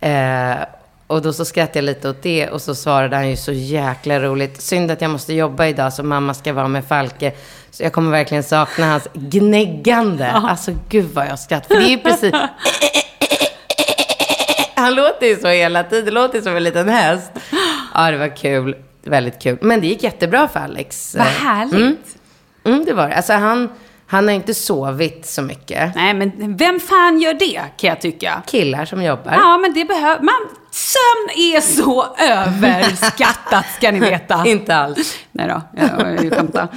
Eh, 0.00 0.66
och 1.06 1.22
då 1.22 1.32
så 1.32 1.44
skrattade 1.44 1.78
jag 1.78 1.84
lite 1.84 2.08
åt 2.08 2.22
det 2.22 2.48
och 2.48 2.62
så 2.62 2.74
svarade 2.74 3.16
han 3.16 3.30
ju 3.30 3.36
så 3.36 3.52
jäkla 3.52 4.20
roligt. 4.20 4.62
Synd 4.62 4.90
att 4.90 5.00
jag 5.00 5.10
måste 5.10 5.34
jobba 5.34 5.66
idag 5.66 5.92
så 5.92 6.02
mamma 6.02 6.34
ska 6.34 6.52
vara 6.52 6.68
med 6.68 6.84
Falke. 6.84 7.32
Så 7.70 7.82
jag 7.82 7.92
kommer 7.92 8.10
verkligen 8.10 8.42
sakna 8.42 8.86
hans 8.86 9.08
gnäggande. 9.14 10.30
Alltså 10.30 10.72
gud 10.88 11.10
vad 11.14 11.26
jag 11.26 11.38
skrattar. 11.38 11.74
För 11.74 11.80
det 11.80 11.88
är 11.88 11.90
ju 11.90 11.98
precis... 11.98 12.34
Han 14.74 14.94
låter 14.94 15.26
ju 15.26 15.36
så 15.36 15.48
hela 15.48 15.84
tiden. 15.84 16.04
Det 16.04 16.10
låter 16.10 16.40
som 16.40 16.56
en 16.56 16.64
liten 16.64 16.88
häst. 16.88 17.32
Ja, 17.94 18.10
det 18.10 18.18
var 18.18 18.36
kul. 18.36 18.76
Väldigt 19.04 19.42
kul. 19.42 19.58
Men 19.60 19.80
det 19.80 19.86
gick 19.86 20.02
jättebra 20.02 20.48
för 20.48 20.60
Alex. 20.60 21.14
Vad 21.18 21.26
härligt. 21.26 21.74
Mm, 21.74 21.96
mm 22.64 22.84
det 22.84 22.92
var 22.92 23.08
det. 23.08 23.14
Alltså 23.14 23.32
han, 23.32 23.68
han 24.06 24.28
har 24.28 24.34
inte 24.34 24.54
sovit 24.54 25.26
så 25.26 25.42
mycket. 25.42 25.94
Nej, 25.94 26.14
men 26.14 26.56
vem 26.56 26.80
fan 26.80 27.20
gör 27.20 27.34
det, 27.34 27.60
kan 27.76 27.88
jag 27.90 28.00
tycka. 28.00 28.42
Killar 28.46 28.84
som 28.84 29.02
jobbar. 29.02 29.32
Ja, 29.32 29.58
men 29.58 29.74
det 29.74 29.84
behöver 29.84 30.22
man. 30.22 30.34
Sömn 30.70 31.40
är 31.54 31.60
så 31.60 32.16
överskattat, 32.18 33.64
ska 33.76 33.90
ni 33.90 34.00
veta. 34.00 34.46
Inte 34.46 34.76
alls. 34.76 35.18
Nej 35.32 35.48
då, 35.48 35.62
jag, 35.76 36.24
jag 36.24 36.32
skämtar. 36.34 36.68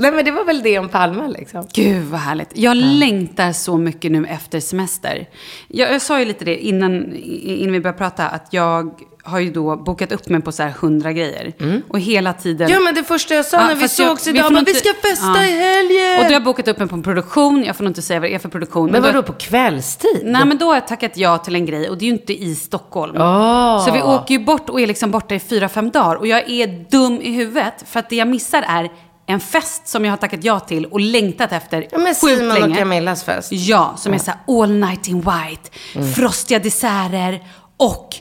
Nej 0.00 0.12
men 0.12 0.24
det 0.24 0.30
var 0.30 0.44
väl 0.44 0.62
det 0.62 0.78
om 0.78 0.88
Palme 0.88 1.28
liksom. 1.28 1.66
Gud 1.74 2.02
vad 2.04 2.20
härligt. 2.20 2.50
Jag 2.54 2.76
längtar 2.76 3.52
så 3.52 3.76
mycket 3.78 4.12
nu 4.12 4.26
efter 4.26 4.60
semester. 4.60 5.28
Jag, 5.68 5.92
jag 5.94 6.02
sa 6.02 6.18
ju 6.18 6.24
lite 6.24 6.44
det 6.44 6.56
innan, 6.66 7.14
innan 7.42 7.72
vi 7.72 7.80
började 7.80 7.98
prata, 7.98 8.26
att 8.28 8.46
jag 8.50 8.94
har 9.26 9.38
ju 9.38 9.50
då 9.50 9.76
bokat 9.76 10.12
upp 10.12 10.28
mig 10.28 10.40
på 10.42 10.52
så 10.52 10.62
här 10.62 10.70
hundra 10.70 11.12
grejer. 11.12 11.52
Och 11.88 12.00
hela 12.00 12.32
tiden... 12.32 12.68
Ja 12.70 12.80
men 12.80 12.94
det 12.94 13.04
första 13.04 13.34
jag 13.34 13.44
sa 13.46 13.56
Ja, 13.60 13.66
när 13.66 13.74
vi 13.74 13.88
sågs 13.88 14.28
idag, 14.28 14.52
bara, 14.52 14.58
inte- 14.58 14.72
vi 14.72 14.78
ska 14.78 14.88
festa 15.08 15.26
Ja. 15.26 15.44
i 15.46 15.50
helgen. 15.50 16.12
Och 16.18 16.22
då 16.22 16.26
har 16.26 16.32
jag 16.32 16.44
bokat 16.44 16.68
upp 16.68 16.78
mig 16.78 16.88
på 16.88 16.94
en 16.96 17.02
produktion. 17.02 17.64
Jag 17.64 17.76
får 17.76 17.84
nog 17.84 17.90
inte 17.90 18.02
säga 18.02 18.20
vad 18.20 18.30
det 18.30 18.34
är 18.34 18.38
för 18.38 18.48
produktion. 18.48 18.90
men 18.90 19.02
då- 19.02 19.08
vadå 19.08 19.22
på 19.22 19.32
kvällstid? 19.32 20.20
Nej, 20.24 20.44
men 20.46 20.58
då 20.58 20.66
har 20.66 20.74
jag 20.74 20.86
tackat 20.88 21.16
ja 21.16 21.38
till 21.38 21.54
en 21.54 21.66
grej 21.66 21.88
och 21.90 21.98
det 21.98 22.04
är 22.04 22.06
ju 22.06 22.12
inte 22.12 22.32
i 22.44 22.54
Stockholm. 22.54 23.14
Ah. 23.18 23.80
Så 23.80 23.92
vi 23.92 24.02
åker 24.02 24.34
ju 24.34 24.44
bort 24.44 24.70
och 24.70 24.80
är 24.80 24.86
liksom 24.86 25.10
borta 25.10 25.34
i 25.34 25.40
fyra, 25.40 25.68
fem 25.68 25.90
dagar. 25.90 26.16
Och 26.16 26.26
jag 26.26 26.50
är 26.50 26.66
dum 26.90 27.20
i 27.22 27.30
huvudet 27.32 27.74
för 27.86 28.00
att 28.00 28.10
det 28.10 28.16
jag 28.16 28.28
missar 28.28 28.64
är 28.68 28.90
en 29.26 29.40
fest 29.40 29.88
som 29.88 30.04
jag 30.04 30.12
har 30.12 30.16
tackat 30.16 30.44
ja 30.44 30.60
till 30.60 30.86
och 30.86 31.00
längtat 31.00 31.52
efter 31.52 31.86
Ja 31.90 31.98
men 31.98 32.14
sjukt 32.14 32.38
Simon 32.38 32.50
och 32.52 32.60
länge. 32.60 32.76
Camillas 32.76 33.24
fest. 33.24 33.52
Ja, 33.52 33.94
som 33.98 34.14
är 34.14 34.18
så 34.18 34.30
här 34.30 34.62
all 34.62 34.70
night 34.72 35.08
in 35.08 35.16
white, 35.20 35.70
Mm. 35.94 36.12
frostiga 36.12 36.58
desserter 36.58 37.44
och 37.76 38.14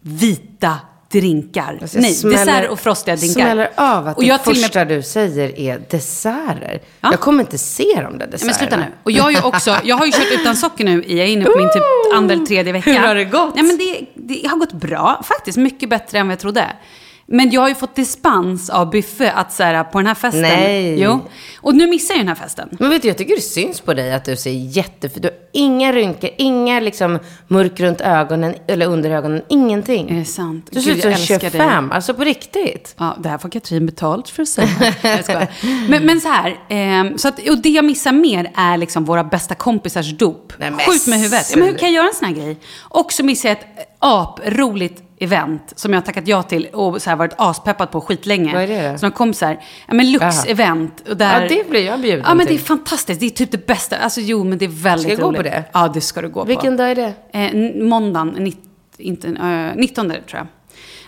vita 0.00 0.78
drinkar. 1.12 1.78
Alltså, 1.82 1.96
jag 1.96 2.02
Nej, 2.02 2.14
smäller- 2.14 2.38
dessert 2.46 2.70
och 2.70 2.80
frostiga 2.80 3.16
drinkar. 3.16 3.40
Smäller 3.40 3.70
av 3.76 4.08
att 4.08 4.16
och 4.16 4.22
det 4.22 4.28
jag 4.28 4.42
till 4.42 4.50
och 4.50 4.56
med- 4.56 4.62
första 4.64 4.84
du 4.84 5.02
säger 5.02 5.58
är 5.58 5.82
desserter. 5.90 6.80
Ja. 7.00 7.08
Jag 7.10 7.20
kommer 7.20 7.40
inte 7.40 7.58
se 7.58 7.82
de 8.02 8.18
där 8.18 8.26
desserterna. 8.26 8.38
men 8.46 8.54
sluta 8.54 8.76
nu. 8.76 8.84
Och 9.02 9.10
jag, 9.12 9.22
har 9.22 9.30
ju 9.30 9.40
också, 9.42 9.76
jag 9.84 9.96
har 9.96 10.06
ju 10.06 10.12
kört 10.12 10.40
utan 10.40 10.56
socker 10.56 10.84
nu, 10.84 11.04
jag 11.08 11.18
är 11.18 11.26
inne 11.32 11.44
på 11.44 11.58
min 11.58 11.68
typ 11.72 11.82
andra 12.14 12.34
eller 12.34 12.46
tredje 12.46 12.72
vecka. 12.72 12.90
Hur 12.92 12.98
har 13.08 13.14
det 13.14 13.24
gått? 13.24 13.54
Nej, 13.54 13.64
men 13.64 13.76
det, 13.78 14.06
det 14.14 14.48
har 14.48 14.56
gått 14.56 14.72
bra, 14.72 15.22
faktiskt. 15.24 15.58
Mycket 15.58 15.88
bättre 15.90 16.18
än 16.18 16.26
vad 16.26 16.32
jag 16.32 16.40
trodde. 16.40 16.66
Men 17.26 17.50
jag 17.50 17.60
har 17.60 17.68
ju 17.68 17.74
fått 17.74 17.96
dispens 17.96 18.70
av 18.70 18.90
Byffe 18.90 19.32
att 19.32 19.52
så 19.52 19.62
här, 19.62 19.84
på 19.84 19.98
den 19.98 20.06
här 20.06 20.14
festen. 20.14 20.42
Nej. 20.42 21.02
Jo. 21.02 21.20
Och 21.60 21.74
nu 21.74 21.86
missar 21.86 22.14
jag 22.14 22.20
den 22.20 22.28
här 22.28 22.34
festen. 22.34 22.68
Men 22.70 22.90
vet 22.90 23.02
du, 23.02 23.08
jag 23.08 23.18
tycker 23.18 23.36
det 23.36 23.42
syns 23.42 23.80
på 23.80 23.94
dig 23.94 24.12
att 24.12 24.24
du 24.24 24.36
ser 24.36 24.50
jättefin 24.50 25.22
Du 25.22 25.28
har 25.28 25.36
inga 25.52 25.92
rynkor, 25.92 26.30
inga 26.38 26.80
liksom 26.80 27.18
mörk 27.48 27.80
runt 27.80 28.00
ögonen 28.00 28.54
eller 28.66 28.86
under 28.86 29.10
ögonen, 29.10 29.42
ingenting. 29.48 30.10
Är 30.10 30.18
det 30.18 30.24
sant? 30.24 30.68
Du 30.70 30.80
ser 30.80 30.90
ut 30.90 31.00
som 31.02 31.10
jag 31.10 31.20
älskar 31.20 31.38
dig. 31.38 31.50
25, 31.50 31.92
alltså 31.92 32.14
på 32.14 32.24
riktigt. 32.24 32.94
Ja, 32.98 33.16
det 33.20 33.28
här 33.28 33.38
får 33.38 33.48
Katrin 33.48 33.86
betalt 33.86 34.28
för 34.28 34.42
att 34.42 34.48
säga. 34.48 34.68
jag 35.02 35.48
men, 35.88 36.06
men 36.06 36.20
så 36.20 36.28
här, 36.28 36.56
ehm, 36.68 37.18
så 37.18 37.28
att, 37.28 37.48
och 37.48 37.58
det 37.58 37.68
jag 37.68 37.84
missar 37.84 38.12
mer 38.12 38.52
är 38.54 38.76
liksom 38.76 39.04
våra 39.04 39.24
bästa 39.24 39.54
kompisars 39.54 40.18
dop. 40.18 40.52
Nej, 40.58 40.70
Skjut 40.70 41.06
med 41.06 41.18
huvudet. 41.18 41.50
Ja, 41.50 41.56
men 41.56 41.68
hur 41.68 41.78
kan 41.78 41.92
jag 41.92 41.94
göra 41.94 42.08
en 42.08 42.14
sån 42.14 42.28
här 42.28 42.34
grej? 42.34 42.56
Och 42.80 43.12
så 43.12 43.24
missar 43.24 43.48
jag 43.48 43.58
ett 43.58 43.66
aproligt 43.98 45.02
event 45.18 45.72
som 45.76 45.92
jag 45.92 46.00
har 46.00 46.04
tackat 46.06 46.28
ja 46.28 46.42
till 46.42 46.66
och 46.66 47.02
så 47.02 47.10
här 47.10 47.16
varit 47.16 47.34
aspeppad 47.38 47.90
på 47.90 48.00
skitlänge. 48.00 48.52
Vad 48.54 48.62
är 48.62 48.66
det 48.66 48.92
då? 48.92 48.98
Som 48.98 49.10
kompisar. 49.10 49.60
Ja, 49.88 49.94
men 49.94 50.06
Lux-event. 50.12 51.10
och 51.10 51.16
Där... 51.16 51.42
Ja, 51.42 51.48
det 51.48 51.70
blir 51.70 51.86
jag 51.86 52.00
bjuden 52.00 52.24
Ja, 52.26 52.34
men 52.34 52.46
det 52.46 52.54
är 52.54 52.58
fantastiskt. 52.58 53.20
Det 53.20 53.26
är 53.26 53.30
typ 53.30 53.50
det 53.50 53.66
bästa. 53.66 53.96
Alltså 53.96 54.20
jo, 54.20 54.44
men 54.44 54.58
det 54.58 54.64
är 54.64 54.68
väldigt 54.68 55.02
Ska 55.02 55.12
jag 55.12 55.20
gå 55.20 55.28
roligt. 55.28 55.36
på 55.36 55.42
det? 55.42 55.64
Ja, 55.72 55.88
det 55.94 56.00
ska 56.00 56.22
du 56.22 56.28
gå 56.28 56.40
på. 56.40 56.46
Vilken 56.46 56.76
dag 56.76 56.90
är 56.90 56.94
det? 56.94 57.12
Eh, 57.32 57.82
måndagen, 57.84 58.28
nitt, 58.28 58.62
inte, 58.98 59.28
eh, 59.28 59.76
19 59.80 60.10
tror 60.10 60.22
jag. 60.30 60.46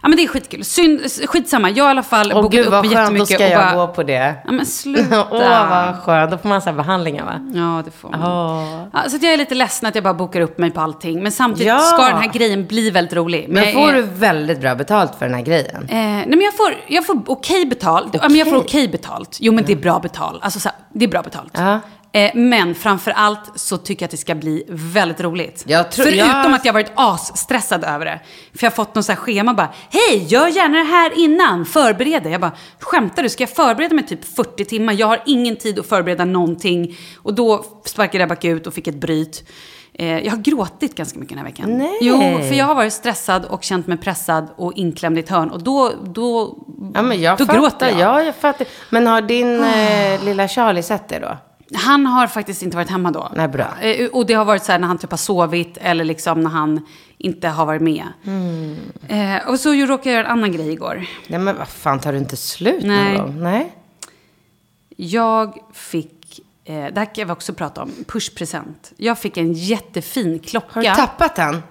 Ja 0.07 0.09
men 0.11 0.17
det 0.17 0.23
är 0.25 0.29
skitkul. 0.29 0.65
Synd, 0.65 1.01
skitsamma, 1.27 1.71
jag 1.71 1.85
har 1.85 1.89
i 1.89 1.91
alla 1.91 2.03
fall 2.03 2.33
Åh 2.35 2.43
bokat 2.43 2.53
gud 2.53 2.67
upp 2.67 2.73
vad 2.73 2.83
skönt, 2.83 2.95
då 2.95 3.01
jättemycket 3.01 3.29
ska 3.35 3.49
jag 3.49 3.61
bara... 3.75 3.87
gå 3.87 3.93
på 3.93 4.03
det. 4.03 4.35
Ja 4.45 4.53
men 4.53 4.67
sluta. 4.81 5.27
Åh 5.31 5.69
vad 5.71 5.99
skönt, 6.03 6.31
då 6.31 6.39
får 6.39 6.49
man 6.49 6.63
så 6.63 6.71
här 6.71 6.77
behandlingar 6.77 7.25
va? 7.25 7.33
Ja, 7.55 7.83
det 7.85 7.91
får 7.91 8.09
man. 8.11 8.23
Åh. 8.23 8.83
Ja, 8.93 9.11
så 9.11 9.17
jag 9.21 9.33
är 9.33 9.37
lite 9.37 9.55
ledsen 9.55 9.89
att 9.89 9.95
jag 9.95 10.05
bara 10.05 10.15
bokar 10.15 10.41
upp 10.41 10.59
mig 10.59 10.71
på 10.71 10.81
allting. 10.81 11.23
Men 11.23 11.33
samtidigt 11.33 11.67
Ja. 11.67 11.79
ska 11.79 11.97
den 12.05 12.17
här 12.19 12.29
grejen 12.33 12.67
bli 12.67 12.91
väldigt 12.91 13.15
rolig. 13.15 13.47
Men 13.49 13.65
jag 13.65 13.73
får 13.73 13.89
är- 13.89 13.95
du 13.97 14.03
väldigt 14.03 14.61
bra 14.61 14.75
betalt 14.75 15.15
för 15.19 15.27
den 15.27 15.35
här 15.35 15.43
grejen? 15.43 15.83
Eh, 15.89 15.97
nej 15.97 16.27
men 16.29 16.41
jag 16.41 16.57
får, 16.57 16.75
jag 16.87 17.07
får 17.07 17.23
okej 17.27 17.67
betalt. 17.67 18.09
Ja, 18.13 18.21
men 18.29 18.37
jag 18.37 18.49
får 18.49 18.57
okej 18.57 18.89
betalt. 18.89 19.39
Jo 19.41 19.53
men 19.53 19.65
det 19.65 19.73
är 19.73 19.77
bra 19.77 19.99
betalt. 19.99 20.45
Alltså 20.45 20.61
så 20.61 20.69
här, 20.69 20.79
det 20.93 21.05
är 21.05 21.09
bra 21.09 21.23
betalt. 21.23 21.53
Ja. 21.53 21.81
Eh, 22.13 22.31
men 22.35 22.75
framför 22.75 23.11
allt 23.11 23.41
så 23.55 23.77
tycker 23.77 24.03
jag 24.03 24.07
att 24.07 24.11
det 24.11 24.17
ska 24.17 24.35
bli 24.35 24.65
väldigt 24.69 25.21
roligt. 25.21 25.65
Jag 25.67 25.91
tror- 25.93 26.05
Förutom 26.05 26.29
jag- 26.29 26.55
att 26.55 26.65
jag 26.65 26.73
varit 26.73 26.93
asstressad 26.95 27.85
över 27.85 28.05
det. 28.05 28.21
För 28.55 28.65
jag 28.65 28.71
har 28.71 28.75
fått 28.75 28.95
något 28.95 29.05
så 29.05 29.13
här 29.13 29.17
schema 29.17 29.55
bara. 29.55 29.69
Hej, 29.91 30.25
gör 30.29 30.47
gärna 30.49 30.79
det 30.79 30.85
här 30.85 31.19
innan. 31.19 31.67
Förbered 31.67 32.23
dig. 32.23 32.33
Jag 32.33 32.41
bara, 32.41 32.53
skämtar 32.81 33.23
du? 33.23 33.29
Ska 33.29 33.43
jag 33.43 33.51
förbereda 33.51 33.95
mig 33.95 34.07
typ 34.07 34.25
40 34.37 34.65
timmar? 34.65 34.93
Jag 34.93 35.07
har 35.07 35.23
ingen 35.27 35.57
tid 35.57 35.79
att 35.79 35.87
förbereda 35.87 36.25
någonting. 36.25 36.97
Och 37.23 37.35
då 37.35 37.65
sparkade 37.85 38.23
jag 38.23 38.29
backa 38.29 38.49
ut 38.49 38.67
och 38.67 38.75
fick 38.75 38.87
ett 38.87 38.95
bryt. 39.01 39.49
Eh, 39.99 40.19
jag 40.19 40.31
har 40.31 40.39
gråtit 40.39 40.95
ganska 40.95 41.19
mycket 41.19 41.37
den 41.37 41.39
här 41.47 41.53
veckan. 41.53 41.71
Nej. 41.79 41.99
Jo, 42.01 42.19
för 42.39 42.55
jag 42.55 42.65
har 42.65 42.75
varit 42.75 42.93
stressad 42.93 43.45
och 43.45 43.63
känt 43.65 43.87
mig 43.87 43.97
pressad 43.97 44.49
och 44.57 44.73
inklämd 44.77 45.19
i 45.19 45.21
ett 45.21 45.29
hörn. 45.29 45.51
Och 45.51 45.63
då, 45.63 45.93
då, 46.05 46.59
Ja 46.95 47.03
men 47.03 47.21
jag 47.21 47.39
då 47.39 47.47
fattar, 47.47 47.59
gråter 47.61 47.89
jag. 47.89 47.99
Ja, 48.01 48.23
jag 48.23 48.35
fattar. 48.37 48.67
Men 48.91 49.07
har 49.07 49.21
din 49.21 49.65
eh, 49.65 50.25
lilla 50.25 50.49
Charlie 50.49 50.83
sett 50.83 51.09
det 51.09 51.19
då? 51.19 51.37
Han 51.77 52.07
har 52.07 52.27
faktiskt 52.27 52.63
inte 52.63 52.77
varit 52.77 52.91
hemma 52.91 53.11
då. 53.11 53.33
Nej, 53.37 53.49
bra. 53.49 53.69
Eh, 53.81 54.09
Och 54.09 54.27
det 54.27 54.35
har 54.35 54.45
varit 54.45 54.65
så 54.65 54.73
här 54.73 54.79
när 54.79 54.89
han 54.89 54.99
typ 54.99 55.11
har 55.11 55.19
sovit 55.19 55.77
eller 55.81 56.05
liksom 56.05 56.41
när 56.41 56.51
han 56.51 56.87
inte 57.19 57.49
har 57.49 57.67
varit 57.67 57.83
med. 57.83 58.07
Mm. 58.25 58.77
Eh, 59.09 59.49
och 59.49 59.61
så 59.61 59.73
råkade 59.73 60.11
jag 60.11 60.17
göra 60.17 60.27
en 60.27 60.33
annan 60.33 60.53
grej 60.53 60.73
igår. 60.73 61.07
Nej 61.27 61.41
men 61.41 61.57
vad 61.57 61.69
fan, 61.69 62.01
tar 62.01 62.13
du 62.13 62.19
inte 62.19 62.37
slut 62.37 62.83
Nej. 62.85 63.19
någon 63.19 63.27
gång? 63.27 63.43
Nej. 63.43 63.73
Jag 64.97 65.59
fick, 65.73 66.41
eh, 66.65 66.75
det 66.75 66.93
här 66.99 67.15
kan 67.15 67.27
vi 67.27 67.33
också 67.33 67.53
prata 67.55 67.83
om, 67.83 67.93
pushpresent. 68.07 68.93
Jag 68.97 69.19
fick 69.19 69.37
en 69.37 69.53
jättefin 69.53 70.39
klocka. 70.39 70.67
Har 70.73 70.83
du 70.83 70.89
tappat 70.95 71.37
den? 71.37 71.63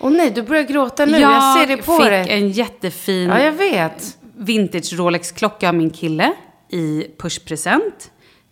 Åh 0.00 0.10
nej, 0.10 0.30
du 0.30 0.42
börjar 0.42 0.62
gråta 0.62 1.04
nu. 1.06 1.18
Jag, 1.18 1.58
ser 1.58 1.66
det 1.66 1.76
på 1.76 1.96
fick 1.96 2.06
dig. 2.06 2.26
en 2.30 2.50
jättefin 2.50 3.28
Ja, 3.28 3.40
jag 3.42 3.52
vet. 3.52 4.18
vintage 4.36 4.92
Rolex-klocka 4.92 5.68
av 5.68 5.74
min 5.74 5.90
kille 5.90 6.32
i 6.68 7.06
pushpresent. 7.18 8.10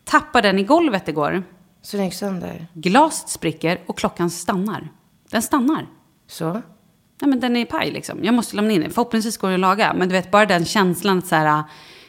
Tappade 0.08 0.48
den 0.48 0.58
i 0.58 0.62
golvet 0.62 1.08
igår. 1.08 1.42
Så 1.82 1.96
den 1.96 2.06
gick 2.06 2.14
sönder. 2.14 2.66
Glaset 2.74 3.28
spricker 3.28 3.80
och 3.86 3.98
klockan 3.98 4.30
stannar. 4.30 4.88
Den 5.30 5.42
stannar. 5.42 5.86
Så? 6.26 6.52
Nej, 6.52 7.30
men 7.30 7.40
den 7.40 7.56
är 7.56 7.64
paj 7.64 7.90
liksom. 7.90 8.24
Jag 8.24 8.34
måste 8.34 8.56
lämna 8.56 8.72
in 8.72 8.80
den. 8.80 8.90
Förhoppningsvis 8.90 9.36
går 9.36 9.48
det 9.48 9.54
att 9.54 9.60
laga. 9.60 9.94
Men 9.98 10.08
du 10.08 10.12
vet, 10.12 10.30
bara 10.30 10.46
den 10.46 10.64
känslan 10.64 11.18
att 11.18 11.26
så 11.26 11.34
här, 11.34 11.62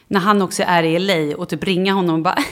när 0.08 0.20
han 0.20 0.42
också 0.42 0.62
är 0.66 0.82
i 0.82 0.98
LA 0.98 1.36
och 1.36 1.48
typ 1.48 1.64
ringa 1.64 1.92
honom 1.92 2.14
och 2.14 2.22
bara... 2.22 2.36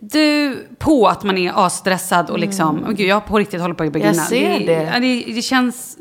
Du, 0.00 0.58
på 0.78 1.06
att 1.08 1.24
man 1.24 1.38
är 1.38 1.66
asstressad 1.66 2.30
och 2.30 2.38
liksom... 2.38 2.84
Oh, 2.84 2.90
gud, 2.90 3.06
jag 3.06 3.26
på 3.26 3.38
riktigt 3.38 3.60
håller 3.60 3.74
på 3.74 3.84
att 3.84 3.92
börja 3.92 4.06
Jag 4.06 4.14
grina. 4.14 4.24
ser 4.24 4.66
det. 4.66 4.82
Ja, 4.94 5.00
det. 5.00 5.34
Det 5.34 5.42
känns... 5.42 5.98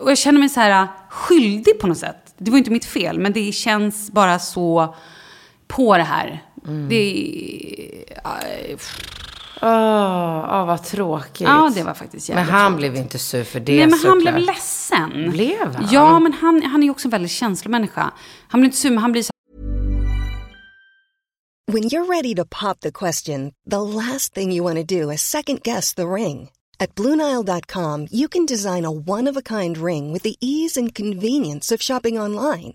Och 0.00 0.10
jag 0.10 0.18
känner 0.18 0.40
mig 0.40 0.48
så 0.48 0.60
här 0.60 0.88
skyldig 1.10 1.80
på 1.80 1.86
något 1.86 1.98
sätt. 1.98 2.34
Det 2.38 2.50
var 2.50 2.58
inte 2.58 2.70
mitt 2.70 2.84
fel, 2.84 3.18
men 3.18 3.32
det 3.32 3.52
känns 3.52 4.10
bara 4.10 4.38
så 4.38 4.94
på 5.66 5.96
det 5.96 6.02
här. 6.02 6.42
Mm. 6.66 6.88
Det... 6.88 8.14
är- 8.24 8.76
Åh, 9.62 10.60
åh, 10.60 10.66
vad 10.66 10.84
tråkigt. 10.84 11.40
Ja, 11.40 11.72
det 11.74 11.82
var 11.82 11.94
faktiskt 11.94 12.28
Men 12.28 12.36
jävligt 12.38 12.52
han 12.52 12.72
tråkigt. 12.72 12.76
blev 12.92 12.96
inte 13.02 13.18
sur 13.18 13.44
för 13.44 13.60
det 13.60 13.76
Nej, 13.76 13.86
men 13.86 13.98
han 14.04 14.18
blev 14.18 14.38
ledsen. 14.38 15.30
Blev 15.30 15.74
han? 15.74 15.88
Ja, 15.92 16.18
men 16.18 16.32
han, 16.32 16.62
han 16.62 16.80
är 16.82 16.84
ju 16.84 16.90
också 16.90 17.06
en 17.06 17.10
väldigt 17.10 17.30
känslomänniska. 17.30 18.12
Han 18.48 18.60
blir 18.60 18.68
inte 18.68 18.76
sur, 18.78 18.90
men 18.90 18.98
han 18.98 19.12
blir 19.12 19.22
så 19.22 19.30
When 21.72 21.82
you're 21.84 22.06
ready 22.16 22.34
to 22.34 22.44
pop 22.44 22.80
the 22.80 22.90
question, 22.92 23.52
the 23.70 23.80
last 23.80 24.34
thing 24.34 24.52
you 24.52 24.64
want 24.64 24.88
to 24.88 24.94
do 25.00 25.10
is 25.12 25.20
second 25.22 25.60
guess 25.64 25.94
the 25.94 26.02
ring. 26.06 26.50
At 26.78 26.94
Bluenile.com, 26.94 28.08
you 28.10 28.28
can 28.28 28.46
design 28.46 28.84
a 28.84 28.90
one 28.90 29.30
of 29.30 29.36
a 29.36 29.42
kind 29.42 29.76
ring 29.78 30.12
with 30.12 30.22
the 30.24 30.34
ease 30.40 30.80
and 30.80 30.94
convenience 30.94 31.74
of 31.74 31.82
shopping 31.82 32.18
online. 32.20 32.74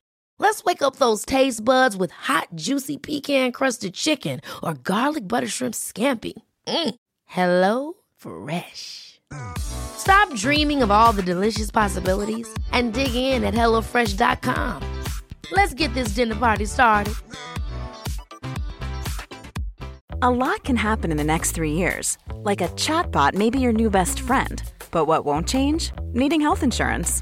Let's 0.41 0.63
wake 0.63 0.81
up 0.81 0.95
those 0.95 1.23
taste 1.23 1.63
buds 1.63 1.95
with 1.95 2.09
hot, 2.09 2.47
juicy 2.55 2.97
pecan-crusted 2.97 3.93
chicken 3.93 4.41
or 4.63 4.73
garlic 4.73 5.27
butter 5.27 5.47
shrimp 5.47 5.75
scampi. 5.75 6.33
Mm. 6.67 6.95
Hello 7.25 7.93
Fresh. 8.17 9.19
Stop 9.59 10.33
dreaming 10.33 10.81
of 10.81 10.89
all 10.89 11.13
the 11.13 11.21
delicious 11.21 11.69
possibilities 11.69 12.51
and 12.71 12.91
dig 12.91 13.13
in 13.13 13.43
at 13.43 13.53
HelloFresh.com. 13.53 14.81
Let's 15.51 15.75
get 15.75 15.93
this 15.93 16.15
dinner 16.15 16.35
party 16.35 16.65
started. 16.65 17.13
A 20.23 20.31
lot 20.31 20.63
can 20.63 20.75
happen 20.75 21.11
in 21.11 21.17
the 21.17 21.23
next 21.23 21.51
three 21.51 21.73
years. 21.73 22.17
Like 22.37 22.61
a 22.61 22.69
chatbot 22.69 23.35
may 23.35 23.51
be 23.51 23.59
your 23.59 23.73
new 23.73 23.91
best 23.91 24.19
friend. 24.19 24.59
But 24.89 25.05
what 25.05 25.23
won't 25.23 25.47
change? 25.47 25.91
Needing 26.13 26.41
health 26.41 26.63
insurance. 26.63 27.21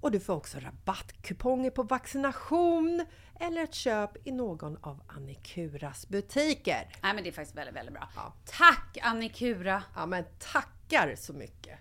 och 0.00 0.10
du 0.10 0.20
får 0.20 0.34
också 0.34 0.58
rabattkuponger 0.58 1.70
på 1.70 1.82
vaccination 1.82 3.06
eller 3.40 3.62
ett 3.62 3.74
köp 3.74 4.26
i 4.26 4.32
någon 4.32 4.76
av 4.80 5.02
Annikuras 5.06 6.08
butiker. 6.08 6.88
Nej 7.02 7.14
men 7.14 7.22
det 7.24 7.30
är 7.30 7.32
faktiskt 7.32 7.56
väldigt, 7.56 7.76
väldigt 7.76 7.94
bra. 7.94 8.08
Ja. 8.16 8.32
Tack 8.44 8.98
Annikura! 9.02 9.82
Ja 9.94 10.06
men 10.06 10.24
tackar 10.38 11.14
så 11.16 11.32
mycket! 11.32 11.78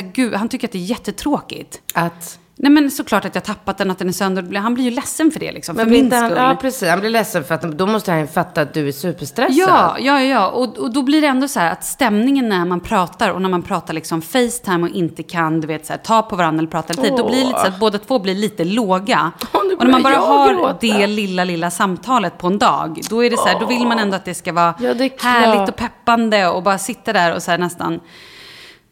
Gud, 0.00 0.34
han 0.34 0.48
tycker 0.48 0.68
att 0.68 0.72
det 0.72 0.78
är 0.78 0.82
jättetråkigt. 0.82 1.82
Att... 1.94 2.40
Nej 2.56 2.72
men 2.72 2.90
såklart 2.90 3.24
att 3.24 3.34
jag 3.34 3.44
tappat 3.44 3.78
den, 3.78 3.90
att 3.90 3.98
den 3.98 4.08
är 4.08 4.12
sönder. 4.12 4.58
Han 4.58 4.74
blir 4.74 4.84
ju 4.84 4.90
ledsen 4.90 5.30
för 5.30 5.40
det 5.40 5.52
liksom, 5.52 5.76
Men 5.76 5.86
för 5.86 5.90
min 5.90 6.12
han, 6.12 6.30
skull. 6.30 6.38
ja, 6.38 6.56
precis. 6.60 6.88
Han 6.88 7.00
blir 7.00 7.10
ledsen 7.10 7.44
för 7.44 7.54
att 7.54 7.62
då 7.62 7.86
måste 7.86 8.12
han 8.12 8.28
fatta 8.28 8.60
att 8.60 8.74
du 8.74 8.88
är 8.88 8.92
superstressad. 8.92 9.56
Ja, 9.56 9.96
ja, 10.00 10.22
ja. 10.22 10.48
Och, 10.48 10.78
och 10.78 10.92
då 10.92 11.02
blir 11.02 11.20
det 11.20 11.26
ändå 11.26 11.48
så 11.48 11.60
här 11.60 11.72
att 11.72 11.84
stämningen 11.84 12.48
när 12.48 12.64
man 12.64 12.80
pratar 12.80 13.30
och 13.30 13.42
när 13.42 13.48
man 13.48 13.62
pratar 13.62 13.94
liksom 13.94 14.22
Facetime 14.22 14.82
och 14.82 14.88
inte 14.88 15.22
kan, 15.22 15.60
du 15.60 15.66
vet, 15.66 15.86
så 15.86 15.92
här, 15.92 16.00
ta 16.00 16.22
på 16.22 16.36
varandra 16.36 16.58
eller 16.58 16.70
prata 16.70 17.02
lite, 17.02 17.16
då 17.16 17.28
blir 17.28 17.40
det 17.40 17.46
lite 17.46 17.60
så 17.60 17.66
att 17.66 17.80
båda 17.80 17.98
två 17.98 18.18
blir 18.18 18.34
lite 18.34 18.64
låga. 18.64 19.32
Nu 19.64 19.74
och 19.74 19.84
när 19.84 19.92
man 19.92 20.02
bara 20.02 20.16
har 20.16 20.54
gråta. 20.54 20.76
det 20.80 21.06
lilla, 21.06 21.44
lilla 21.44 21.70
samtalet 21.70 22.38
på 22.38 22.46
en 22.46 22.58
dag, 22.58 23.00
då 23.10 23.24
är 23.24 23.30
det 23.30 23.36
så 23.36 23.46
här, 23.46 23.60
då 23.60 23.66
vill 23.66 23.86
man 23.86 23.98
ändå 23.98 24.16
att 24.16 24.24
det 24.24 24.34
ska 24.34 24.52
vara 24.52 24.74
Ja, 24.80 24.94
det 24.94 25.22
härligt 25.22 25.68
och 25.68 25.76
peppande 25.76 26.48
och 26.48 26.62
bara 26.62 26.78
sitta 26.78 27.12
där 27.12 27.34
och 27.34 27.42
så 27.42 27.50
här 27.50 27.58
nästan... 27.58 28.00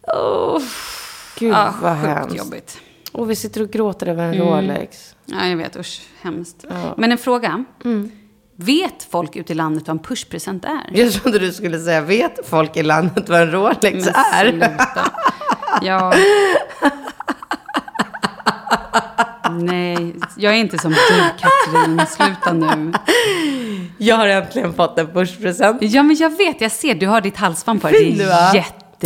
Oh, 0.06 0.62
Gud 1.38 1.54
ah, 1.54 1.74
vad 1.82 1.96
sjukt 1.96 2.08
hemskt. 2.08 2.36
jobbigt. 2.36 2.78
Och 3.12 3.30
vi 3.30 3.36
sitter 3.36 3.62
och 3.62 3.70
gråter 3.70 4.06
över 4.06 4.24
en 4.24 4.34
Rolex. 4.38 5.14
Ja, 5.26 5.46
jag 5.46 5.56
vet. 5.56 5.76
Usch, 5.76 6.02
hemskt. 6.22 6.64
Men 6.96 7.12
en 7.12 7.18
fråga. 7.18 7.64
Mm. 7.84 8.10
Vet 8.56 9.06
folk 9.10 9.36
ute 9.36 9.52
i 9.52 9.56
landet 9.56 9.88
vad 9.88 9.96
en 9.96 10.02
pushpresent 10.02 10.64
är? 10.64 10.90
Jag 10.92 11.12
trodde 11.12 11.38
du 11.38 11.52
skulle 11.52 11.78
säga, 11.78 12.00
vet 12.00 12.48
folk 12.48 12.76
i 12.76 12.82
landet 12.82 13.28
vad 13.28 13.40
en 13.40 13.50
Rolex 13.50 13.82
Men 13.82 14.14
är? 14.14 14.50
sluta. 14.50 15.10
Ja. 15.82 16.14
Nej, 19.50 20.14
jag 20.36 20.52
är 20.54 20.56
inte 20.56 20.78
som 20.78 20.90
du 20.92 20.98
Katrin. 21.38 22.02
Sluta 22.08 22.52
nu. 22.52 22.92
Jag 23.98 24.16
har 24.16 24.26
äntligen 24.26 24.74
fått 24.74 24.98
en 24.98 25.06
pushpresent. 25.06 25.82
Ja, 25.82 26.02
men 26.02 26.16
jag 26.16 26.36
vet. 26.36 26.60
Jag 26.60 26.72
ser. 26.72 26.94
Du 26.94 27.06
har 27.06 27.20
ditt 27.20 27.36
halsband 27.36 27.82
på 27.82 27.88
dig. 27.88 28.10
Det 28.12 28.24
du, 28.24 28.30
är 28.30 28.52
va? 28.52 28.52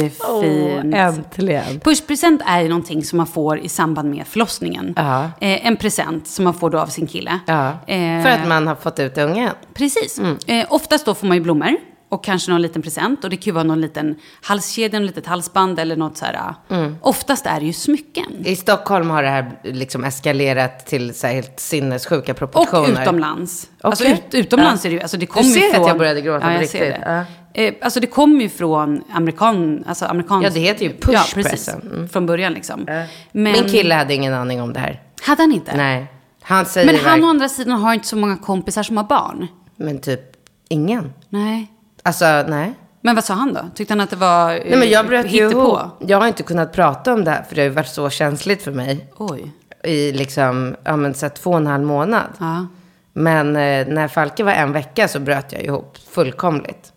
Jättefint. 0.02 0.94
Åh, 0.94 1.00
äntligen. 1.00 1.80
Pushpresent 1.80 2.42
är 2.46 2.61
ju 2.61 2.68
någonting 2.68 3.04
som 3.04 3.16
man 3.16 3.26
får 3.26 3.59
i 3.59 3.68
samband 3.68 4.11
med 4.11 4.26
förlossningen. 4.26 4.94
Ja. 4.96 5.22
Eh, 5.40 5.66
en 5.66 5.76
present 5.76 6.26
som 6.28 6.44
man 6.44 6.54
får 6.54 6.70
då 6.70 6.78
av 6.78 6.87
sin 6.87 7.06
kille. 7.06 7.38
Ja, 7.46 7.68
Eh, 7.87 8.22
för 8.22 8.28
att 8.30 8.48
man 8.48 8.66
har 8.66 8.74
fått 8.74 8.98
ut 8.98 9.18
ungen. 9.18 9.50
Precis. 9.74 10.20
Eh, 10.46 10.66
oftast 10.68 11.06
då 11.06 11.14
får 11.14 11.26
man 11.26 11.37
ju 11.37 11.42
blommor 11.42 11.76
och 12.09 12.24
kanske 12.24 12.50
någon 12.50 12.62
liten 12.62 12.82
present. 12.82 13.24
Och 13.24 13.30
det 13.30 13.37
kan 13.37 13.44
ju 13.44 13.52
vara 13.52 13.64
någon 13.64 13.80
liten 13.80 14.14
halskedja, 14.42 14.98
något 15.00 15.06
litet 15.06 15.26
halsband 15.26 15.78
eller 15.78 15.96
något 15.96 16.16
så 16.16 16.24
här. 16.24 16.54
Oftast 17.00 17.46
är 17.46 17.61
det 17.61 17.66
ju 17.66 17.72
smycken. 17.72 18.24
I 18.44 18.56
Stockholm 18.56 19.11
har 19.11 19.22
det 19.22 19.28
här 19.28 19.50
liksom 19.64 20.04
eskalerat 20.04 20.87
till 20.87 21.14
så 21.14 21.26
här 21.26 21.35
helt 21.35 21.61
sinnessjuka 21.61 22.32
Och 22.32 22.38
proportioner. 22.38 23.02
utomlands. 23.02 23.68
Alltså 23.80 24.04
Okej. 24.04 24.22
ut, 24.28 24.35
utomlands 24.35 24.85
Ja. 24.85 24.88
är 24.88 24.90
det 24.90 24.96
ju, 24.96 25.02
alltså 25.02 25.16
det 25.16 25.20
Du 25.20 25.26
kommer 25.26 25.46
ju 25.48 25.52
ser 25.54 25.68
att 25.68 25.74
från... 25.74 25.87
jag 25.88 25.98
började 25.98 26.20
gråta 26.20 26.52
ja, 26.52 26.56
på 26.56 26.62
riktigt. 26.62 26.80
det. 26.80 27.24
Eh, 27.58 27.74
alltså 27.80 28.00
det 28.00 28.06
kommer 28.06 28.40
ju 28.40 28.48
från 28.48 29.02
amerikan, 29.12 29.84
alltså 29.86 30.04
amerikansk... 30.04 30.46
Ja, 30.46 30.50
det 30.50 30.60
heter 30.60 30.84
ju 30.84 30.92
push 30.92 31.12
Ja, 31.12 31.24
precis. 31.34 31.68
Mm. 31.68 32.08
Från 32.08 32.26
början 32.26 32.52
liksom. 32.52 32.84
Men, 32.86 33.52
Min 33.52 33.64
kille 33.64 33.94
hade 33.94 34.14
ingen 34.14 34.34
aning 34.34 34.62
om 34.62 34.72
det 34.72 34.80
här. 34.80 35.02
Hade 35.22 35.42
han 35.42 35.52
inte? 35.52 35.76
Nej. 35.76 36.06
Han 36.42 36.66
säger 36.66 36.92
Men 36.92 36.96
han 37.04 37.24
å 37.24 37.28
andra 37.28 37.48
sidan 37.48 37.72
har 37.72 37.94
inte 37.94 38.06
så 38.06 38.16
många 38.16 38.36
kompisar 38.36 38.82
som 38.82 38.96
har 38.96 39.04
barn. 39.04 39.46
Men 39.76 39.98
typ 39.98 40.20
ingen. 40.68 41.12
Nej. 41.28 41.72
Alltså, 42.02 42.24
nej. 42.48 42.74
Men 43.00 43.14
vad 43.14 43.24
sa 43.24 43.34
han 43.34 43.54
då? 43.54 43.60
Tyckte 43.74 43.94
han 43.94 44.00
att 44.00 44.10
det 44.10 44.16
var 44.16 44.48
Nej 44.48 44.76
men 44.76 44.90
jag 44.90 45.06
bröt 45.06 45.32
ju 45.32 45.50
ihop. 45.50 45.78
Jag 45.98 46.20
har 46.20 46.28
inte 46.28 46.42
kunnat 46.42 46.72
prata 46.72 47.12
om 47.12 47.24
det 47.24 47.30
här 47.30 47.42
för 47.42 47.54
det 47.54 47.60
har 47.60 47.68
ju 47.68 47.74
varit 47.74 47.88
så 47.88 48.10
känsligt 48.10 48.62
för 48.62 48.72
mig. 48.72 49.06
Oj. 49.16 49.52
i 49.84 50.12
liksom, 50.12 50.76
ja 50.84 50.96
men 50.96 51.14
så 51.14 51.28
två 51.28 51.50
och 51.50 51.56
en 51.56 51.66
halv 51.66 51.84
månad. 51.84 52.26
Ja. 52.38 52.66
Men 53.12 53.56
eh, 53.56 53.86
när 53.86 54.08
Falke 54.08 54.44
var 54.44 54.52
en 54.52 54.72
vecka 54.72 55.08
så 55.08 55.20
bröt 55.20 55.52
jag 55.52 55.62
ihop 55.62 55.98
fullkomligt. 56.10 56.92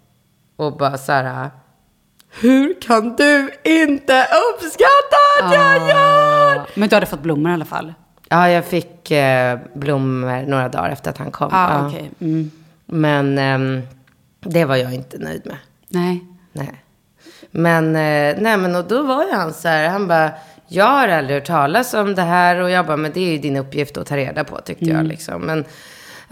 Och 0.59 0.77
bara 0.77 0.97
så 0.97 1.11
här, 1.11 1.49
hur 2.41 2.81
kan 2.81 3.15
du 3.15 3.49
inte 3.63 4.27
uppskatta 4.53 5.43
att 5.43 5.53
jag 5.53 5.89
gör? 5.89 6.69
Men 6.73 6.89
du 6.89 6.95
hade 6.95 7.05
fått 7.05 7.21
blommor 7.21 7.51
i 7.51 7.53
alla 7.53 7.65
fall? 7.65 7.93
Ja, 8.29 8.49
jag 8.49 8.65
fick 8.65 9.11
eh, 9.11 9.59
blommor 9.73 10.45
några 10.47 10.69
dagar 10.69 10.89
efter 10.89 11.09
att 11.09 11.17
han 11.17 11.31
kom. 11.31 11.49
Ah, 11.53 11.73
ja. 11.73 11.87
okej. 11.87 12.11
Mm. 12.19 12.51
Men 12.85 13.37
ehm, 13.37 13.81
det 14.39 14.65
var 14.65 14.75
jag 14.75 14.93
inte 14.93 15.17
nöjd 15.17 15.45
med. 15.45 15.57
Nej. 15.87 16.23
Nej. 16.51 16.83
Men, 17.51 17.85
eh, 17.85 18.35
nej 18.41 18.57
men 18.57 18.75
och 18.75 18.87
då 18.87 19.03
var 19.03 19.23
ju 19.23 19.31
han 19.31 19.53
så 19.53 19.67
här, 19.67 19.89
han 19.89 20.07
bara, 20.07 20.31
jag 20.67 20.85
har 20.85 21.07
aldrig 21.07 21.37
hört 21.37 21.47
talas 21.47 21.93
om 21.93 22.15
det 22.15 22.21
här 22.21 22.55
och 22.55 22.69
jag 22.69 22.85
bara, 22.85 22.97
men 22.97 23.11
det 23.11 23.19
är 23.19 23.31
ju 23.31 23.37
din 23.37 23.57
uppgift 23.57 23.97
att 23.97 24.07
ta 24.07 24.17
reda 24.17 24.43
på 24.43 24.61
tyckte 24.61 24.85
jag 24.85 25.05
liksom. 25.05 25.41
Men, 25.41 25.65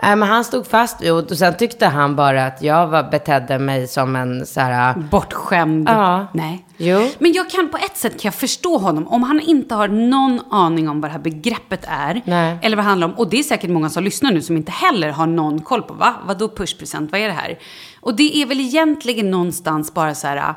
nej, 0.04 0.16
men 0.16 0.30
han 0.30 0.44
stod 0.44 0.68
fast 0.68 1.02
vid, 1.02 1.12
och 1.12 1.38
sen 1.38 1.58
tyckte 1.58 1.86
han 1.86 2.16
bara 2.16 2.46
att 2.46 2.62
jag 2.62 2.88
var, 2.88 3.04
betedde 3.04 3.60
mig 3.60 3.88
som 3.88 4.16
en 4.16 4.46
så 4.46 4.60
här, 4.60 4.94
Bortskämd? 5.12 5.90
Ja. 5.90 6.28
Nej. 6.34 6.66
Jo. 6.78 7.10
Men 7.20 7.34
jag 7.34 7.50
kan 7.50 7.70
på 7.70 7.78
ett 7.78 7.98
sätt 7.98 8.12
kan 8.12 8.30
jag 8.30 8.34
förstå 8.34 8.78
honom. 8.78 9.08
Om 9.08 9.24
han 9.24 9.40
inte 9.40 9.76
har 9.76 9.88
någon 9.88 10.42
aning 10.52 10.90
om 10.90 11.02
vad 11.02 11.10
det 11.10 11.14
här 11.14 11.20
begreppet 11.20 11.86
är. 11.88 12.22
Nej. 12.26 12.58
Eller 12.62 12.78
vad 12.78 12.86
det 12.86 12.90
handlar 12.90 13.08
om. 13.08 13.14
Och 13.14 13.30
det 13.30 13.40
är 13.40 13.44
säkert 13.44 13.70
många 13.70 13.90
som 13.90 14.04
lyssnar 14.04 14.32
nu 14.32 14.42
som 14.42 14.58
inte 14.58 14.72
heller 14.72 15.10
har 15.10 15.28
någon 15.28 15.62
koll 15.62 15.82
på. 15.82 15.94
Va? 15.94 16.16
Vadå 16.26 16.50
pushpresent? 16.50 17.12
Vad 17.12 17.22
är 17.22 17.28
det 17.28 17.34
här? 17.34 17.60
Och 18.02 18.16
det 18.16 18.38
är 18.42 18.46
väl 18.46 18.60
egentligen 18.60 19.32
någonstans 19.32 19.94
bara 19.94 20.16
så 20.16 20.28
här. 20.28 20.54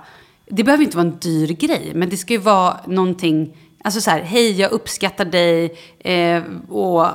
Det 0.50 0.64
behöver 0.64 0.85
inte 0.85 0.96
vara 0.96 1.07
en 1.07 1.18
dyr 1.18 1.48
grej. 1.53 1.92
Men 1.94 2.09
det 2.09 2.16
ska 2.16 2.33
ju 2.33 2.40
vara 2.40 2.76
någonting. 2.87 3.57
Alltså 3.85 4.00
så 4.00 4.11
här. 4.11 4.20
Hej, 4.20 4.61
jag 4.61 4.70
uppskattar 4.70 5.24
dig. 5.24 5.76
Eh, 5.98 6.42
och 6.68 7.07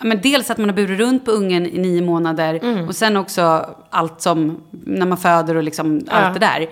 men 0.00 0.20
dels 0.20 0.50
att 0.50 0.58
man 0.58 0.68
har 0.68 0.76
burit 0.76 1.00
runt 1.00 1.24
på 1.24 1.30
ungen 1.30 1.66
i 1.66 1.78
nio 1.78 2.02
månader. 2.02 2.58
Mm. 2.62 2.88
Och 2.88 2.96
sen 2.96 3.16
också 3.16 3.74
allt 3.90 4.20
som 4.20 4.60
när 4.70 5.06
man 5.06 5.18
föder 5.18 5.54
och 5.56 5.62
liksom 5.62 6.06
allt 6.10 6.34
det 6.34 6.40
där. 6.40 6.68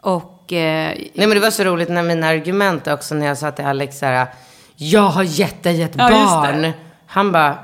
Och... 0.00 0.52
Eh, 0.52 0.94
Nej 1.14 1.26
men 1.26 1.30
det 1.30 1.40
var 1.40 1.50
så 1.50 1.64
roligt 1.64 1.88
när 1.88 2.02
mina 2.02 2.26
argument 2.26 2.88
också 2.88 3.14
när 3.14 3.26
jag 3.26 3.38
sa 3.38 3.50
till 3.50 3.64
Alex 3.64 3.98
så 3.98 4.06
här, 4.06 4.26
jag 4.76 5.02
har 5.08 5.22
gett 5.22 5.62
dig 5.62 5.82
ett 5.82 5.92
Ja, 5.96 6.10
barn. 6.10 6.72
Han 7.06 7.32
bara, 7.32 7.58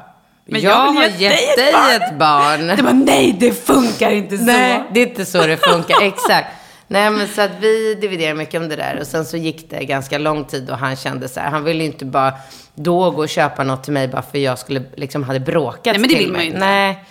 Men 0.44 0.60
jag, 0.60 0.72
jag 0.72 0.92
har 0.92 1.04
ge 1.06 1.28
gett 1.28 1.56
dig 1.56 1.94
ett 1.94 2.02
ett 2.02 2.18
barn. 2.18 2.66
Det 2.66 2.82
var 2.82 2.92
nej, 2.92 3.36
det 3.40 3.52
funkar 3.52 4.10
inte 4.10 4.38
så. 4.38 4.44
Nej, 4.44 4.82
det 4.92 5.00
är 5.00 5.06
inte 5.06 5.24
så 5.24 5.46
det 5.46 5.56
funkar. 5.56 6.02
Exakt. 6.02 6.48
Nej, 6.88 7.10
men 7.10 7.28
så 7.28 7.40
att 7.42 7.50
vi 7.60 7.94
dividerar 7.94 8.34
mycket 8.34 8.60
om 8.60 8.68
det 8.68 8.76
där. 8.76 8.98
Och 9.00 9.06
sen 9.06 9.24
så 9.24 9.36
gick 9.36 9.70
det 9.70 9.84
ganska 9.84 10.18
lång 10.18 10.44
tid 10.44 10.70
och 10.70 10.78
han 10.78 10.96
kände 10.96 11.28
så 11.28 11.40
här, 11.40 11.50
han 11.50 11.64
ville 11.64 11.78
ju 11.84 11.86
inte 11.86 12.04
bara 12.04 12.32
då 12.74 13.10
gå 13.10 13.22
och 13.22 13.28
köpa 13.28 13.64
något 13.64 13.84
till 13.84 13.92
mig 13.92 14.08
bara 14.08 14.22
för 14.22 14.38
jag 14.38 14.58
skulle, 14.58 14.82
liksom 14.96 15.22
hade 15.22 15.40
bråkat 15.40 15.84
Nej, 15.84 15.98
men 15.98 16.08
det 16.08 16.16
vill 16.16 16.32
man 16.32 16.40
ju 16.40 16.46
inte. 16.46 16.58
Nej. 16.58 17.04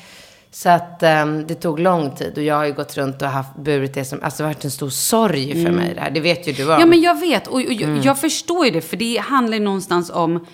Så 0.52 0.70
att 0.70 1.04
ehm, 1.04 1.48
det 1.48 1.56
tog 1.56 1.80
lång 1.80 2.16
tid 2.16 2.38
och 2.38 2.44
jag 2.44 2.56
har 2.56 2.66
ju 2.66 2.74
gått 2.74 2.98
runt 2.98 3.22
och 3.22 3.28
haft, 3.28 3.56
burit 3.56 3.94
det 3.94 4.06
som, 4.06 4.24
alltså 4.24 4.44
det 4.44 4.48
har 4.48 4.54
varit 4.54 4.66
en 4.66 4.72
stor 4.72 4.90
sorg 4.90 5.66
för 5.66 5.72
mig 5.72 5.94
det 5.96 6.02
här. 6.02 6.10
Det 6.10 6.20
vet 6.20 6.48
ju 6.48 6.52
du 6.54 6.64
om. 6.64 6.70
Mm. 6.70 6.80
Ja, 6.80 6.86
men 6.86 7.02
jag 7.02 7.20
vet. 7.20 7.48
Och, 7.48 7.54
och 7.54 7.62
jag, 7.62 7.82
Mm. 7.82 8.02
jag 8.02 8.20
förstår 8.20 8.66
ju 8.66 8.72
det, 8.72 8.82
för 8.82 8.98
det 8.98 9.18
handlar 9.18 9.58
ju 9.58 9.64
någonstans 9.64 10.10
om... 10.10 10.46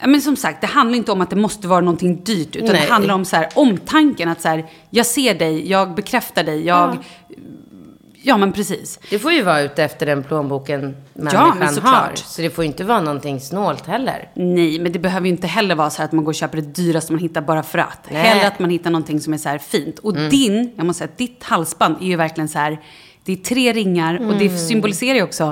Ja, 0.00 0.06
men 0.06 0.20
som 0.20 0.36
sagt, 0.36 0.60
det 0.60 0.66
handlar 0.66 0.96
inte 0.96 1.12
om 1.12 1.20
att 1.20 1.30
det 1.30 1.36
måste 1.36 1.68
vara 1.68 1.80
någonting 1.80 2.24
dyrt, 2.24 2.56
utan 2.56 2.68
Nej. 2.68 2.80
det 2.86 2.92
handlar 2.92 3.14
om 3.14 3.24
så 3.24 3.36
här, 3.36 3.48
omtanken. 3.54 4.28
Att 4.28 4.40
så 4.40 4.48
här, 4.48 4.64
jag 4.90 5.06
ser 5.06 5.34
dig, 5.34 5.70
jag 5.70 5.94
bekräftar 5.94 6.44
dig, 6.44 6.66
jag... 6.66 6.96
Ja, 6.96 7.36
men 8.24 8.52
precis. 8.52 8.98
Det 9.10 9.18
får 9.18 9.32
ju 9.32 9.42
vara 9.42 9.60
ute 9.60 9.84
efter 9.84 10.06
den 10.06 10.22
plånboken 10.22 10.80
men 10.80 10.94
människan 11.14 11.62
har. 11.62 11.66
såklart. 11.68 12.18
Så 12.18 12.42
det 12.42 12.50
får 12.50 12.64
ju 12.64 12.68
inte 12.70 12.84
vara 12.84 13.00
någonting 13.00 13.40
snålt 13.40 13.86
heller. 13.86 14.28
Nej, 14.34 14.78
men 14.78 14.92
det 14.92 14.98
behöver 14.98 15.26
ju 15.26 15.32
inte 15.32 15.46
heller 15.46 15.74
vara 15.74 15.90
så 15.90 15.98
här 15.98 16.04
att 16.04 16.12
man 16.12 16.24
går 16.24 16.30
och 16.30 16.34
köper 16.34 16.56
det 16.58 16.74
dyraste 16.74 17.12
man 17.12 17.20
hittar 17.22 17.40
bara 17.40 17.62
för 17.62 17.78
att. 17.78 17.98
Nej. 18.10 18.20
Mm. 18.20 18.28
Hellre 18.32 18.46
att 18.46 18.58
man 18.58 18.70
hittar 18.70 18.90
någonting 18.90 19.20
som 19.20 19.34
är 19.34 19.38
så 19.38 19.48
här 19.48 19.58
fint. 19.58 19.98
Och 19.98 20.14
din, 20.14 20.72
jag 20.76 20.86
måste 20.86 20.98
säga, 20.98 21.10
ditt 21.16 21.42
halsband 21.44 21.96
är 22.00 22.06
ju 22.06 22.16
verkligen 22.16 22.48
så 22.48 22.58
här, 22.58 22.80
det 23.24 23.32
är 23.32 23.36
tre 23.36 23.72
ringar 23.72 24.14
och 24.14 24.22
Mm. 24.22 24.38
det 24.38 24.58
symboliserar 24.58 25.14
ju 25.14 25.22
också 25.22 25.50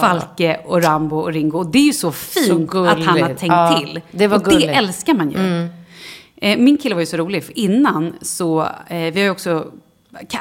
Falke 0.00 0.60
och 0.64 0.82
Rambo 0.82 1.16
och 1.18 1.32
Ringo. 1.32 1.58
Och 1.58 1.66
det 1.66 1.78
är 1.78 1.82
ju 1.82 1.92
så 1.92 2.12
fint 2.12 2.70
Så 2.70 2.84
att 2.84 3.04
han 3.04 3.20
har 3.22 3.28
tänkt 3.28 3.42
Ja, 3.52 3.78
till. 3.80 4.00
det 4.10 4.26
var 4.26 4.36
och 4.36 4.44
det 4.44 4.50
gulligt. 4.50 4.68
Mm. 4.70 4.84
älskar 4.84 5.14
man 5.14 5.30
ju. 5.30 5.68
Eh, 6.40 6.58
min 6.58 6.76
kille 6.78 6.94
var 6.94 7.00
ju 7.02 7.06
så 7.06 7.16
rolig, 7.16 7.44
för 7.44 7.58
innan 7.58 8.12
så, 8.22 8.60
eh, 8.62 8.96
vi 8.96 9.12
har 9.14 9.20
ju 9.24 9.30
också, 9.30 9.66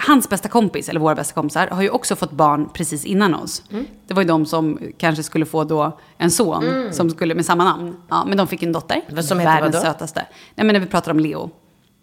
hans 0.08 0.30
bästa 0.30 0.50
kompis, 0.50 0.90
eller 0.90 1.00
våra 1.00 1.16
bästa 1.16 1.34
kompisar, 1.34 1.68
har 1.68 1.82
ju 1.82 1.90
också 1.90 2.16
fått 2.16 2.32
barn 2.32 2.70
precis 2.74 3.06
innan 3.06 3.36
oss. 3.36 3.64
Mm. 3.72 3.86
Det 4.08 4.14
var 4.14 4.22
ju 4.22 4.28
de 4.28 4.46
som 4.46 4.80
kanske 4.98 5.24
skulle 5.24 5.46
få 5.46 5.64
då 5.64 6.00
en 6.18 6.32
son, 6.32 6.90
som 6.92 7.10
skulle 7.10 7.36
med 7.36 7.46
samma 7.46 7.64
namn. 7.64 7.96
Ja, 8.10 8.26
men 8.28 8.38
de 8.38 8.48
fick 8.48 8.64
en 8.64 8.72
dotter. 8.72 9.02
Vad 9.10 9.26
som 9.26 9.40
heter 9.40 9.54
Världens 9.54 9.76
vadå? 9.76 9.86
sötaste. 9.86 10.26
Nej, 10.56 10.66
men 10.66 10.74
när 10.74 10.80
vi 10.80 10.86
pratar 10.86 11.12
om 11.12 11.20
Leo. 11.20 11.50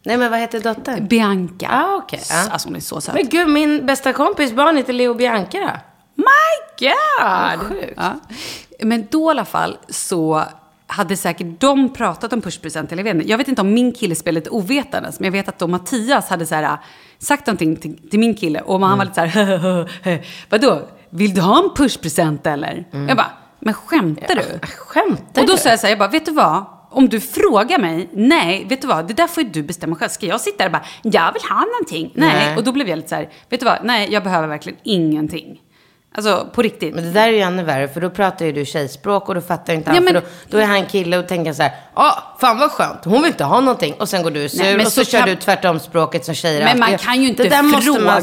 Nej, 0.06 0.16
men 0.16 0.30
vad 0.30 0.40
heter 0.40 0.60
dottern? 0.60 1.08
Bianca. 1.08 1.68
Ah, 1.70 2.02
ja. 2.10 2.18
Alltså 2.50 2.68
hon 2.68 2.76
är 2.76 2.80
så 2.80 3.00
söt. 3.00 3.14
Men 3.14 3.28
gud, 3.28 3.48
min 3.48 3.86
bästa 3.86 4.12
kompis 4.12 4.52
barn 4.52 4.76
heter 4.76 4.92
Leo 4.92 5.14
Bianca 5.14 5.58
då. 5.58 5.70
My 6.16 6.86
God! 6.88 7.60
Sjukt. 7.68 7.92
Ja. 7.96 8.12
Men 8.80 9.06
då 9.10 9.26
i 9.26 9.30
alla 9.30 9.44
fall 9.44 9.78
så 9.88 10.44
hade 10.94 11.16
säkert 11.16 11.60
de 11.60 11.92
pratat 11.92 12.32
om 12.32 12.40
pushpresent. 12.40 12.92
Eller 12.92 13.04
jag, 13.04 13.04
vet 13.04 13.14
inte. 13.14 13.30
jag 13.30 13.38
vet 13.38 13.48
inte 13.48 13.60
om 13.60 13.74
min 13.74 13.92
kille 13.92 14.14
spelade 14.14 14.40
lite 14.40 14.50
ovetandes, 14.50 15.20
men 15.20 15.24
jag 15.24 15.32
vet 15.32 15.48
att 15.48 15.58
då 15.58 15.66
Mattias 15.66 16.28
hade 16.28 16.46
så 16.46 16.54
här, 16.54 16.78
sagt 17.18 17.46
någonting 17.46 17.76
till, 17.76 18.08
till 18.10 18.18
min 18.18 18.34
kille 18.34 18.60
och 18.60 18.80
han 18.80 18.98
var 18.98 19.04
lite 19.04 19.14
så 19.14 19.20
här, 19.20 20.30
vadå, 20.50 20.82
vill 21.10 21.34
du 21.34 21.40
ha 21.40 21.64
en 21.64 21.70
pushpresent 21.76 22.46
eller? 22.46 22.84
Jag 23.08 23.16
bara, 23.16 23.30
men 23.60 23.74
skämtar 23.74 24.34
du? 24.34 24.66
Skämtar 24.76 25.42
Och 25.42 25.48
då 25.48 25.56
sa 25.56 25.68
jag 25.68 25.80
så 25.80 25.86
här, 25.86 25.92
jag 25.92 25.98
bara, 25.98 26.08
vet 26.08 26.26
du 26.26 26.32
vad? 26.32 26.64
Om 26.90 27.08
du 27.08 27.20
frågar 27.20 27.78
mig, 27.78 28.08
nej, 28.12 28.66
vet 28.68 28.82
du 28.82 28.88
vad? 28.88 29.08
Det 29.08 29.14
där 29.14 29.26
får 29.26 29.42
ju 29.42 29.48
du 29.48 29.62
bestämma 29.62 29.96
själv. 29.96 30.08
Ska 30.08 30.26
jag 30.26 30.40
sitta 30.40 30.58
där 30.58 30.66
och 30.66 30.72
bara, 30.72 30.84
jag 31.02 31.32
vill 31.32 31.42
ha 31.42 31.60
någonting? 31.60 32.12
Nej. 32.14 32.46
Nej. 32.46 32.56
Och 32.56 32.64
då 32.64 32.72
blev 32.72 32.88
jag 32.88 32.96
lite 32.96 33.08
så 33.08 33.14
här, 33.14 33.28
vet 33.48 33.60
du 33.60 33.66
vad? 33.66 33.78
Nej, 33.84 34.12
jag 34.12 34.24
behöver 34.24 34.48
verkligen 34.48 34.78
ingenting. 34.82 35.60
Alltså, 36.16 36.48
på 36.54 36.62
riktigt. 36.62 36.94
Men 36.94 37.04
det 37.04 37.10
där 37.10 37.28
är 37.28 37.32
ju 37.32 37.40
ännu 37.40 37.62
värre, 37.62 37.88
för 37.88 38.00
då 38.00 38.10
pratar 38.10 38.44
ju 38.46 38.52
du 38.52 38.64
tjejspråk 38.64 39.28
och 39.28 39.34
då 39.34 39.40
fattar 39.40 39.72
inte 39.72 39.90
han. 39.90 39.94
Ja, 39.96 40.00
men- 40.00 40.14
För 40.14 40.20
då, 40.20 40.26
då 40.48 40.58
är 40.58 40.64
han 40.66 40.86
kille 40.86 41.18
och 41.18 41.28
tänker 41.28 41.52
så 41.52 41.62
här, 41.62 41.72
ja, 41.94 42.36
fan 42.40 42.58
vad 42.58 42.70
skönt, 42.70 43.04
hon 43.04 43.22
vill 43.22 43.30
inte 43.30 43.44
ha 43.44 43.60
någonting. 43.60 43.94
Och 43.94 44.08
sen 44.08 44.22
går 44.22 44.30
du 44.30 44.48
sur 44.48 44.58
Nej, 44.58 44.76
och 44.76 44.82
så, 44.82 44.90
så 44.90 45.10
kör 45.10 45.18
kan- 45.18 45.28
du 45.28 45.36
tvärtom 45.36 45.80
språket 45.80 46.24
som 46.24 46.34
tjejer 46.34 46.64
Men 46.64 46.78
man 46.78 46.98
kan 46.98 47.22
ju 47.22 47.28
inte 47.28 47.50
fråga, 47.82 48.00
man- 48.04 48.22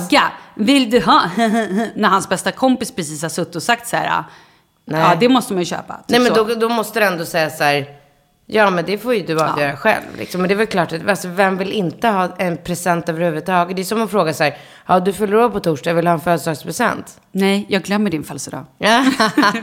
vill 0.56 0.90
du 0.90 1.00
ha? 1.02 1.22
När 1.96 2.08
hans 2.10 2.30
bästa 2.30 2.52
kompis 2.52 2.96
precis 2.96 3.22
har 3.22 3.30
suttit 3.30 3.56
och 3.56 3.64
sagt 3.64 3.88
så 3.88 3.96
här, 3.96 4.24
Nej. 4.86 5.02
ja 5.02 5.16
det 5.20 5.30
måste 5.30 5.54
man 5.54 5.62
ju 5.62 5.66
köpa. 5.66 5.94
Typ 5.94 6.04
Nej 6.08 6.20
men 6.20 6.34
då, 6.34 6.44
då 6.44 6.70
måste 6.70 7.00
du 7.00 7.06
ändå 7.06 7.26
säga 7.26 7.50
så 7.50 7.64
här, 7.64 7.86
ja 8.54 8.70
men 8.70 8.86
det 8.86 8.98
får 8.98 9.16
ju 9.16 9.22
du 9.22 9.42
avgöra 9.42 9.78
själv. 9.78 10.04
Liksom. 10.18 10.42
Men 10.42 10.48
det 10.48 10.54
är 10.54 10.58
väl 10.58 10.68
klart 10.68 10.94
att, 10.94 11.08
alltså, 11.08 11.28
vem 11.28 11.58
vill 11.58 11.72
inte 11.72 12.08
ha 12.08 12.36
en 12.38 12.58
present 12.58 13.10
överhuvudtaget? 13.10 13.76
Det 13.76 13.82
är 13.82 13.84
som 13.84 14.02
att 14.02 14.12
fråga 14.12 14.34
så 14.34 14.44
här, 14.44 14.58
ja 14.86 15.00
du 15.00 15.14
fyller 15.14 15.38
år 15.38 15.50
på 15.50 15.60
torsdag, 15.60 15.94
vill 15.94 16.06
du 16.06 16.10
ha 16.10 16.14
en 16.14 16.22
födelsedagspresent? 16.22 17.22
Nej, 17.32 17.66
jag 17.70 17.84
glömmer 17.84 18.10
din 18.10 18.24
födelsedag. 18.24 18.66
Ja. 18.78 19.06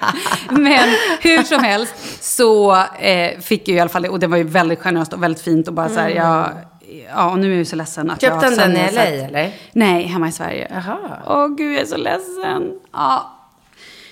Men 0.51 0.89
hur 1.21 1.43
som 1.43 1.65
helst 1.65 2.25
så 2.25 2.77
eh, 3.01 3.39
fick 3.41 3.69
jag 3.69 3.77
i 3.77 3.81
alla 3.81 3.89
fall. 3.89 4.07
Och 4.07 4.21
det 4.21 4.27
var 4.27 4.37
ju 4.37 4.45
väldigt 4.45 4.79
generöst 4.79 5.13
och 5.13 5.23
väldigt 5.23 5.43
fint. 5.43 5.69
Och 5.69 5.75
bara 5.75 5.89
så 5.89 6.01
här, 6.01 6.09
jag, 6.09 6.49
ja, 7.15 7.31
och 7.31 7.39
nu 7.39 7.53
är 7.53 7.59
jag 7.59 7.67
så 7.67 7.77
ledsen 7.77 8.11
att 8.11 8.21
Köpte 8.21 8.47
jag... 8.47 8.57
han 8.57 8.75
den 8.75 8.77
i 8.77 8.93
LA 8.93 9.03
eller? 9.03 9.53
Nej, 9.73 10.03
hemma 10.03 10.29
i 10.29 10.33
Sverige. 10.33 10.69
Jaha. 10.71 10.99
Åh 11.27 11.49
gud, 11.49 11.75
jag 11.75 11.83
är 11.83 11.87
så 11.87 11.97
ledsen. 11.97 12.73
Ja. 12.93 13.38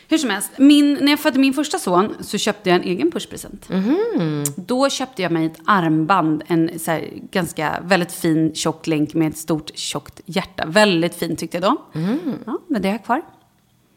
Hur 0.08 0.18
som 0.18 0.30
helst, 0.30 0.50
min, 0.56 0.94
när 0.94 1.12
jag 1.12 1.20
födde 1.20 1.38
min 1.38 1.52
första 1.54 1.78
son 1.78 2.14
så 2.20 2.38
köpte 2.38 2.70
jag 2.70 2.76
en 2.76 2.82
egen 2.88 3.10
pushpresent. 3.10 3.68
Mhm. 3.68 4.44
Då 4.56 4.90
köpte 4.90 5.22
jag 5.22 5.32
mig 5.32 5.46
ett 5.46 5.60
armband, 5.64 6.42
en 6.46 6.78
så 6.78 6.90
här, 6.90 7.08
ganska 7.30 7.80
väldigt 7.84 8.12
fin 8.12 8.54
tjock 8.54 8.86
länk 8.86 9.14
med 9.14 9.28
ett 9.28 9.38
stort 9.38 9.70
tjockt 9.74 10.20
hjärta. 10.26 10.64
Väldigt 10.66 11.14
fint 11.14 11.38
tyckte 11.38 11.56
jag 11.56 11.62
då. 11.62 11.98
Mhm. 12.00 12.18
Ja, 12.46 12.58
men 12.68 12.82
det 12.82 12.88
har 12.88 12.94
jag 12.94 13.04
kvar. 13.04 13.22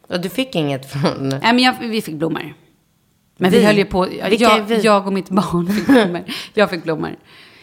Och 0.08 0.20
du 0.20 0.28
fick 0.28 0.54
inget 0.54 0.92
från... 0.92 1.28
Nej, 1.28 1.40
men 1.42 1.58
jag, 1.58 1.74
vi 1.80 2.02
fick 2.02 2.14
blommor. 2.14 2.54
Men 3.36 3.50
vi, 3.50 3.58
Vi? 3.58 3.64
höll 3.64 3.78
ju 3.78 3.84
på, 3.84 4.08
jag, 4.38 4.70
jag 4.84 5.06
och 5.06 5.12
mitt 5.12 5.28
barn 5.30 5.72
fick 5.72 5.86
blommor. 5.86 6.24
jag 6.54 6.70
fick 6.70 6.82
blommor. 6.84 7.16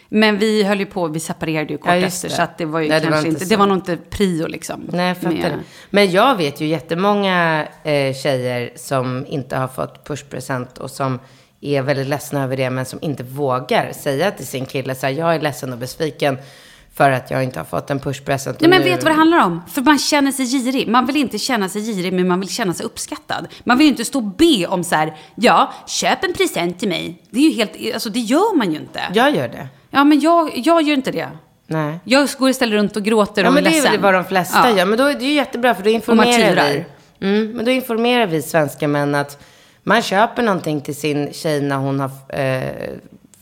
Men 0.08 0.38
vi 0.38 0.62
höll 0.64 0.80
ju 0.80 0.86
på, 0.86 1.06
vi 1.08 1.20
separerade 1.20 1.72
ju 1.72 1.78
kort 1.78 1.86
Ja, 1.88 1.94
efter. 1.96 2.28
det. 2.28 2.34
Så 2.34 2.42
att 2.42 2.58
det 2.58 2.64
var 2.64 2.80
ju 2.80 2.88
Nej, 2.88 3.00
det 3.00 3.06
var 3.06 3.12
kanske 3.12 3.28
inte 3.28 3.42
inte, 3.44 3.54
det 3.54 3.58
var 3.58 3.66
nog 3.66 3.76
inte 3.76 3.96
prio 4.10 4.46
liksom. 4.46 4.88
Nej, 4.92 5.08
jag 5.08 5.16
fattar 5.16 5.30
med- 5.30 5.50
det. 5.52 5.58
Men 5.90 6.10
jag 6.10 6.36
vet 6.36 6.60
ju 6.60 6.66
jättemånga 6.66 7.66
eh, 7.84 8.14
tjejer 8.14 8.70
som 8.76 9.26
inte 9.28 9.56
har 9.56 9.68
fått 9.68 10.04
pushpresent 10.06 10.78
och 10.78 10.90
som 10.90 11.18
är 11.60 11.82
väldigt 11.82 12.06
ledsna 12.06 12.44
över 12.44 12.56
det, 12.56 12.70
men 12.70 12.84
som 12.84 12.98
inte 13.02 13.22
vågar 13.22 13.92
säga 13.92 14.30
till 14.30 14.46
sin 14.46 14.66
kille 14.66 14.94
så 14.94 15.06
här, 15.06 15.12
jag 15.12 15.34
är 15.34 15.40
ledsen 15.40 15.72
och 15.72 15.78
besviken 15.78 16.38
för 16.98 17.10
att 17.10 17.30
jag 17.30 17.44
inte 17.44 17.60
har 17.60 17.64
fått 17.64 17.90
en 17.90 18.00
pushpresent. 18.00 18.60
Nej 18.60 18.70
men 18.70 18.82
vet 18.82 19.00
du 19.00 19.04
vad 19.04 19.12
det 19.14 19.16
handlar 19.18 19.44
om? 19.44 19.62
För 19.68 19.82
man 19.82 19.98
känner 19.98 20.32
sig 20.32 20.46
girig. 20.46 20.88
Man 20.88 21.06
vill 21.06 21.16
inte 21.16 21.38
känna 21.38 21.68
sig 21.68 21.82
girig, 21.82 22.12
men 22.12 22.28
man 22.28 22.40
vill 22.40 22.48
känna 22.48 22.74
sig 22.74 22.86
uppskattad. 22.86 23.46
Man 23.64 23.78
vill 23.78 23.84
ju 23.86 23.90
inte 23.90 24.04
stå 24.04 24.18
och 24.18 24.24
be 24.24 24.66
om 24.66 24.84
så 24.84 24.94
här, 24.94 25.16
ja, 25.34 25.72
köp 25.86 26.24
en 26.24 26.32
present 26.32 26.78
till 26.78 26.88
mig. 26.88 27.22
Det 27.30 27.38
är 27.38 27.42
ju 27.50 27.50
helt, 27.50 27.94
alltså 27.94 28.10
det 28.10 28.18
gör 28.20 28.56
man 28.56 28.72
ju 28.72 28.78
inte. 28.78 29.00
Jag 29.14 29.34
gör 29.36 29.48
det. 29.48 29.68
Ja, 29.90 30.04
men 30.04 30.20
jag, 30.20 30.50
jag 30.58 30.82
gör 30.82 30.94
inte 30.94 31.10
det. 31.10 31.28
Nej. 31.66 32.00
Jag 32.04 32.28
går 32.38 32.50
istället 32.50 32.72
runt 32.74 32.96
och 32.96 33.02
gråter 33.02 33.42
Ja, 33.42 33.48
och 33.48 33.54
men 33.54 33.66
är 33.66 33.70
det 33.70 33.76
är 33.76 33.80
ledsen. 33.80 33.92
väl 33.92 34.00
vad 34.00 34.14
de 34.14 34.24
flesta 34.24 34.70
Ja. 34.70 34.76
gör. 34.78 34.86
Men 34.86 34.98
då 34.98 35.04
är 35.04 35.14
det 35.14 35.24
ju 35.24 35.32
jättebra, 35.32 35.74
för 35.74 35.82
då 35.82 35.90
informerar 35.90 36.66
vi. 36.72 36.84
Mm, 37.26 37.50
men 37.52 37.64
då 37.64 37.70
informerar 37.70 38.26
vi 38.26 38.42
svenska 38.42 38.88
män 38.88 39.14
att 39.14 39.38
Man 39.82 40.02
köper 40.02 40.42
någonting 40.42 40.80
till 40.80 40.96
sin 40.96 41.32
tjej 41.32 41.60
när 41.60 41.76
hon 41.76 42.00
har 42.00 42.10
eh, 42.28 42.72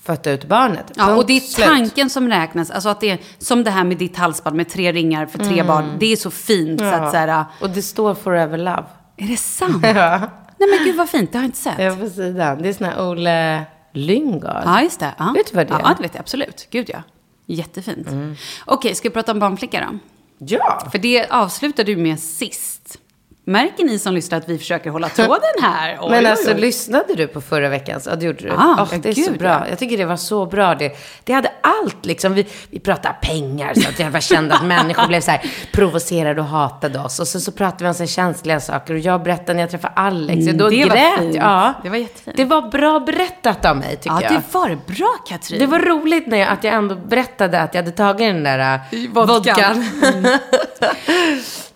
fött 0.06 0.26
ut 0.26 0.44
barnet. 0.44 0.92
Ja, 0.96 1.04
Punkt 1.06 1.18
och 1.18 1.26
det 1.26 1.36
är 1.36 1.40
slut. 1.40 1.66
tanken 1.66 2.10
som 2.10 2.28
räknas. 2.28 2.70
Alltså 2.70 2.88
att 2.88 3.00
det 3.00 3.10
är 3.10 3.18
som 3.38 3.64
det 3.64 3.70
här 3.70 3.84
med 3.84 3.96
ditt 3.96 4.16
halsband 4.16 4.56
med 4.56 4.68
tre 4.68 4.92
ringar 4.92 5.26
för 5.26 5.38
tre 5.38 5.62
barn. 5.62 5.96
Det 5.98 6.12
är 6.12 6.16
så 6.16 6.30
fint 6.30 6.80
så 6.80 6.86
att 6.86 7.10
så 7.10 7.16
här, 7.16 7.44
Och 7.60 7.70
det 7.70 7.82
står 7.82 8.14
forever 8.14 8.58
love. 8.58 8.84
är 9.16 9.26
det 9.28 9.36
sant? 9.36 9.82
Nej 10.58 10.68
men 10.70 10.84
gud 10.84 10.96
vad 10.96 11.08
fint, 11.08 11.32
det 11.32 11.38
har 11.38 11.42
jag 11.42 11.48
inte 11.48 11.58
sett. 11.58 11.78
Ja, 11.78 11.96
på 11.96 12.08
sidan. 12.10 12.62
Det 12.62 12.68
är 12.68 12.72
sån 12.72 12.86
här 12.86 13.08
Olle 13.10 13.62
Lyngård. 13.92 14.62
Ja, 14.64 14.82
just 14.82 15.00
det. 15.00 15.14
Ja. 15.18 15.32
Vet 15.36 15.46
du 15.50 15.56
vad 15.56 15.66
det 15.66 15.74
är? 15.74 15.78
Ja, 15.78 15.94
det 15.96 16.02
vet 16.02 16.14
jag 16.14 16.20
absolut. 16.20 16.66
Gud 16.70 16.90
ja. 16.92 16.98
Jättefint. 17.46 18.08
Okej, 18.64 18.94
ska 18.94 19.08
vi 19.08 19.12
prata 19.12 19.32
om 19.32 19.38
barnflicka 19.38 19.86
då? 19.90 19.98
Ja. 20.38 20.88
För 20.92 20.98
det 20.98 21.26
avslutade 21.30 21.94
du 21.94 21.96
med 21.96 22.20
sist. 22.20 22.98
Märker 23.48 23.84
ni 23.84 23.98
som 23.98 24.14
lyssnar 24.14 24.38
att 24.38 24.48
vi 24.48 24.58
försöker 24.58 24.90
hålla 24.90 25.08
tråden 25.08 25.40
här? 25.62 25.98
Oj, 26.02 26.10
Men 26.10 26.24
oj, 26.24 26.30
alltså, 26.30 26.50
oj. 26.54 26.60
lyssnade 26.60 27.14
du 27.14 27.26
på 27.26 27.40
förra 27.40 27.68
veckans? 27.68 28.06
Ja, 28.10 28.16
det 28.16 28.26
gjorde 28.26 28.42
du. 28.42 28.50
Ah, 28.50 28.76
Åh, 28.92 28.98
det 29.02 29.08
är 29.08 29.12
så 29.14 29.30
gud, 29.30 29.38
bra. 29.38 29.48
ja. 29.48 29.66
Jag 29.68 29.78
tycker 29.78 29.96
det 29.96 30.04
var 30.04 30.16
så 30.16 30.46
bra. 30.46 30.74
Det, 30.74 30.92
det 31.24 31.32
hade 31.32 31.45
allt 31.66 32.06
liksom. 32.06 32.34
Vi, 32.34 32.46
vi 32.70 32.80
pratade 32.80 33.14
pengar 33.22 33.74
så 33.74 33.88
att 33.88 33.98
jag 33.98 34.12
bara 34.12 34.20
kände 34.20 34.54
att 34.54 34.64
människor 34.64 35.06
blev 35.08 35.20
så 35.20 35.30
här 35.30 35.50
provocerade 35.72 36.40
och 36.40 36.46
hatade 36.46 36.98
oss. 36.98 37.20
Och 37.20 37.28
så, 37.28 37.40
så 37.40 37.52
pratade 37.52 37.84
vi 37.84 37.88
om 37.88 37.94
så 37.94 38.06
känsliga 38.06 38.60
saker. 38.60 38.94
Och 38.94 39.00
jag 39.00 39.22
berättade 39.22 39.54
när 39.54 39.60
jag 39.60 39.70
träffade 39.70 39.94
Alex. 39.94 40.40
Mm, 40.46 40.58
då 40.58 40.68
det 40.68 40.84
var 40.84 40.96
grät 40.96 41.18
fint. 41.18 41.34
Ja. 41.34 41.72
Det 41.82 41.88
var 41.88 41.96
jättefint. 41.96 42.36
Det 42.36 42.44
var 42.44 42.70
bra 42.70 43.00
berättat 43.00 43.64
av 43.64 43.76
mig, 43.76 43.96
tycker 43.96 44.10
Ja, 44.10 44.22
jag. 44.22 44.32
det 44.32 44.42
var 44.52 44.78
bra 44.86 45.16
Katrin. 45.28 45.60
Det 45.60 45.66
var 45.66 45.78
roligt 45.78 46.26
när 46.26 46.38
jag, 46.38 46.48
att 46.48 46.64
jag 46.64 46.74
ändå 46.74 46.94
berättade 46.94 47.60
att 47.60 47.74
jag 47.74 47.82
hade 47.82 47.96
tagit 47.96 48.18
den 48.18 48.44
där 48.44 48.74
äh, 48.74 49.10
Vodkan. 49.10 49.26
vodkan. 49.26 49.84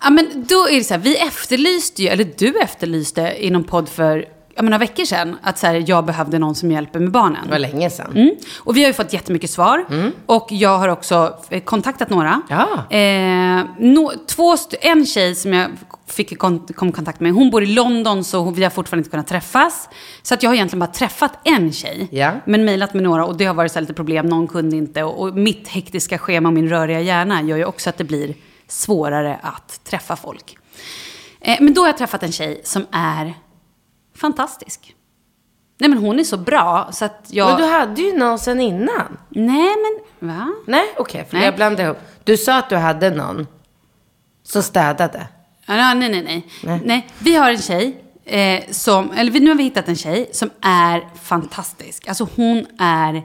Ja, 0.02 0.10
men 0.10 0.44
då 0.48 0.68
är 0.68 0.74
det 0.78 0.84
så 0.84 0.94
här, 0.94 1.00
vi 1.00 1.16
efterlyste 1.16 2.02
ju, 2.02 2.08
eller 2.08 2.26
du 2.38 2.58
efterlyste 2.60 3.36
i 3.38 3.50
någon 3.50 3.64
podd 3.64 3.88
för 3.88 4.24
ja, 4.56 4.62
men 4.62 4.64
några 4.70 4.78
veckor 4.78 5.04
sedan 5.04 5.36
att 5.42 5.58
så 5.58 5.66
här, 5.66 5.84
jag 5.86 6.04
behövde 6.04 6.38
någon 6.38 6.54
som 6.54 6.70
hjälper 6.72 7.00
med 7.00 7.10
barnen. 7.10 7.44
Det 7.44 7.50
var 7.50 7.58
länge 7.58 7.90
sedan. 7.90 8.12
Mm. 8.16 8.30
Och 8.60 8.76
vi 8.76 8.80
har 8.80 8.86
ju 8.88 8.92
fått 8.94 9.12
jättemycket 9.12 9.50
svar. 9.50 9.84
Och 10.26 10.46
jag 10.50 10.78
har 10.78 10.88
också 10.88 11.38
kontaktat 11.64 12.10
några. 12.10 12.42
Ja. 12.48 12.96
Eh, 12.96 13.64
no, 13.78 14.12
två 14.26 14.56
en 14.80 15.06
tjej 15.06 15.34
som 15.34 15.52
jag 15.52 15.70
fick 16.06 16.38
kom 16.38 16.66
i 16.68 16.72
kontakt 16.72 17.20
med, 17.20 17.32
hon 17.32 17.50
bor 17.50 17.62
i 17.62 17.66
London 17.66 18.24
så 18.24 18.38
hon- 18.38 18.54
vi 18.54 18.62
har 18.62 18.70
fortfarande 18.70 19.00
inte 19.00 19.10
kunnat 19.10 19.26
träffas. 19.26 19.88
Så 20.22 20.34
att 20.34 20.42
jag 20.42 20.50
har 20.50 20.54
egentligen 20.54 20.80
bara 20.80 20.92
träffat 20.92 21.32
en 21.44 21.72
tjej. 21.72 22.08
Ja. 22.10 22.32
Men 22.44 22.64
mejlat 22.64 22.94
med 22.94 23.02
några 23.02 23.24
och 23.26 23.36
det 23.36 23.44
har 23.44 23.54
varit 23.54 23.72
så 23.72 23.80
lite 23.80 23.92
problem, 23.94 24.26
någon 24.26 24.48
kunde 24.48 24.76
inte. 24.76 25.02
Och, 25.02 25.20
och 25.28 25.36
mitt 25.36 25.68
hektiska 25.68 26.18
schema 26.18 26.48
och 26.48 26.52
min 26.52 26.68
röriga 26.68 27.00
hjärna 27.00 27.42
gör 27.42 27.56
ju 27.56 27.64
också 27.64 27.90
att 27.90 27.98
det 27.98 28.04
blir 28.04 28.34
svårare 28.68 29.38
att 29.42 29.84
träffa 29.84 30.16
folk. 30.16 30.56
Eh, 31.40 31.56
men 31.60 31.74
då 31.74 31.80
har 31.80 31.88
jag 31.88 31.98
träffat 31.98 32.22
en 32.22 32.32
tjej 32.32 32.60
som 32.64 32.86
är 32.92 33.34
fantastisk. 34.20 34.94
Nej 35.78 35.90
men 35.90 35.98
hon 35.98 36.18
är 36.18 36.24
så 36.24 36.36
bra 36.36 36.88
så 36.92 37.04
att 37.04 37.26
jag... 37.28 37.48
Men 37.48 37.56
du 37.56 37.64
hade 37.64 38.02
ju 38.02 38.18
någon 38.18 38.38
sen 38.38 38.60
innan. 38.60 39.18
Nej 39.28 39.74
men, 39.76 40.28
va? 40.28 40.52
Nej, 40.66 40.94
okej. 40.96 41.24
för 41.30 41.36
Nej. 41.36 41.44
jag 41.44 41.56
blandade 41.56 41.82
ihop. 41.82 41.98
Du 42.24 42.36
sa 42.36 42.58
att 42.58 42.68
du 42.68 42.76
hade 42.76 43.10
någon 43.10 43.46
som 44.42 44.62
städade. 44.62 45.26
Ja, 45.66 45.94
nej, 45.94 46.08
nej, 46.08 46.46
nej, 46.62 46.80
nej. 46.84 47.08
vi 47.18 47.36
har 47.36 47.50
en 47.50 47.62
tjej 47.62 48.04
eh, 48.24 48.64
som, 48.70 49.12
eller 49.12 49.40
nu 49.40 49.50
har 49.50 49.56
vi 49.56 49.62
hittat 49.62 49.88
en 49.88 49.96
tjej 49.96 50.30
som 50.32 50.50
är 50.60 51.08
fantastisk. 51.22 52.08
Alltså 52.08 52.28
hon 52.36 52.66
är 52.78 53.22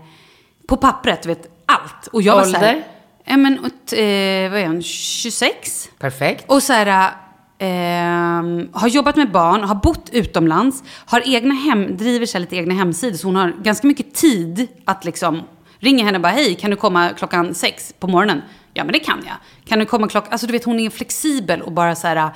på 0.67 0.77
pappret, 0.77 1.25
vet, 1.25 1.47
allt. 1.65 2.07
Och 2.07 2.21
jag 2.21 2.35
var 2.35 2.43
så 2.43 2.57
här, 2.57 2.75
Ålder? 2.75 2.87
Ja 3.23 3.37
men, 3.37 3.59
och, 3.59 3.93
eh, 3.93 4.51
vad 4.51 4.59
är 4.59 4.67
hon, 4.67 4.83
26? 4.83 5.89
Perfekt. 5.99 6.45
Och 6.47 6.63
så 6.63 6.73
här, 6.73 7.11
ehm, 7.59 8.69
har 8.73 8.87
jobbat 8.87 9.15
med 9.15 9.31
barn, 9.31 9.63
har 9.63 9.75
bott 9.75 10.09
utomlands, 10.11 10.83
har 11.05 11.23
egna 11.25 11.53
hem, 11.53 11.97
driver 11.97 12.25
sig 12.25 12.41
lite 12.41 12.55
egna 12.55 12.73
hemsidor. 12.73 13.17
Så 13.17 13.27
hon 13.27 13.35
har 13.35 13.53
ganska 13.63 13.87
mycket 13.87 14.13
tid 14.13 14.67
att 14.85 15.05
liksom 15.05 15.41
ringa 15.79 16.05
henne 16.05 16.17
och 16.17 16.21
bara, 16.21 16.33
hej, 16.33 16.55
kan 16.55 16.71
du 16.71 16.77
komma 16.77 17.09
klockan 17.09 17.53
sex 17.53 17.93
på 17.99 18.07
morgonen? 18.07 18.41
Ja, 18.73 18.83
men 18.83 18.93
det 18.93 18.99
kan 18.99 19.23
jag. 19.25 19.35
Kan 19.67 19.79
du 19.79 19.85
komma 19.85 20.07
klockan... 20.07 20.31
Alltså 20.31 20.47
du 20.47 20.53
vet, 20.53 20.63
hon 20.63 20.79
är 20.79 20.89
flexibel 20.89 21.61
och 21.61 21.71
bara 21.71 21.95
så 21.95 22.07
här 22.07 22.29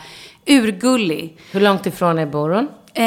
urgullig. 0.48 1.38
Hur 1.52 1.62
långt 1.62 1.86
ifrån 1.86 2.20
är 2.20 2.26
bor 2.26 2.50
hon? 2.50 2.68
Eh, 2.94 3.06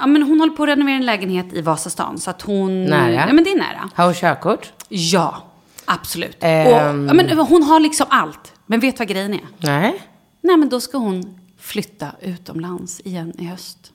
ja, 0.00 0.06
men 0.06 0.22
hon 0.22 0.40
håller 0.40 0.52
på 0.52 0.62
att 0.62 0.68
renovera 0.68 0.96
en 0.96 1.06
lägenhet 1.06 1.52
i 1.52 1.60
Vasastan. 1.60 2.18
Så 2.18 2.30
att 2.30 2.42
hon... 2.42 2.84
Nära? 2.84 3.12
Ja, 3.12 3.32
men 3.32 3.44
det 3.44 3.50
är 3.50 3.56
nära. 3.56 3.90
Har 3.94 4.04
hon 4.04 4.14
körkort? 4.14 4.72
Ja, 4.88 5.36
absolut. 5.84 6.36
Ehm. 6.40 6.66
Och, 6.66 7.10
ja, 7.10 7.14
men 7.14 7.38
hon 7.38 7.62
har 7.62 7.80
liksom 7.80 8.06
allt. 8.10 8.52
Men 8.66 8.80
vet 8.80 8.96
du 8.96 8.98
vad 8.98 9.08
grejen 9.08 9.34
är? 9.34 9.40
Nej. 9.58 10.00
Nej, 10.44 10.56
men 10.56 10.68
då 10.68 10.80
ska 10.80 10.98
hon 10.98 11.40
flytta 11.58 12.06
utomlands 12.20 13.00
igen 13.04 13.32
i 13.38 13.44
höst. 13.44 13.92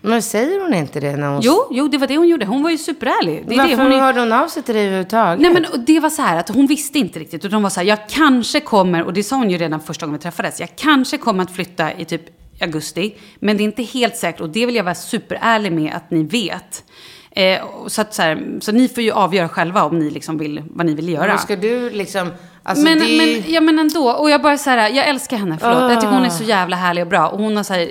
Men 0.00 0.22
säger 0.22 0.60
hon 0.60 0.74
inte 0.74 1.00
det 1.00 1.16
när 1.16 1.28
hon... 1.28 1.40
Jo, 1.42 1.68
jo, 1.70 1.88
det 1.88 1.98
var 1.98 2.06
det 2.06 2.16
hon 2.16 2.28
gjorde. 2.28 2.46
Hon 2.46 2.62
var 2.62 2.70
ju 2.70 2.78
superärlig. 2.78 3.44
Det 3.48 3.54
är 3.54 3.58
Varför 3.58 3.76
det 3.76 3.82
hon 3.82 3.92
är... 3.92 4.00
hörde 4.00 4.20
hon 4.20 4.32
av 4.32 4.48
sig 4.48 4.62
till 4.62 4.74
dig 4.74 4.84
överhuvudtaget? 4.84 5.40
Nej, 5.40 5.52
men 5.52 5.64
och 5.64 5.80
det 5.80 6.00
var 6.00 6.10
så 6.10 6.22
här 6.22 6.38
att 6.38 6.48
hon 6.48 6.66
visste 6.66 6.98
inte 6.98 7.18
riktigt. 7.18 7.44
Utan 7.44 7.54
hon 7.54 7.62
var 7.62 7.70
så 7.70 7.80
här, 7.80 7.86
jag 7.86 8.08
kanske 8.08 8.60
kommer, 8.60 9.02
och 9.02 9.12
det 9.12 9.22
sa 9.22 9.36
hon 9.36 9.50
ju 9.50 9.58
redan 9.58 9.80
första 9.80 10.06
gången 10.06 10.18
vi 10.18 10.22
träffades, 10.22 10.60
jag 10.60 10.76
kanske 10.76 11.18
kommer 11.18 11.42
att 11.42 11.50
flytta 11.54 11.92
i 11.92 12.04
typ 12.04 12.22
augusti. 12.60 13.14
Men 13.38 13.56
det 13.56 13.62
är 13.62 13.64
inte 13.64 13.82
helt 13.82 14.16
säkert, 14.16 14.40
och 14.40 14.48
det 14.48 14.66
vill 14.66 14.74
jag 14.74 14.84
vara 14.84 14.94
superärlig 14.94 15.72
med 15.72 15.94
att 15.94 16.10
ni 16.10 16.22
vet. 16.22 16.84
Eh, 17.30 17.62
och 17.64 17.92
så, 17.92 18.00
att, 18.00 18.14
så, 18.14 18.22
här, 18.22 18.58
så 18.60 18.72
ni 18.72 18.88
får 18.88 19.02
ju 19.02 19.10
avgöra 19.10 19.48
själva 19.48 19.84
om 19.84 19.98
ni 19.98 20.10
liksom 20.10 20.38
vill, 20.38 20.62
vad 20.66 20.86
ni 20.86 20.94
vill 20.94 21.08
göra. 21.08 21.26
Men 21.26 21.38
ska 21.38 21.56
du 21.56 21.90
liksom... 21.90 22.30
Alltså 22.66 22.84
men, 22.84 22.98
det 22.98 23.16
men, 23.16 23.52
ja, 23.54 23.60
men 23.60 23.78
ändå. 23.78 24.10
Och 24.10 24.30
jag 24.30 24.42
bara 24.42 24.58
så 24.58 24.70
här, 24.70 24.88
jag 24.90 25.08
älskar 25.08 25.36
henne, 25.36 25.58
förlåt. 25.60 25.90
Jag 25.92 26.00
tycker 26.00 26.14
hon 26.14 26.24
är 26.24 26.28
så 26.30 26.44
jävla 26.44 26.76
härlig 26.76 27.02
och 27.04 27.08
bra. 27.10 27.28
Och 27.28 27.38
hon 27.38 27.56
har 27.56 27.62
så 27.64 27.74
här, 27.74 27.88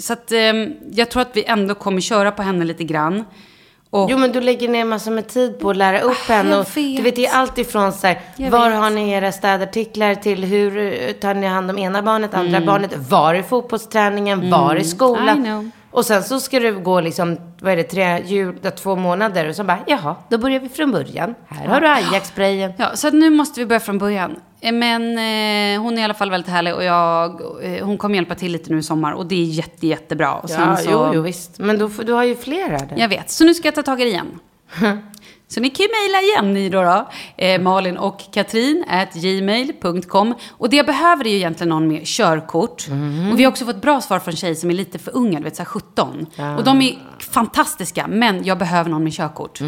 så 0.00 0.12
att 0.12 0.32
ehm, 0.32 0.72
jag 0.92 1.10
tror 1.10 1.22
att 1.22 1.30
vi 1.32 1.44
ändå 1.44 1.74
kommer 1.74 2.00
köra 2.00 2.30
på 2.32 2.42
henne 2.42 2.64
lite 2.64 2.84
grann. 2.84 3.24
Och, 3.90 4.10
Jo, 4.10 4.18
men 4.18 4.32
du 4.32 4.40
lägger 4.40 4.68
ner 4.68 4.84
massor 4.84 5.10
med 5.10 5.28
tid 5.28 5.58
på 5.60 5.70
att 5.70 5.76
lära 5.76 6.00
upp 6.00 6.28
henne. 6.28 6.50
jag 6.50 6.60
Och, 6.60 6.76
vet. 6.76 6.96
du 6.96 7.02
vet, 7.02 7.16
det 7.16 7.26
är 7.26 7.34
allt 7.36 7.58
ifrån 7.58 7.92
så 7.92 8.06
här, 8.06 8.20
Jag 8.36 8.50
var 8.50 8.70
vet. 8.70 8.78
har 8.78 8.90
ni 8.90 9.10
era 9.12 9.32
städartiklar 9.32 10.14
till 10.14 10.44
hur 10.44 10.78
eh, 10.78 11.12
tar 11.12 11.34
ni 11.34 11.46
hand 11.46 11.70
om 11.70 11.78
ena 11.78 12.02
barnet, 12.02 12.34
andra 12.34 12.60
barnet, 12.60 12.96
var 13.10 13.34
är 13.34 13.42
fotbollsträningen, 13.42 14.50
var 14.50 14.76
är 14.76 14.80
I 14.80 14.84
skolan? 14.84 15.72
Och 15.94 16.06
sen 16.06 16.22
så 16.22 16.40
ska 16.40 16.60
du 16.60 16.78
gå 16.80 17.00
liksom, 17.00 17.36
vad 17.60 17.72
är 17.72 17.76
det, 17.76 17.82
tre, 17.82 18.22
jul, 18.24 18.58
två 18.76 18.96
månader 18.96 19.48
och 19.48 19.56
så 19.56 19.64
bara, 19.64 19.78
jaha, 19.86 20.16
då 20.28 20.38
börjar 20.38 20.60
vi 20.60 20.68
från 20.68 20.92
början. 20.92 21.34
Här 21.48 21.66
har 21.68 21.80
du 21.80 21.88
Ajax-sprayen. 21.88 22.72
Ja, 22.76 22.96
så 22.96 23.10
nu 23.10 23.30
måste 23.30 23.60
vi 23.60 23.66
börja 23.66 23.80
från 23.80 23.98
början. 23.98 24.36
Eh, 24.60 24.72
Men 24.72 25.02
eh, 25.02 25.82
hon 25.82 25.98
är 25.98 26.00
i 26.00 26.04
alla 26.04 26.14
fall 26.14 26.30
väldigt 26.30 26.50
härlig 26.50 26.74
och 26.74 26.84
jag, 26.84 27.40
eh, 27.62 27.84
hon 27.86 27.98
kommer 27.98 28.14
hjälpa 28.14 28.34
till 28.34 28.52
lite 28.52 28.72
nu 28.72 28.78
i 28.78 28.82
sommar 28.82 29.12
och 29.12 29.26
det 29.26 29.34
är 29.34 29.44
jätte, 29.44 29.86
jättebra. 29.86 30.34
Och 30.34 30.50
Ja, 30.50 30.76
så, 30.76 30.90
jo, 30.90 31.10
jo, 31.14 31.22
visst. 31.22 31.58
Men 31.58 31.78
då, 31.78 31.88
du 31.88 32.12
har 32.12 32.24
ju 32.24 32.36
flera 32.36 32.78
där. 32.78 32.94
Jag 32.96 33.08
vet, 33.08 33.30
så 33.30 33.44
nu 33.44 33.54
ska 33.54 33.68
jag 33.68 33.74
ta 33.74 33.82
tag 33.82 34.00
i 34.00 34.04
det 34.04 34.10
igen. 34.10 34.38
Så 35.48 35.60
ni 35.60 35.70
kan 35.70 35.86
ju 35.86 35.90
mejla 36.02 36.20
igen 36.22 36.54
ni 36.54 36.68
då. 36.68 36.82
då. 36.82 37.08
Eh, 37.36 37.60
Malin 37.60 37.96
och 37.96 38.20
Katrin 38.32 38.84
at 38.88 39.14
gmail.com. 39.14 40.34
Och 40.50 40.70
det 40.70 40.76
jag 40.76 40.86
behöver 40.86 41.26
är 41.26 41.30
ju 41.30 41.36
egentligen 41.36 41.68
någon 41.68 41.88
med 41.88 42.06
körkort. 42.06 42.88
Mhm. 42.88 43.32
Och 43.32 43.38
vi 43.38 43.44
har 43.44 43.50
också 43.50 43.64
fått 43.64 43.82
bra 43.82 44.00
svar 44.00 44.18
från 44.18 44.36
tjejer 44.36 44.54
som 44.54 44.70
är 44.70 44.74
lite 44.74 44.98
för 44.98 45.16
unga, 45.16 45.38
du 45.38 45.44
vet 45.44 45.56
så 45.56 45.62
här 45.62 45.66
17. 45.70 46.26
Och 46.58 46.64
de 46.64 46.82
är 46.82 46.98
fantastiska, 47.18 48.06
men 48.06 48.44
jag 48.44 48.58
behöver 48.58 48.90
någon 48.90 49.04
med 49.04 49.12
körkort. 49.12 49.58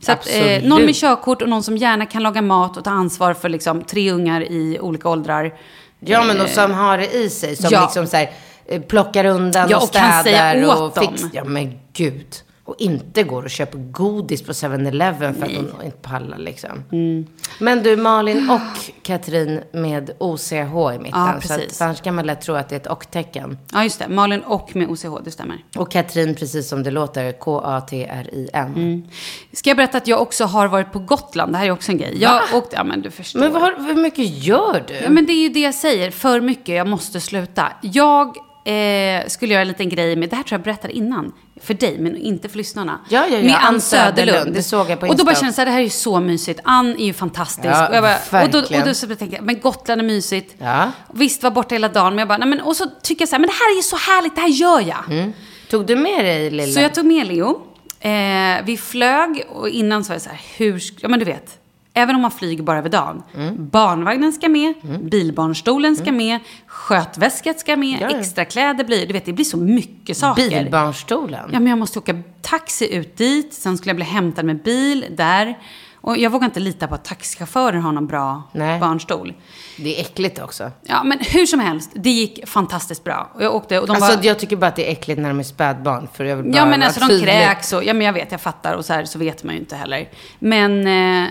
Så 0.00 0.12
att, 0.12 0.28
eh, 0.28 0.40
Mm. 0.40 0.68
Någon 0.68 0.82
med 0.84 0.94
körkort 0.94 1.42
och 1.42 1.48
någon 1.48 1.62
som 1.62 1.76
gärna 1.76 2.06
kan 2.06 2.22
laga 2.22 2.42
mat 2.42 2.76
och 2.76 2.84
ta 2.84 2.90
ansvar 2.90 3.34
för 3.34 3.48
liksom, 3.48 3.82
tre 3.82 4.12
ungar 4.12 4.40
i 4.52 4.78
olika 4.80 5.08
åldrar. 5.08 5.54
Ja, 6.00 6.24
men 6.24 6.38
de 6.38 6.48
som 6.48 6.70
har 6.72 6.98
det 6.98 7.14
i 7.14 7.30
sig. 7.30 7.56
Som 7.56 7.68
Ja. 7.72 7.82
liksom 7.82 8.06
så 8.06 8.16
här, 8.16 8.30
eh, 8.66 8.80
plockar 8.82 9.24
undan 9.24 9.68
Ja, 9.70 9.76
och 9.76 9.82
och 9.82 9.92
kan 9.92 10.20
städar 10.20 10.52
säga 10.54 10.68
åt 10.74 10.96
och 10.98 11.04
dem. 11.04 11.14
Ja, 11.32 11.44
men 11.44 11.78
gud. 11.92 12.26
Och 12.70 12.76
inte 12.78 13.22
går 13.22 13.42
och 13.42 13.50
köper 13.50 13.78
godis 13.78 14.42
på 14.42 14.52
7-Eleven 14.52 15.34
för 15.34 15.46
att 15.46 15.52
hon 15.52 15.84
inte 15.84 15.96
pallar 16.02 16.38
liksom. 16.38 16.84
Mm. 16.92 17.26
Men 17.58 17.82
du, 17.82 17.96
Malin 17.96 18.50
och 18.50 18.92
Katrin 19.02 19.60
med 19.72 20.10
OCH 20.18 20.52
i 20.52 20.98
mitten. 20.98 21.20
Ja, 21.20 21.40
så 21.42 21.52
att, 21.52 21.58
precis. 21.58 21.78
för 21.78 21.84
annars 21.84 22.00
kan 22.00 22.14
man 22.14 22.26
lätt 22.26 22.40
tro 22.40 22.54
att 22.54 22.68
det 22.68 22.74
är 22.74 22.80
ett 22.80 22.86
och-tecken. 22.86 23.58
Ja, 23.72 23.84
just 23.84 23.98
det. 23.98 24.08
Malin 24.08 24.40
och 24.40 24.76
med 24.76 24.88
OCH, 24.88 25.24
det 25.24 25.30
stämmer. 25.30 25.64
Och 25.76 25.90
Katrin, 25.90 26.34
precis 26.34 26.68
som 26.68 26.82
det 26.82 26.90
låter, 26.90 27.32
K-A-T-R-I-N. 27.32 28.74
Mm. 28.76 29.08
Ska 29.52 29.70
jag 29.70 29.76
berätta 29.76 29.98
att 29.98 30.06
jag 30.06 30.22
också 30.22 30.44
har 30.44 30.68
varit 30.68 30.92
på 30.92 30.98
Gotland? 30.98 31.52
Det 31.52 31.58
här 31.58 31.66
är 31.66 31.70
också 31.70 31.92
en 31.92 31.98
grej. 31.98 32.18
Jag 32.20 32.42
åkte, 32.54 32.76
ja 32.76 32.84
men 32.84 33.02
du 33.02 33.10
förstår. 33.10 33.40
Men 33.40 33.52
vad, 33.52 33.86
hur 33.86 33.94
mycket 33.94 34.44
gör 34.44 34.84
du? 34.88 34.94
Ja, 34.94 35.10
men 35.10 35.26
det 35.26 35.32
är 35.32 35.42
ju 35.42 35.48
det 35.48 35.60
jag 35.60 35.74
säger. 35.74 36.10
För 36.10 36.40
mycket, 36.40 36.74
jag 36.74 36.88
måste 36.88 37.20
sluta. 37.20 37.72
Jag 37.82 38.36
eh, 38.70 39.26
skulle 39.28 39.52
göra 39.52 39.62
en 39.62 39.68
liten 39.68 39.88
grej 39.88 40.16
med, 40.16 40.30
det 40.30 40.36
här 40.36 40.42
tror 40.42 40.58
jag 40.58 40.64
berättade 40.64 40.92
innan, 40.92 41.32
för 41.62 41.74
dig, 41.74 41.96
men 41.98 42.16
inte 42.16 42.48
för 42.48 42.56
lyssnarna. 42.56 43.00
Ja, 43.08 43.26
ja, 43.30 43.36
ja. 43.36 43.42
Med 43.42 43.64
Ann 43.64 43.80
Söderlund. 43.80 44.54
Det 44.54 44.62
såg 44.62 44.90
jag 44.90 45.00
på 45.00 45.06
Och 45.06 45.16
då 45.16 45.24
bara 45.24 45.30
Insta. 45.30 45.40
kände 45.40 45.46
jag 45.46 45.54
så 45.54 45.60
här, 45.60 45.66
det 45.66 45.72
här 45.72 45.78
är 45.78 45.84
ju 45.84 45.90
så 45.90 46.20
mysigt. 46.20 46.60
Ann 46.64 46.96
är 46.98 47.04
ju 47.04 47.12
fantastisk. 47.12 47.66
Ja, 47.66 47.88
och, 47.88 47.94
jag 47.94 48.02
bara, 48.02 48.44
och, 48.44 48.50
då, 48.50 48.58
och 48.58 48.86
då 48.86 48.94
så 48.94 49.06
tänkte 49.06 49.26
jag, 49.36 49.42
men 49.44 49.60
Gotland 49.60 50.00
är 50.00 50.04
mysigt. 50.04 50.54
Ja. 50.58 50.92
Visst, 51.12 51.42
var 51.42 51.50
borta 51.50 51.74
hela 51.74 51.88
dagen, 51.88 52.12
men 52.12 52.18
jag 52.18 52.28
bara, 52.28 52.38
nej 52.38 52.48
men, 52.48 52.60
och 52.60 52.76
så 52.76 52.86
tycker 53.02 53.22
jag 53.22 53.28
så 53.28 53.34
här, 53.34 53.40
men 53.40 53.48
det 53.48 53.54
här 53.54 53.72
är 53.72 53.76
ju 53.76 53.82
så 53.82 53.96
härligt, 53.96 54.34
det 54.34 54.40
här 54.40 54.48
gör 54.48 54.80
jag. 54.80 55.32
Tog 55.70 55.86
du 55.86 55.96
med 55.96 56.24
dig 56.24 56.50
lilla? 56.50 56.72
Så 56.72 56.80
jag 56.80 56.94
tog 56.94 57.06
med 57.06 57.26
Leo. 57.26 57.62
Eh, 58.00 58.64
vi 58.64 58.76
flög 58.76 59.44
och 59.48 59.68
innan 59.68 60.04
så 60.04 60.08
var 60.08 60.14
jag 60.14 60.22
så 60.22 60.28
här, 60.28 60.40
hur, 60.56 60.82
ja 61.00 61.08
men 61.08 61.18
du 61.18 61.24
vet. 61.24 61.59
Även 61.94 62.14
om 62.14 62.22
man 62.22 62.30
flyger 62.30 62.62
bara 62.62 62.78
över 62.78 62.88
dagen. 62.88 63.22
Mm. 63.34 63.68
Barnvagnen 63.68 64.32
ska 64.32 64.48
med, 64.48 64.74
bilbarnstolen 65.00 65.96
ska 65.96 66.12
med, 66.12 66.38
skötväskat 66.66 67.60
ska 67.60 67.76
med, 67.76 67.98
Ja, 68.00 68.08
ja. 68.10 68.18
extra 68.18 68.44
kläder 68.44 68.84
blir, 68.84 69.06
du 69.06 69.12
vet 69.12 69.24
det 69.24 69.32
blir 69.32 69.44
så 69.44 69.56
mycket 69.56 70.16
saker. 70.16 70.48
Bilbarnstolen. 70.50 71.50
Ja, 71.52 71.58
men 71.60 71.66
jag 71.66 71.78
måste 71.78 71.98
åka 71.98 72.22
taxi 72.42 72.94
ut 72.94 73.16
dit, 73.16 73.54
sen 73.54 73.76
skulle 73.78 73.90
jag 73.90 73.96
bli 73.96 74.04
hämtad 74.04 74.44
med 74.44 74.62
bil 74.62 75.06
där. 75.10 75.58
Och 76.02 76.18
jag 76.18 76.30
vågar 76.30 76.44
inte 76.44 76.60
lita 76.60 76.86
på 76.86 76.94
att 76.94 77.04
taxichaufförer 77.04 77.78
har 77.78 77.92
någon 77.92 78.06
bra 78.06 78.42
Nej. 78.52 78.80
barnstol. 78.80 79.34
Det 79.76 79.96
är 79.96 80.00
äckligt 80.00 80.38
också. 80.38 80.70
Ja, 80.82 81.02
men 81.02 81.18
hur 81.20 81.46
som 81.46 81.60
helst, 81.60 81.90
det 81.94 82.10
gick 82.10 82.48
fantastiskt 82.48 83.04
bra. 83.04 83.30
Och 83.34 83.42
jag 83.44 83.54
åkte 83.54 83.80
och 83.80 83.86
de 83.86 83.92
Alltså 83.96 84.16
var... 84.16 84.24
jag 84.24 84.38
tycker 84.38 84.56
bara 84.56 84.66
att 84.66 84.76
det 84.76 84.88
är 84.88 84.92
äckligt 84.92 85.20
när 85.20 85.28
de 85.28 85.38
är 85.38 85.44
spädbarn. 85.44 86.08
För 86.14 86.24
jag 86.24 86.36
vill 86.36 86.44
bara 86.52 86.58
Ja, 86.58 86.66
men 86.66 86.82
alltså 86.82 87.00
de 87.00 87.06
tydlig. 87.08 87.26
kräks 87.28 87.72
och... 87.72 87.84
Ja, 87.84 87.94
men 87.94 88.06
jag 88.06 88.12
vet, 88.12 88.32
jag 88.32 88.40
fattar. 88.40 88.74
Och 88.74 88.84
så 88.84 88.92
här 88.92 89.04
så 89.04 89.18
vet 89.18 89.44
man 89.44 89.54
ju 89.54 89.60
inte 89.60 89.76
heller. 89.76 90.08
Men 90.38 90.86
eh, 91.24 91.28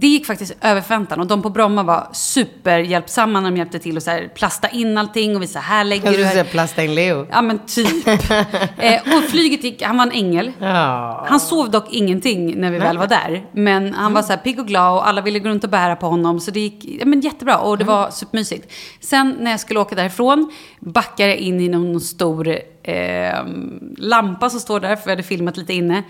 det 0.00 0.06
gick 0.06 0.26
faktiskt 0.26 0.56
över 0.60 0.80
förväntan. 0.80 1.20
Och 1.20 1.26
de 1.26 1.42
på 1.42 1.50
Bromma 1.50 1.82
var 1.82 2.08
superhjälpsamma 2.12 3.40
när 3.40 3.50
de 3.50 3.56
hjälpte 3.56 3.78
till 3.78 3.96
och 3.96 4.02
så 4.02 4.10
här 4.10 4.28
plasta 4.34 4.68
in 4.68 4.98
allting 4.98 5.36
och 5.36 5.42
visa 5.42 5.58
här 5.58 5.84
lägger 5.84 6.12
du... 6.12 6.24
Här. 6.24 6.44
plasta 6.44 6.82
in 6.82 6.94
Leo. 6.94 7.26
Ja, 7.30 7.42
men 7.42 7.58
typ. 7.66 8.08
eh, 8.78 9.16
och 9.16 9.22
flyget 9.30 9.64
gick... 9.64 9.82
Han 9.82 9.96
var 9.96 10.04
en 10.04 10.12
ängel. 10.12 10.52
Ja. 10.58 11.26
Han 11.28 11.40
sov 11.40 11.70
dock 11.70 11.86
ingenting 11.90 12.60
när 12.60 12.70
vi 12.70 12.78
väl 12.78 12.98
var 12.98 13.06
där. 13.06 13.46
Men 13.52 13.94
han 13.94 14.12
var 14.12 14.22
så 14.22 14.32
här 14.32 14.36
pigg 14.36 14.60
och 14.60 14.66
glad 14.66 14.94
och 14.94 15.08
alla 15.08 15.20
ville 15.20 15.38
gå 15.38 15.48
runt 15.48 15.64
och 15.64 15.70
bära 15.70 15.96
på 15.96 16.06
honom. 16.06 16.40
Så 16.40 16.50
det 16.50 16.60
gick 16.60 16.84
ja, 17.00 17.06
men 17.06 17.20
jättebra 17.20 17.58
och 17.58 17.78
det 17.78 17.84
var 17.84 18.10
supermysigt. 18.10 18.72
Sen 19.00 19.36
när 19.40 19.50
jag 19.50 19.60
skulle 19.60 19.80
åka 19.80 19.94
därifrån 19.94 20.52
backade 20.80 21.28
jag 21.28 21.38
in 21.38 21.60
i 21.60 21.68
någon 21.68 22.00
stor 22.00 22.48
eh, 22.82 23.44
lampa 23.96 24.50
som 24.50 24.60
står 24.60 24.80
där, 24.80 24.96
för 24.96 25.04
vi 25.04 25.10
hade 25.10 25.22
filmat 25.22 25.56
lite 25.56 25.72
inne. 25.72 26.02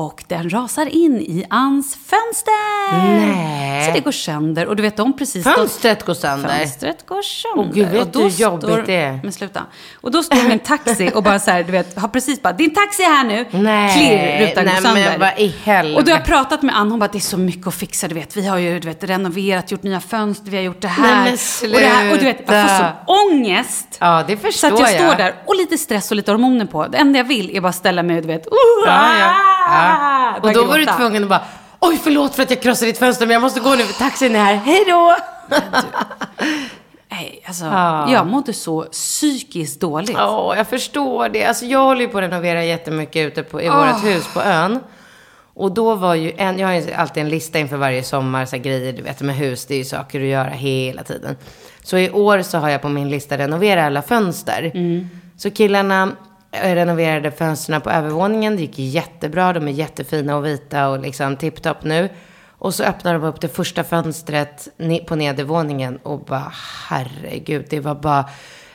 Och 0.00 0.24
den 0.28 0.50
rasar 0.50 0.86
in 0.86 1.20
i 1.20 1.44
Anns 1.50 1.94
fönster! 1.94 2.92
Nej. 3.26 3.86
Så 3.86 3.92
det 3.92 4.00
går 4.00 4.12
sönder. 4.12 4.66
Och 4.66 4.76
du 4.76 4.82
vet, 4.82 4.96
de 4.96 5.12
precis... 5.16 5.44
Fönstret 5.44 6.06
går 6.06 6.14
sönder. 6.14 6.48
Fönstret 6.58 7.06
går 7.06 7.22
sönder. 7.22 7.68
Åh, 7.68 7.74
gud, 7.74 7.88
vet 7.88 8.12
du 8.12 8.18
då 8.18 8.24
hur 8.24 8.30
jobbigt 8.40 8.86
det 8.86 8.96
är? 8.96 9.20
Men 9.22 9.32
sluta. 9.32 9.62
Och 10.00 10.10
då 10.10 10.22
står 10.22 10.48
min 10.48 10.58
taxi 10.58 11.10
och 11.14 11.22
bara 11.22 11.38
så 11.38 11.50
här, 11.50 11.62
du 11.62 11.72
vet, 11.72 11.98
har 11.98 12.08
precis 12.08 12.42
bara, 12.42 12.52
din 12.52 12.74
taxi 12.74 13.02
är 13.02 13.06
här 13.06 13.24
nu. 13.24 13.46
Nej. 13.50 13.96
Klirr, 13.96 14.48
rutan 14.48 14.64
Nej, 14.64 14.74
går 14.74 14.82
sönder. 14.82 15.10
men 15.10 15.20
vad 15.20 15.38
i 15.38 15.54
helvete. 15.64 15.98
Och 15.98 16.04
då 16.04 16.12
har 16.12 16.18
jag 16.18 16.26
pratat 16.26 16.62
med 16.62 16.76
Ann, 16.78 16.90
hon 16.90 17.00
bara, 17.00 17.10
det 17.12 17.18
är 17.18 17.20
så 17.20 17.38
mycket 17.38 17.66
att 17.66 17.74
fixa, 17.74 18.08
du 18.08 18.14
vet. 18.14 18.36
Vi 18.36 18.46
har 18.46 18.58
ju, 18.58 18.80
du 18.80 18.88
vet, 18.88 19.04
renoverat, 19.04 19.70
gjort 19.70 19.82
nya 19.82 20.00
fönster, 20.00 20.50
vi 20.50 20.56
har 20.56 20.64
gjort 20.64 20.80
det 20.80 20.88
här. 20.88 21.24
Nej, 21.24 21.36
men 21.62 21.72
och 21.74 21.80
det 21.80 21.86
här. 21.86 22.12
Och 22.12 22.18
du 22.18 22.24
vet, 22.24 22.38
jag 22.46 22.62
får 22.62 22.68
sluta. 22.68 22.92
så 23.06 23.12
ångest. 23.30 23.96
Ja, 23.98 24.24
det 24.28 24.36
Så 24.36 24.42
förstår 24.42 24.68
att 24.68 24.80
jag 24.80 24.92
jag. 24.92 25.00
står 25.00 25.14
där 25.24 25.34
och 25.46 25.56
lite 25.56 25.78
stress 25.78 26.10
och 26.10 26.16
lite 26.16 26.30
hormoner 26.30 26.66
på. 26.66 26.86
Det 26.86 26.98
enda 26.98 27.18
jag 27.18 27.24
vill 27.24 27.56
är 27.56 27.60
bara 27.60 27.72
ställa 27.72 28.02
mig 28.02 28.16
och 28.16 28.22
du 28.22 28.28
vet, 28.28 28.46
uh, 28.46 28.52
Ja, 28.86 29.18
ja. 29.18 29.34
ja. 29.70 29.89
Bara 29.96 30.36
Och 30.42 30.52
då 30.52 30.64
var 30.64 30.78
du 30.78 30.86
tvungen 30.86 31.22
att 31.22 31.28
bara, 31.28 31.42
oj 31.80 32.00
förlåt 32.02 32.34
för 32.34 32.42
att 32.42 32.50
jag 32.50 32.62
krossade 32.62 32.90
ditt 32.90 32.98
fönster 32.98 33.26
men 33.26 33.34
jag 33.34 33.42
måste 33.42 33.60
gå 33.60 33.70
nu 33.74 33.84
för 33.84 33.98
taxin 33.98 34.36
är 34.36 34.44
här, 34.44 34.54
hej 34.54 34.84
då! 34.88 35.16
Nej, 37.10 37.42
alltså, 37.46 37.64
Ja. 37.64 38.12
jag 38.12 38.26
mådde 38.26 38.52
så 38.52 38.82
psykiskt 38.82 39.80
dåligt. 39.80 40.10
Ja, 40.10 40.56
jag 40.56 40.66
förstår 40.68 41.28
det. 41.28 41.44
Alltså 41.44 41.64
jag 41.64 41.84
håller 41.84 42.00
ju 42.00 42.08
på 42.08 42.18
att 42.18 42.24
renovera 42.24 42.64
jättemycket 42.64 43.26
ute 43.26 43.42
på, 43.42 43.62
i 43.62 43.68
Ah. 43.68 43.92
vårt 43.92 44.04
hus 44.04 44.28
på 44.34 44.40
ön. 44.42 44.80
Och 45.54 45.72
då 45.72 45.94
var 45.94 46.14
ju 46.14 46.32
en, 46.36 46.58
jag 46.58 46.68
har 46.68 46.74
ju 46.74 46.92
alltid 46.92 47.22
en 47.22 47.28
lista 47.28 47.58
inför 47.58 47.76
varje 47.76 48.02
sommar, 48.02 48.46
så 48.46 48.56
grejer, 48.56 48.92
du 48.92 49.02
vet 49.02 49.20
med 49.20 49.36
hus, 49.36 49.66
det 49.66 49.74
är 49.74 49.78
ju 49.78 49.84
saker 49.84 50.20
att 50.20 50.26
göra 50.26 50.48
hela 50.50 51.02
tiden. 51.02 51.36
Så 51.82 51.96
i 51.98 52.10
år 52.10 52.42
så 52.42 52.58
har 52.58 52.68
jag 52.68 52.82
på 52.82 52.88
min 52.88 53.10
lista 53.10 53.38
renovera 53.38 53.86
alla 53.86 54.02
fönster. 54.02 54.72
Så 55.36 55.50
killarna 55.50 56.08
renoverade 56.52 57.30
fönstren 57.30 57.80
på 57.80 57.90
övervåningen, 57.90 58.56
det 58.56 58.62
gick 58.62 58.78
jättebra, 58.78 59.52
de 59.52 59.68
är 59.68 59.72
jättefina 59.72 60.36
och 60.36 60.46
vita 60.46 60.88
och 60.88 60.98
liksom 61.00 61.36
tipptopp 61.36 61.84
nu. 61.84 62.08
Och 62.48 62.74
så 62.74 62.84
öppnade 62.84 63.18
de 63.18 63.24
upp 63.26 63.40
det 63.40 63.48
första 63.48 63.84
fönstret 63.84 64.68
på 65.06 65.16
nedervåningen 65.16 65.96
och 66.02 66.20
bara 66.20 66.52
herregud, 66.88 67.66
det 67.70 67.80
var 67.80 67.94
bara 67.94 68.24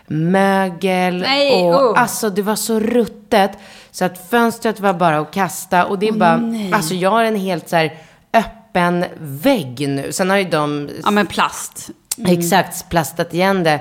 mögel 0.08 1.18
Nej, 1.18 1.64
och 1.64 1.92
usch. 1.92 1.98
alltså 2.00 2.30
det 2.30 2.42
var 2.42 2.56
så 2.56 2.80
ruttet 2.80 3.52
så 3.92 4.06
att 4.06 4.30
fönstret 4.30 4.80
var 4.80 4.94
bara 4.94 5.18
att 5.20 5.34
kasta 5.34 5.86
och 5.86 6.00
det 6.00 6.08
är 6.08 6.12
bara, 6.12 6.42
alltså 6.76 6.94
jag 6.94 7.12
har 7.12 7.24
en 7.24 7.36
helt 7.36 7.70
så 7.70 7.76
här 7.76 7.98
öppen 8.34 9.06
vägg 9.20 9.90
nu. 9.90 10.12
Sen 10.12 10.30
har 10.30 10.38
ju 10.38 10.44
de 10.44 10.90
Ja, 11.04 11.12
men 11.12 11.26
plast. 11.28 11.90
exakt 12.28 12.90
plastat 12.90 13.34
igen 13.34 13.64
det. 13.64 13.80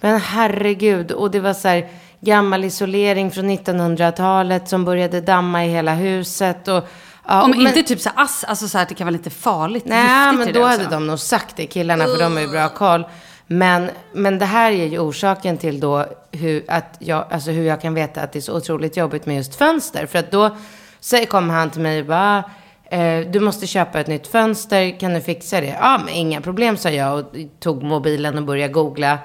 Men 0.00 0.20
herregud, 0.20 1.12
och 1.12 1.30
det 1.30 1.40
var 1.40 1.52
så 1.54 1.68
här 1.68 1.88
gammal 2.24 2.64
isolering 2.64 3.30
från 3.30 3.50
1900-talet 3.50 4.68
som 4.68 4.84
började 4.84 5.20
damma 5.20 5.64
i 5.64 5.68
hela 5.68 5.94
huset 5.94 6.68
och 6.68 6.88
ja, 7.26 7.42
Om 7.42 7.50
men- 7.50 7.60
inte 7.60 7.82
typ 7.82 8.00
så 8.00 8.10
här 8.16 8.24
ass, 8.24 8.44
alltså 8.44 8.68
så 8.68 8.78
här 8.78 8.86
det 8.88 8.94
kan 8.94 9.04
vara 9.06 9.12
lite 9.12 9.30
farligt. 9.30 9.84
Nej, 9.86 10.32
men 10.32 10.52
då 10.52 10.64
hade 10.64 10.84
de 10.90 11.06
nog 11.06 11.18
sagt 11.18 11.56
det, 11.56 11.66
killarna, 11.66 12.04
för 12.04 12.18
de 12.18 12.32
har 12.32 12.40
ju 12.40 12.48
bra 12.48 12.68
koll. 12.68 13.06
Men, 13.46 13.90
men 14.12 14.38
det 14.38 14.44
här 14.46 14.72
är 14.72 14.86
ju 14.86 14.98
orsaken 14.98 15.58
till 15.58 15.80
då 15.80 16.06
hur, 16.32 16.64
att 16.68 16.96
jag, 16.98 17.24
alltså 17.30 17.50
hur 17.50 17.64
jag 17.64 17.80
kan 17.80 17.94
veta 17.94 18.20
att 18.22 18.32
det 18.32 18.38
är 18.38 18.40
så 18.40 18.56
otroligt 18.56 18.96
jobbigt 18.96 19.26
med 19.26 19.36
just 19.36 19.54
fönster. 19.54 20.06
För 20.06 20.18
att 20.18 20.30
då 20.30 20.56
så 21.00 21.26
kommer 21.26 21.54
han 21.54 21.70
till 21.70 21.80
mig 21.80 22.00
och 22.00 22.06
bara, 22.06 22.44
eh, 22.90 23.20
du 23.30 23.40
måste 23.40 23.66
köpa 23.66 24.00
ett 24.00 24.06
nytt 24.06 24.26
fönster, 24.26 25.00
kan 25.00 25.14
du 25.14 25.20
fixa 25.20 25.60
det? 25.60 25.76
Ja, 25.80 26.00
men 26.04 26.14
inga 26.14 26.40
problem, 26.40 26.76
sa 26.76 26.90
jag 26.90 27.18
och 27.18 27.24
tog 27.60 27.82
mobilen 27.82 28.38
och 28.38 28.44
började 28.44 28.72
googla. 28.72 29.18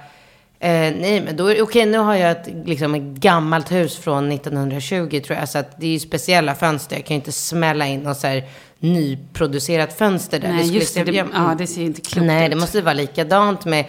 Eh, 0.62 0.94
nej, 0.96 1.22
men 1.22 1.36
då 1.36 1.48
är 1.48 1.56
det 1.56 1.62
okej, 1.62 1.86
nu 1.86 1.98
har 1.98 2.16
jag 2.16 2.32
ett, 2.32 2.48
liksom, 2.66 2.96
ett 2.96 3.02
gammalt 3.02 3.72
hus 3.72 3.98
från 3.98 4.32
1920 4.32 5.22
tror 5.26 5.40
jag. 5.40 5.50
Så 5.50 5.58
att 5.58 5.80
det 5.80 5.86
är 5.86 5.92
ju 5.92 6.00
speciella 6.00 6.56
fönster. 6.56 6.96
Jag 6.96 7.06
kan 7.06 7.16
ju 7.16 7.20
inte 7.20 7.32
smälla 7.32 7.88
in 7.88 8.00
något 8.00 8.18
så 8.18 8.28
här 8.28 8.44
nyproducerat 8.80 9.98
fönster 9.98 10.40
där. 10.40 10.50
Nej, 10.50 10.64
skulle 10.64 10.80
just 10.80 10.96
det. 10.96 11.04
det 11.04 11.26
ja, 11.34 11.56
det 11.58 11.68
ser 11.68 11.82
ju 11.82 11.88
inte 11.88 12.02
klokt 12.02 12.26
Nej, 12.26 12.46
ut. 12.46 12.52
det 12.52 12.58
måste 12.58 12.82
vara 12.82 12.94
likadant 12.94 13.66
med 13.66 13.86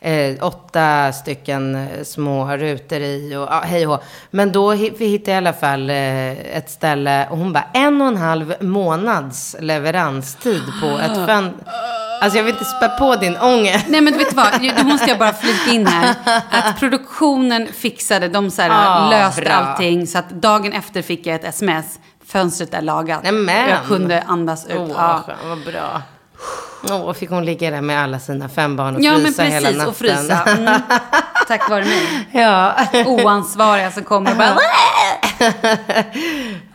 eh, 0.00 0.44
åtta 0.44 1.12
stycken 1.12 1.74
eh, 1.74 2.02
små 2.04 2.56
rutor 2.56 3.00
i 3.00 3.36
och 3.36 3.42
ja, 3.42 3.62
hej 3.64 3.86
och. 3.86 4.02
Men 4.30 4.52
då 4.52 4.70
vi 4.70 5.06
hittade 5.06 5.30
jag 5.30 5.34
i 5.34 5.46
alla 5.46 5.52
fall 5.52 5.90
eh, 5.90 6.56
ett 6.56 6.70
ställe 6.70 7.28
och 7.30 7.38
hon 7.38 7.52
bara 7.52 7.68
en 7.74 8.02
och 8.02 8.08
en 8.08 8.16
halv 8.16 8.54
månads 8.60 9.56
leveranstid 9.60 10.62
på 10.80 10.86
ett 10.86 11.16
fönster. 11.26 11.64
Alltså 12.20 12.38
jag 12.38 12.44
vill 12.44 12.52
inte 12.54 12.64
spä 12.64 12.88
på 12.88 13.16
din 13.16 13.36
ångest. 13.36 13.86
Nej 13.88 14.00
men 14.00 14.18
vet 14.18 14.30
du 14.30 14.36
vad, 14.36 14.76
då 14.76 14.82
måste 14.84 15.08
jag 15.08 15.18
bara 15.18 15.32
flika 15.32 15.70
in 15.70 15.86
här. 15.86 16.14
Att 16.50 16.80
produktionen 16.80 17.68
fixade, 17.72 18.28
de 18.28 18.50
så 18.50 18.62
här, 18.62 18.70
Ah, 18.72 19.10
löste 19.10 19.40
bra. 19.40 19.52
allting. 19.52 20.06
Så 20.06 20.18
att 20.18 20.30
dagen 20.30 20.72
efter 20.72 21.02
fick 21.02 21.26
jag 21.26 21.34
ett 21.34 21.44
sms. 21.44 21.98
Fönstret 22.26 22.74
är 22.74 22.82
lagat. 22.82 23.22
Nämen. 23.22 23.68
Jag 23.70 23.84
kunde 23.86 24.22
andas 24.22 24.66
ut. 24.66 24.76
Åh, 24.78 24.90
ja. 24.94 25.24
vad 25.44 25.64
bra. 25.64 26.02
Åh, 26.90 27.12
fick 27.12 27.30
hon 27.30 27.44
ligga 27.44 27.70
där 27.70 27.80
med 27.80 28.02
alla 28.02 28.18
sina 28.18 28.48
fem 28.48 28.76
barn 28.76 28.94
och 28.96 29.00
ja 29.02 29.12
men 29.12 29.24
frysa 29.24 29.42
hela 29.42 29.60
precis, 29.60 29.76
natten. 29.76 29.88
och 29.88 29.96
frysa. 29.96 30.42
Mm. 30.42 30.80
Tack 31.48 31.70
vare 31.70 31.84
mig. 31.84 32.28
ja. 32.42 32.76
Oansvariga 33.06 33.90
som 33.90 34.02
kommer 34.04 34.30
och 34.30 34.36
bara... 34.36 34.56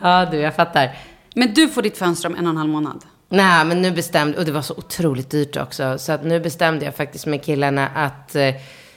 ja, 0.00 0.26
du, 0.30 0.36
jag 0.36 0.56
fattar. 0.56 0.90
Men 1.34 1.54
du 1.54 1.68
får 1.68 1.82
ditt 1.82 1.98
fönster 1.98 2.28
om 2.28 2.34
en 2.34 2.46
och 2.46 2.50
en 2.50 2.56
halv 2.56 2.70
månad. 2.70 3.04
Nej, 3.32 3.64
men 3.64 3.82
nu 3.82 3.90
bestämde, 3.90 4.38
och 4.38 4.44
det 4.44 4.52
var 4.52 4.62
så 4.62 4.74
otroligt 4.74 5.30
dyrt 5.30 5.56
också, 5.56 5.98
så 5.98 6.12
att 6.12 6.24
nu 6.24 6.40
bestämde 6.40 6.84
jag 6.84 6.94
faktiskt 6.96 7.26
med 7.26 7.44
killarna 7.44 7.88
att 7.94 8.34
eh, 8.34 8.54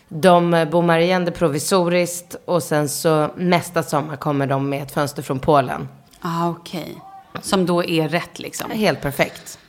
de 0.07 0.67
bommar 0.71 0.99
igen 0.99 1.25
det 1.25 1.31
provisoriskt 1.31 2.35
och 2.45 2.63
sen 2.63 2.89
så 2.89 3.29
nästa 3.37 3.83
sommar 3.83 4.15
kommer 4.15 4.47
de 4.47 4.69
med 4.69 4.83
ett 4.83 4.91
fönster 4.91 5.21
från 5.21 5.39
Polen. 5.39 5.87
Ah, 6.21 6.49
okej. 6.49 6.95
Som 7.41 7.65
då 7.65 7.83
är 7.83 8.09
rätt 8.09 8.39
liksom. 8.39 8.71
Helt 8.71 9.01
perfekt. 9.01 9.59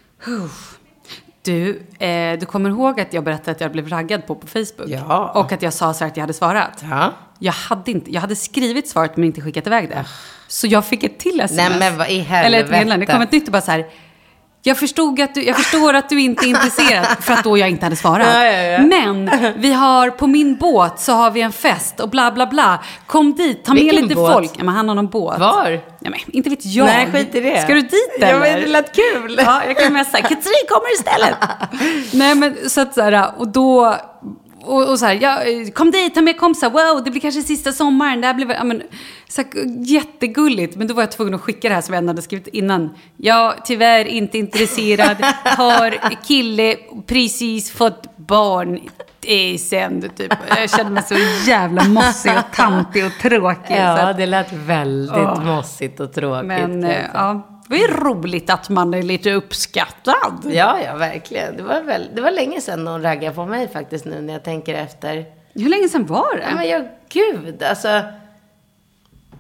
Du, 1.43 1.83
eh, 1.99 2.39
du 2.39 2.47
kommer 2.47 2.71
ihåg 2.71 3.01
att 3.01 3.13
jag 3.13 3.25
berättade 3.25 3.51
att 3.51 3.61
jag 3.61 3.73
blev 3.73 3.89
raggad 3.89 4.27
på 4.27 4.35
på 4.35 4.47
Facebook? 4.47 4.89
Ja. 4.89 5.31
Och 5.35 5.53
att 5.53 5.63
jag 5.63 5.73
sa 5.73 5.95
så 5.95 6.05
här 6.05 6.11
att 6.11 6.17
jag 6.17 6.23
hade 6.23 6.33
svarat? 6.33 6.85
Ja. 6.91 7.13
Jag 7.39 7.53
hade, 7.53 7.91
inte, 7.91 8.13
jag 8.13 8.21
hade 8.21 8.37
skrivit 8.37 8.89
svaret 8.89 9.17
men 9.17 9.25
inte 9.25 9.41
skickat 9.41 9.67
iväg 9.67 9.89
det. 9.89 10.05
Så 10.49 10.67
jag 10.67 10.87
fick 10.87 11.05
ett 11.05 11.19
till 11.19 11.41
sms. 11.41 11.71
Nej, 11.71 11.79
men 11.79 11.99
vad 11.99 12.11
i 12.11 12.13
Eller 12.13 12.21
ett 12.21 12.29
helvete. 12.29 12.71
meddelande. 12.71 13.07
Det 13.07 13.13
kom 13.13 13.23
ett 13.23 13.33
nytt 13.33 13.47
och 13.47 13.53
bara 13.53 13.63
så 13.63 13.71
här. 13.71 13.87
Jag, 14.67 14.79
förstod 14.79 15.21
att 15.21 15.35
du, 15.35 15.45
jag 15.45 15.57
förstår 15.57 15.95
att 15.95 16.09
du 16.09 16.21
inte 16.21 16.45
är 16.45 16.49
intresserad 16.49 17.07
för 17.21 17.33
att 17.33 17.45
då 17.45 17.59
jag 17.59 17.71
inte 17.71 17.87
hade 17.87 17.97
svarat. 17.97 18.27
Ja, 18.35 18.45
ja, 18.45 18.63
ja. 18.63 18.83
Men 18.83 19.31
vi 19.57 19.73
har 19.73 20.11
på 20.11 20.27
min 20.27 20.57
båt 20.57 21.01
så 21.01 21.13
har 21.13 21.31
vi 21.31 21.41
en 21.41 21.53
fest 21.53 22.01
och 22.01 22.09
bla 22.09 22.33
bla 22.33 22.47
bla. 22.47 22.79
Kom 23.07 23.35
dit, 23.35 23.65
ta 23.65 23.75
med 23.75 23.83
Vilken 23.83 24.03
lite 24.03 24.15
båt? 24.15 24.33
folk. 24.33 24.51
Ja, 24.57 24.65
men 24.65 24.75
han 24.75 24.89
har 24.89 24.95
någon 24.95 25.07
båt. 25.07 25.39
Var? 25.41 25.81
Ja, 26.01 26.11
men, 26.11 26.21
inte 26.27 26.51
vet 26.51 26.67
jag. 26.67 26.87
Nej, 26.87 27.09
skit 27.13 27.35
i 27.35 27.41
det. 27.41 27.63
Ska 27.63 27.75
du 27.75 27.81
dit 27.81 28.17
Ja, 28.21 28.27
eller? 28.27 28.41
men 28.41 28.61
det 28.61 28.67
lät 28.67 28.95
kul. 28.95 29.41
Ja, 29.45 29.63
jag 29.67 29.79
kan 29.79 29.93
messa. 29.93 30.19
Katrin 30.21 30.67
kommer 30.69 30.95
istället. 30.95 31.35
Nej, 32.13 32.35
men 32.35 32.71
så 32.71 32.81
att 32.81 32.95
så 32.95 33.03
här, 33.03 33.31
och 33.39 33.49
då... 33.49 33.97
Och, 34.67 34.91
och 34.91 34.99
så 34.99 35.07
här, 35.07 35.19
ja, 35.21 35.41
kom 35.75 35.91
dit, 35.91 36.15
ta 36.15 36.21
med 36.23 36.39
kompisar, 36.39 36.71
wow, 36.71 37.05
det 37.05 37.11
blir 37.11 37.21
kanske 37.21 37.43
sista 37.43 37.73
sommaren. 37.73 38.21
Det 38.21 38.27
här 38.27 38.35
blir, 38.35 38.53
ja, 38.53 38.65
men, 38.65 38.83
så 39.29 39.43
här, 39.43 39.51
jättegulligt. 39.87 40.77
Men 40.77 40.87
då 40.87 40.95
var 40.95 41.03
jag 41.03 41.13
tvungen 41.13 41.35
att 41.35 41.41
skicka 41.41 41.69
det 41.69 41.75
här 41.75 41.83
som 41.83 41.95
jag 41.95 42.07
hade 42.07 42.23
skrivit 42.23 42.47
innan. 42.47 42.95
Ja, 43.17 43.55
tyvärr 43.65 44.05
inte 44.05 44.39
intresserad. 44.39 45.17
Har 45.45 45.91
kille 46.27 46.77
precis 47.07 47.71
fått 47.71 48.17
barn 48.17 48.81
eh, 49.27 49.59
sen, 49.59 50.11
typ. 50.17 50.33
Jag 50.49 50.71
kände 50.71 50.93
mig 50.93 51.03
så 51.03 51.15
jävla 51.51 51.85
mossig 51.85 52.33
och 52.39 52.57
tantig 52.57 53.07
och 53.07 53.13
tråkig. 53.23 53.77
Ja, 53.77 53.99
att, 53.99 54.17
det 54.17 54.27
lät 54.27 54.53
väldigt 54.53 55.17
Åh. 55.17 55.45
mossigt 55.45 56.01
och 56.01 56.13
tråkigt. 56.13 56.47
men 56.47 56.85
eh, 56.85 57.05
ja, 57.15 57.56
Det 57.69 57.77
ju 57.77 57.87
roligt 57.87 58.51
att 58.51 58.69
man 58.69 58.95
är 58.95 59.03
lite 59.03 59.33
uppskattad. 59.33 60.45
Ja, 60.45 60.79
ja, 60.85 60.97
verkligen. 60.97 61.57
Det 61.57 61.63
var, 61.63 61.81
väl, 61.83 62.11
det 62.15 62.21
var 62.21 62.31
länge 62.31 62.61
sedan 62.61 62.85
någon 62.85 63.03
raggade 63.03 63.35
på 63.35 63.47
mig 63.47 63.69
faktiskt 63.69 64.05
nu 64.05 64.21
när 64.21 64.33
jag 64.33 64.45
tänker 64.45 64.75
efter. 64.75 65.25
Hur 65.55 65.69
länge 65.69 65.89
sedan 65.89 66.07
var 66.07 66.37
det? 66.37 66.43
Ja, 66.43 66.55
men 66.55 66.69
jag, 66.69 66.89
gud, 67.09 67.63
alltså. 67.63 68.03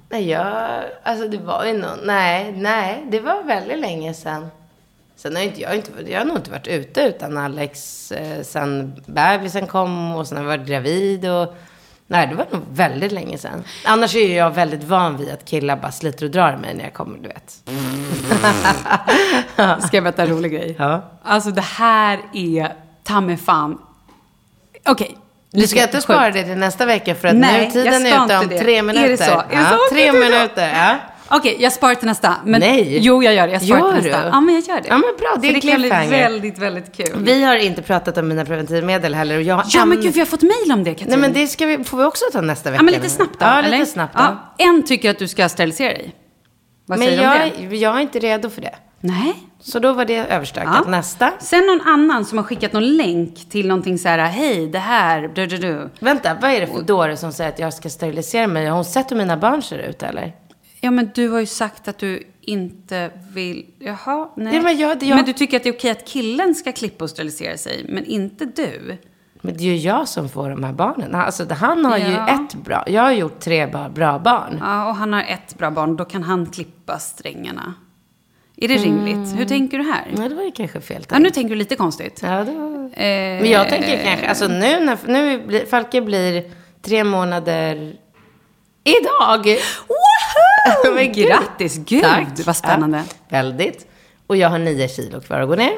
Nej, 0.08 0.28
jag, 0.28 0.82
alltså 1.02 1.28
det 1.28 1.38
var 1.38 1.64
ju 1.64 1.72
någon, 1.72 1.98
nej, 2.04 2.52
nej, 2.52 3.06
det 3.10 3.20
var 3.20 3.42
väldigt 3.42 3.78
länge 3.78 4.14
sedan. 4.14 4.48
Sen 5.16 5.36
har 5.36 5.42
inte, 5.42 5.60
jag 5.60 5.68
har 5.68 5.76
inte, 5.76 5.90
jag 6.06 6.18
har 6.20 6.24
nog 6.24 6.36
inte 6.36 6.50
varit 6.50 6.66
ute 6.66 7.00
utan 7.00 7.38
Alex 7.38 8.12
eh, 8.12 8.42
sen 8.42 9.02
bebisen 9.06 9.66
kom 9.66 10.16
och 10.16 10.28
sen 10.28 10.38
har 10.38 10.44
jag 10.44 10.58
varit 10.58 10.68
gravid 10.68 11.30
och 11.30 11.54
Nej, 12.08 12.26
det 12.26 12.34
var 12.34 12.46
nog 12.50 12.62
väldigt 12.72 13.12
länge 13.12 13.38
sedan. 13.38 13.64
Annars 13.84 14.14
är 14.16 14.36
jag 14.36 14.50
väldigt 14.50 14.84
van 14.84 15.16
vid 15.16 15.30
att 15.30 15.44
killar 15.44 15.76
bara 15.76 15.92
sliter 15.92 16.24
och 16.24 16.30
drar 16.30 16.56
mig 16.56 16.74
när 16.74 16.84
jag 16.84 16.94
kommer, 16.94 17.18
du 17.18 17.28
vet. 17.28 17.50
Ska 19.84 19.96
jag 19.96 20.04
berätta 20.04 20.22
en 20.22 20.28
rolig 20.28 20.52
grej? 20.52 20.76
Ja. 20.78 21.02
Alltså 21.22 21.50
det 21.50 21.64
här 21.64 22.20
är 22.34 22.72
ta 23.04 23.20
mig 23.20 23.36
fan. 23.36 23.78
Okej. 24.88 25.16
Du 25.50 25.66
ska 25.66 25.82
inte 25.82 26.00
spara 26.00 26.30
det 26.30 26.42
till 26.42 26.56
nästa 26.58 26.86
vecka 26.86 27.14
för 27.14 27.28
att 27.28 27.34
Nej, 27.36 27.64
nu 27.66 27.70
tiden 27.70 28.06
är 28.06 28.24
ute 28.24 28.38
om 28.38 28.48
det. 28.48 28.58
tre 28.58 28.72
Är 28.78 28.82
det 28.82 28.82
minuter. 28.82 29.16
så? 29.16 29.32
Är 29.32 29.46
det 29.48 29.54
ja, 29.54 29.64
så? 29.70 29.94
Tre 29.94 30.10
Okej, 30.10 30.20
då. 30.22 30.28
minuter, 30.28 30.68
ja. 30.68 30.96
Okej, 31.28 31.56
jag 31.60 31.72
sparar 31.72 31.94
till 31.94 32.06
nästa. 32.06 32.34
Men, 32.44 32.60
Nej. 32.60 32.98
Jo, 33.00 33.22
jag 33.22 33.34
gör 33.34 33.46
det. 33.46 33.52
Jag 33.52 33.62
sparar 33.62 33.80
Gör 33.80 33.92
till 34.00 34.10
nästa. 34.10 34.22
du? 34.22 34.28
Ja, 34.28 34.40
men 34.40 34.54
jag 34.54 34.64
gör 34.64 34.80
det. 34.80 34.88
Ja, 34.88 34.94
men 34.98 35.14
bra. 35.18 35.36
Det 35.40 35.48
är 35.48 35.54
det 35.54 35.60
kan 35.60 35.80
bli 35.80 35.88
väldigt, 36.18 36.58
väldigt 36.58 36.96
kul. 36.96 37.12
Vi 37.16 37.44
har 37.44 37.56
inte 37.56 37.82
pratat 37.82 38.18
om 38.18 38.28
mina 38.28 38.44
preventivmedel 38.44 39.14
heller. 39.14 39.36
Och 39.36 39.42
jag 39.42 39.62
Ja, 39.68 39.84
men 39.84 40.00
gud, 40.00 40.14
vi 40.14 40.20
har 40.20 40.26
fått 40.26 40.42
mejl 40.42 40.72
om 40.72 40.84
det, 40.84 40.90
Katrin. 40.90 41.08
Nej, 41.08 41.18
men 41.18 41.32
det 41.32 41.46
ska 41.46 41.66
vi, 41.66 41.84
får 41.84 41.98
vi 41.98 42.04
också 42.04 42.24
ta 42.32 42.40
nästa 42.40 42.70
vecka. 42.70 42.78
Ja, 42.78 42.84
men 42.84 42.94
lite 42.94 43.08
snabbt 43.08 43.40
då, 43.40 43.46
Ja, 43.46 43.58
eller? 43.58 43.70
lite 43.78 43.90
snabbt 43.90 44.14
då. 44.16 44.22
Ja, 44.22 44.54
en 44.66 44.82
tycker 44.82 45.10
att 45.10 45.18
du 45.18 45.28
ska 45.28 45.48
sterilisera 45.48 45.88
dig. 45.88 46.14
Vad 46.86 46.98
men 46.98 47.08
säger 47.08 47.20
du 47.22 47.26
om 47.44 47.50
det? 47.58 47.64
jag, 47.64 47.74
jag 47.74 47.96
är 47.96 48.00
inte 48.00 48.18
redo 48.18 48.50
för 48.50 48.60
det. 48.60 48.74
Nej. 49.00 49.34
Så 49.60 49.78
då 49.78 49.92
var 49.92 50.04
det 50.04 50.16
överstökat. 50.16 50.76
Ja. 50.84 50.90
Nästa. 50.90 51.32
Sen 51.40 51.66
någon 51.66 51.80
annan 51.88 52.24
som 52.24 52.38
har 52.38 52.44
skickat 52.44 52.72
någon 52.72 52.96
länk 52.96 53.50
till 53.50 53.68
någonting 53.68 53.98
så 53.98 54.08
här, 54.08 54.18
hej, 54.18 54.66
det 54.66 54.78
här, 54.78 55.30
du, 55.34 55.46
du, 55.46 55.56
du. 55.56 55.90
Vänta, 56.00 56.36
vad 56.42 56.50
är 56.50 56.60
det 56.60 56.66
för 56.66 56.82
dåre 56.82 57.16
som 57.16 57.32
säger 57.32 57.50
att 57.50 57.58
jag 57.58 57.74
ska 57.74 57.88
sterilisera 57.88 58.46
mig? 58.46 58.66
Har 58.66 58.74
hon 58.74 58.84
sett 58.84 59.10
hur 59.10 59.16
mina 59.16 59.36
barn 59.36 59.62
ser 59.62 59.78
ut 59.78 60.02
eller? 60.02 60.32
Ja, 60.86 60.90
men 60.90 61.10
du 61.14 61.28
har 61.28 61.40
ju 61.40 61.46
sagt 61.46 61.88
att 61.88 61.98
du 61.98 62.22
inte 62.40 63.10
vill... 63.34 63.66
Jaha, 63.78 64.28
nej. 64.36 64.54
Ja, 64.54 64.62
men 64.62 64.78
jag- 64.78 65.02
jag- 65.02 65.16
men 65.16 65.24
du 65.24 65.32
tycker 65.32 65.56
att 65.56 65.62
det 65.62 65.68
är 65.68 65.72
okej 65.72 65.90
att 65.90 66.04
killen 66.04 66.54
ska 66.54 66.72
klippa 66.72 67.04
och 67.04 67.10
sterilisera 67.10 67.56
sig, 67.56 67.86
men 67.88 68.04
inte 68.04 68.44
du? 68.44 68.96
Men 69.40 69.56
det 69.56 69.60
är 69.62 69.64
ju 69.64 69.76
jag 69.76 70.08
som 70.08 70.28
får 70.28 70.50
de 70.50 70.64
här 70.64 70.72
barnen. 70.72 71.14
Alltså, 71.14 71.46
han 71.54 71.84
har 71.84 71.98
ju 71.98 72.04
Ja. 72.12 72.28
ett 72.28 72.54
bra. 72.54 72.84
Jag 72.86 73.02
har 73.02 73.12
gjort 73.12 73.40
tre 73.40 73.66
bra 73.94 74.18
barn. 74.18 74.58
Ja, 74.60 74.88
och 74.88 74.94
han 74.96 75.12
har 75.12 75.22
ett 75.22 75.58
bra 75.58 75.70
barn, 75.70 75.96
då 75.96 76.04
kan 76.04 76.22
han 76.22 76.46
klippa 76.46 76.98
strängarna. 76.98 77.74
Är 78.56 78.68
det 78.68 78.76
rimligt? 78.76 79.38
Hur 79.38 79.44
tänker 79.44 79.78
du 79.78 79.84
här? 79.84 80.06
Nej, 80.16 80.28
det 80.28 80.34
var 80.34 80.42
ju 80.42 80.50
kanske 80.50 80.80
fel 80.80 81.06
Ja, 81.10 81.18
nu 81.18 81.30
tänker 81.30 81.50
du 81.50 81.56
lite 81.56 81.76
konstigt. 81.76 82.20
Ja, 82.22 82.44
det 82.44 82.52
var... 82.52 82.84
Eh, 82.84 83.40
Men 83.42 83.50
jag 83.50 83.68
tänker 83.68 84.04
kanske, 84.04 84.28
alltså 84.28 84.48
nu 84.48 84.80
när 84.84 84.98
nu 85.06 85.46
blir, 85.46 85.66
Falke 85.66 86.00
blir 86.00 86.50
tre 86.82 87.04
månader 87.04 87.96
idag. 88.84 89.44
Woho! 89.88 90.05
Men. 90.94 91.12
Grattis! 91.12 91.76
Gud, 91.76 92.02
Tack. 92.02 92.28
vad 92.46 92.56
spännande. 92.56 92.98
Ja, 92.98 93.14
väldigt. 93.28 93.86
Och 94.26 94.36
jag 94.36 94.48
har 94.48 94.58
nio 94.58 94.88
kilo 94.88 95.20
kvar 95.20 95.40
att 95.40 95.48
gå 95.48 95.54
ner. 95.54 95.72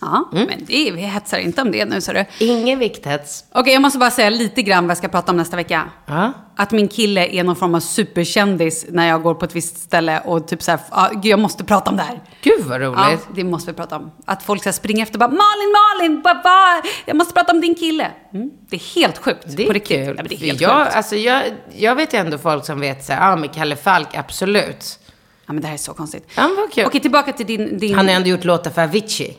Ja, 0.00 0.28
Mm. 0.32 0.46
men 0.46 0.64
det 0.64 0.90
vi 0.90 1.00
hetsar 1.00 1.38
inte 1.38 1.62
om 1.62 1.70
det 1.70 1.84
nu, 1.84 2.00
så 2.00 2.12
du. 2.12 2.24
Ingen 2.38 2.78
vikthets. 2.78 3.44
Okej, 3.52 3.72
jag 3.72 3.82
måste 3.82 3.98
bara 3.98 4.10
säga 4.10 4.30
lite 4.30 4.62
grann 4.62 4.84
vad 4.84 4.90
jag 4.90 4.98
ska 4.98 5.08
prata 5.08 5.32
om 5.32 5.36
nästa 5.36 5.56
vecka. 5.56 5.84
Ja. 6.06 6.32
Att 6.56 6.70
min 6.72 6.88
kille 6.88 7.26
är 7.26 7.44
någon 7.44 7.56
form 7.56 7.74
av 7.74 7.80
superkändis 7.80 8.86
när 8.88 9.08
jag 9.08 9.22
går 9.22 9.34
på 9.34 9.44
ett 9.44 9.56
visst 9.56 9.78
ställe 9.78 10.20
och 10.20 10.48
typ 10.48 10.62
så 10.62 10.70
här, 10.70 10.80
ah, 10.90 11.08
gud, 11.12 11.24
jag 11.26 11.38
måste 11.38 11.64
prata 11.64 11.90
om 11.90 11.96
det 11.96 12.02
här. 12.02 12.20
Gud 12.42 12.64
vad 12.64 12.80
roligt. 12.80 12.98
Ja, 12.98 13.18
det 13.34 13.44
måste 13.44 13.70
vi 13.70 13.76
prata 13.76 13.96
om. 13.96 14.10
Att 14.24 14.42
folk 14.42 14.60
ska 14.60 14.72
springa 14.72 15.02
efter 15.02 15.14
och 15.14 15.18
bara 15.20 15.28
Malin, 15.30 15.74
Malin, 16.22 16.22
ba, 16.42 16.88
jag 17.06 17.16
måste 17.16 17.34
prata 17.34 17.52
om 17.52 17.60
din 17.60 17.74
kille. 17.74 18.10
Mm. 18.34 18.50
Det 18.70 18.76
är 18.76 18.94
helt 18.94 19.18
sjukt. 19.18 19.44
Det 19.46 19.62
är 19.62 19.66
på 19.66 19.72
riktigt. 19.72 20.06
kul. 20.06 20.14
Ja, 20.18 20.22
det 20.28 20.34
är 20.34 20.38
helt 20.38 20.60
jag, 20.60 20.84
sjukt. 20.84 20.96
alltså 20.96 21.16
jag, 21.16 21.42
jag 21.76 21.94
vet 21.94 22.14
ju 22.14 22.18
ändå 22.18 22.38
folk 22.38 22.66
som 22.66 22.80
vet 22.80 23.04
så 23.04 23.12
här, 23.12 23.30
ja 23.30 23.36
men 23.36 23.48
Kalle 23.48 23.76
Falk, 23.76 24.14
absolut. 24.14 24.98
Ja, 25.46 25.52
men 25.52 25.62
det 25.62 25.66
här 25.66 25.74
är 25.74 25.78
så 25.78 25.94
konstigt. 25.94 26.28
Ja, 26.36 26.50
vad 26.56 26.72
kul. 26.72 26.84
Okej, 26.86 27.00
tillbaka 27.00 27.32
till 27.32 27.46
din... 27.46 27.78
din 27.78 27.94
Han 27.94 28.08
har 28.08 28.14
ändå 28.14 28.28
gjort 28.28 28.44
låtar 28.44 28.70
för 28.70 28.82
Avicii. 28.82 29.36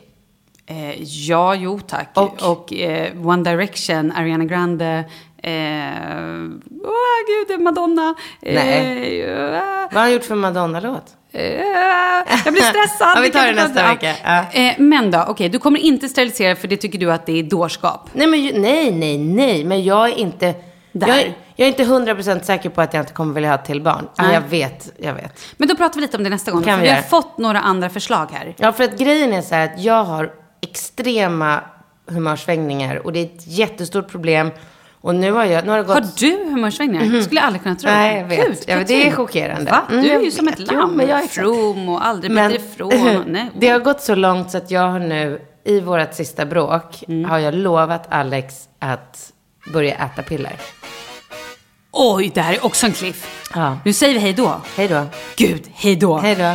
Eh, 0.66 1.02
ja, 1.02 1.54
jo 1.54 1.80
tack. 1.80 2.08
Och? 2.14 2.42
Och, 2.50 2.72
eh, 2.72 3.26
One 3.28 3.50
Direction, 3.50 4.12
Ariana 4.12 4.44
Grande, 4.44 5.04
eh, 5.42 5.52
åh 6.84 7.46
gud, 7.48 7.60
Madonna. 7.60 8.14
Eh, 8.42 8.54
Nej. 8.54 9.22
eh, 9.22 9.50
Vad 9.50 9.92
har 9.94 10.00
han 10.00 10.12
gjort 10.12 10.24
för 10.24 10.34
Madonna-låt? 10.34 11.04
eh, 11.32 11.42
jag 12.44 12.52
blir 12.52 12.62
stressad. 12.72 13.12
Ja, 13.16 13.20
vi 13.22 13.30
tar 13.30 13.46
det 13.46 13.52
nästa 13.52 13.88
vecka. 13.88 14.14
Ja. 14.24 14.44
Eh, 14.60 14.74
men 14.78 15.10
då, 15.10 15.24
okej, 15.28 15.48
du 15.48 15.58
kommer 15.58 15.78
inte 15.80 16.08
sterilisera 16.08 16.56
för 16.56 16.68
det 16.68 16.76
tycker 16.76 16.98
du 16.98 17.12
att 17.12 17.26
det 17.26 17.38
är 17.38 17.42
dårskap. 17.42 18.10
Nej, 18.12 18.26
men 18.26 18.62
nej, 18.62 18.92
nej, 18.92 19.18
nej. 19.18 19.64
Men 19.64 19.84
jag 19.84 20.08
är 20.08 20.14
inte... 20.18 20.54
Där. 20.92 21.08
Jag, 21.08 21.18
är- 21.20 21.34
jag 21.56 21.64
är 21.66 21.68
inte 21.68 21.84
hundra 21.84 22.14
procent 22.14 22.44
säker 22.44 22.70
på 22.70 22.80
att 22.80 22.94
jag 22.94 23.02
inte 23.02 23.12
kommer 23.12 23.34
vilja 23.34 23.50
ha 23.50 23.58
till 23.58 23.80
barn. 23.82 24.08
Nej. 24.18 24.34
jag 24.34 24.40
vet, 24.40 24.92
jag 24.98 25.14
vet. 25.14 25.40
Men 25.56 25.68
då 25.68 25.76
pratar 25.76 25.94
vi 25.94 26.00
lite 26.00 26.16
om 26.16 26.24
det 26.24 26.30
nästa 26.30 26.50
gång. 26.50 26.62
Kan 26.62 26.80
vi 26.80 26.86
vi 26.88 26.92
har 26.94 27.02
fått 27.02 27.38
några 27.38 27.60
andra 27.60 27.88
förslag 27.88 28.26
här. 28.32 28.54
Ja, 28.58 28.72
för 28.72 28.84
att 28.84 28.98
grejen 28.98 29.32
är 29.32 29.42
så 29.42 29.54
här 29.54 29.64
att 29.64 29.80
jag 29.82 30.04
har 30.04 30.30
extrema 30.62 31.60
humörsvängningar 32.06 32.96
och 33.06 33.12
det 33.12 33.18
är 33.20 33.24
ett 33.24 33.46
jättestort 33.46 34.08
problem. 34.08 34.50
Och 35.00 35.14
nu 35.14 35.32
har 35.32 35.44
jag, 35.44 35.64
nu 35.64 35.70
har 35.70 35.78
det 35.78 35.84
gått... 35.84 35.94
Har 35.94 36.04
du 36.18 36.30
humörsvängningar? 36.50 37.04
Det 37.06 37.22
skulle 37.22 37.40
jag 37.40 37.46
aldrig 37.46 37.62
kunna 37.62 37.74
tro. 37.76 37.90
Nej, 37.90 38.18
jag 38.20 38.24
vet. 38.28 38.46
Gud, 38.46 38.58
Ja, 38.66 38.84
det 38.86 39.08
är 39.08 39.12
chockerande. 39.12 39.70
Va? 39.70 39.82
Mm, 39.90 40.02
Du 40.02 40.08
är 40.08 40.12
jag 40.14 40.24
ju 40.24 40.30
som 40.30 40.48
ett. 40.48 40.54
Jo, 40.58 40.66
lamm. 40.78 40.90
men 40.92 41.08
jag 41.08 41.22
är- 41.22 41.26
From 41.26 41.88
och 41.88 42.06
aldrig 42.06 42.30
Men 42.32 42.50
bättre 42.52 42.64
ifrån. 42.66 43.16
Och, 43.16 43.22
nej. 43.26 43.50
det 43.58 43.68
har 43.68 43.78
gått 43.78 44.00
så 44.00 44.14
långt 44.14 44.50
så 44.50 44.58
att 44.58 44.70
jag 44.70 44.88
har 44.88 44.98
nu, 44.98 45.40
i 45.64 45.80
vårt 45.80 46.14
sista 46.14 46.46
bråk, 46.46 47.04
Mm. 47.08 47.30
har 47.30 47.38
jag 47.38 47.54
lovat 47.54 48.06
Alex 48.12 48.54
att 48.78 49.32
börja 49.72 49.94
äta 49.94 50.22
piller. 50.22 50.56
Oj, 51.92 52.30
det 52.34 52.40
här 52.40 52.54
är 52.54 52.64
också 52.66 52.86
en 52.86 52.92
cliff. 52.92 53.48
Ja. 53.54 53.78
Nu 53.84 53.92
säger 53.92 54.14
vi 54.14 54.20
hej 54.20 54.32
då. 54.32 54.60
Hej 54.76 54.88
då. 54.88 55.06
Gud, 55.36 55.62
hej 55.74 55.96
då. 55.96 56.18
Hej 56.18 56.34
då. 56.34 56.54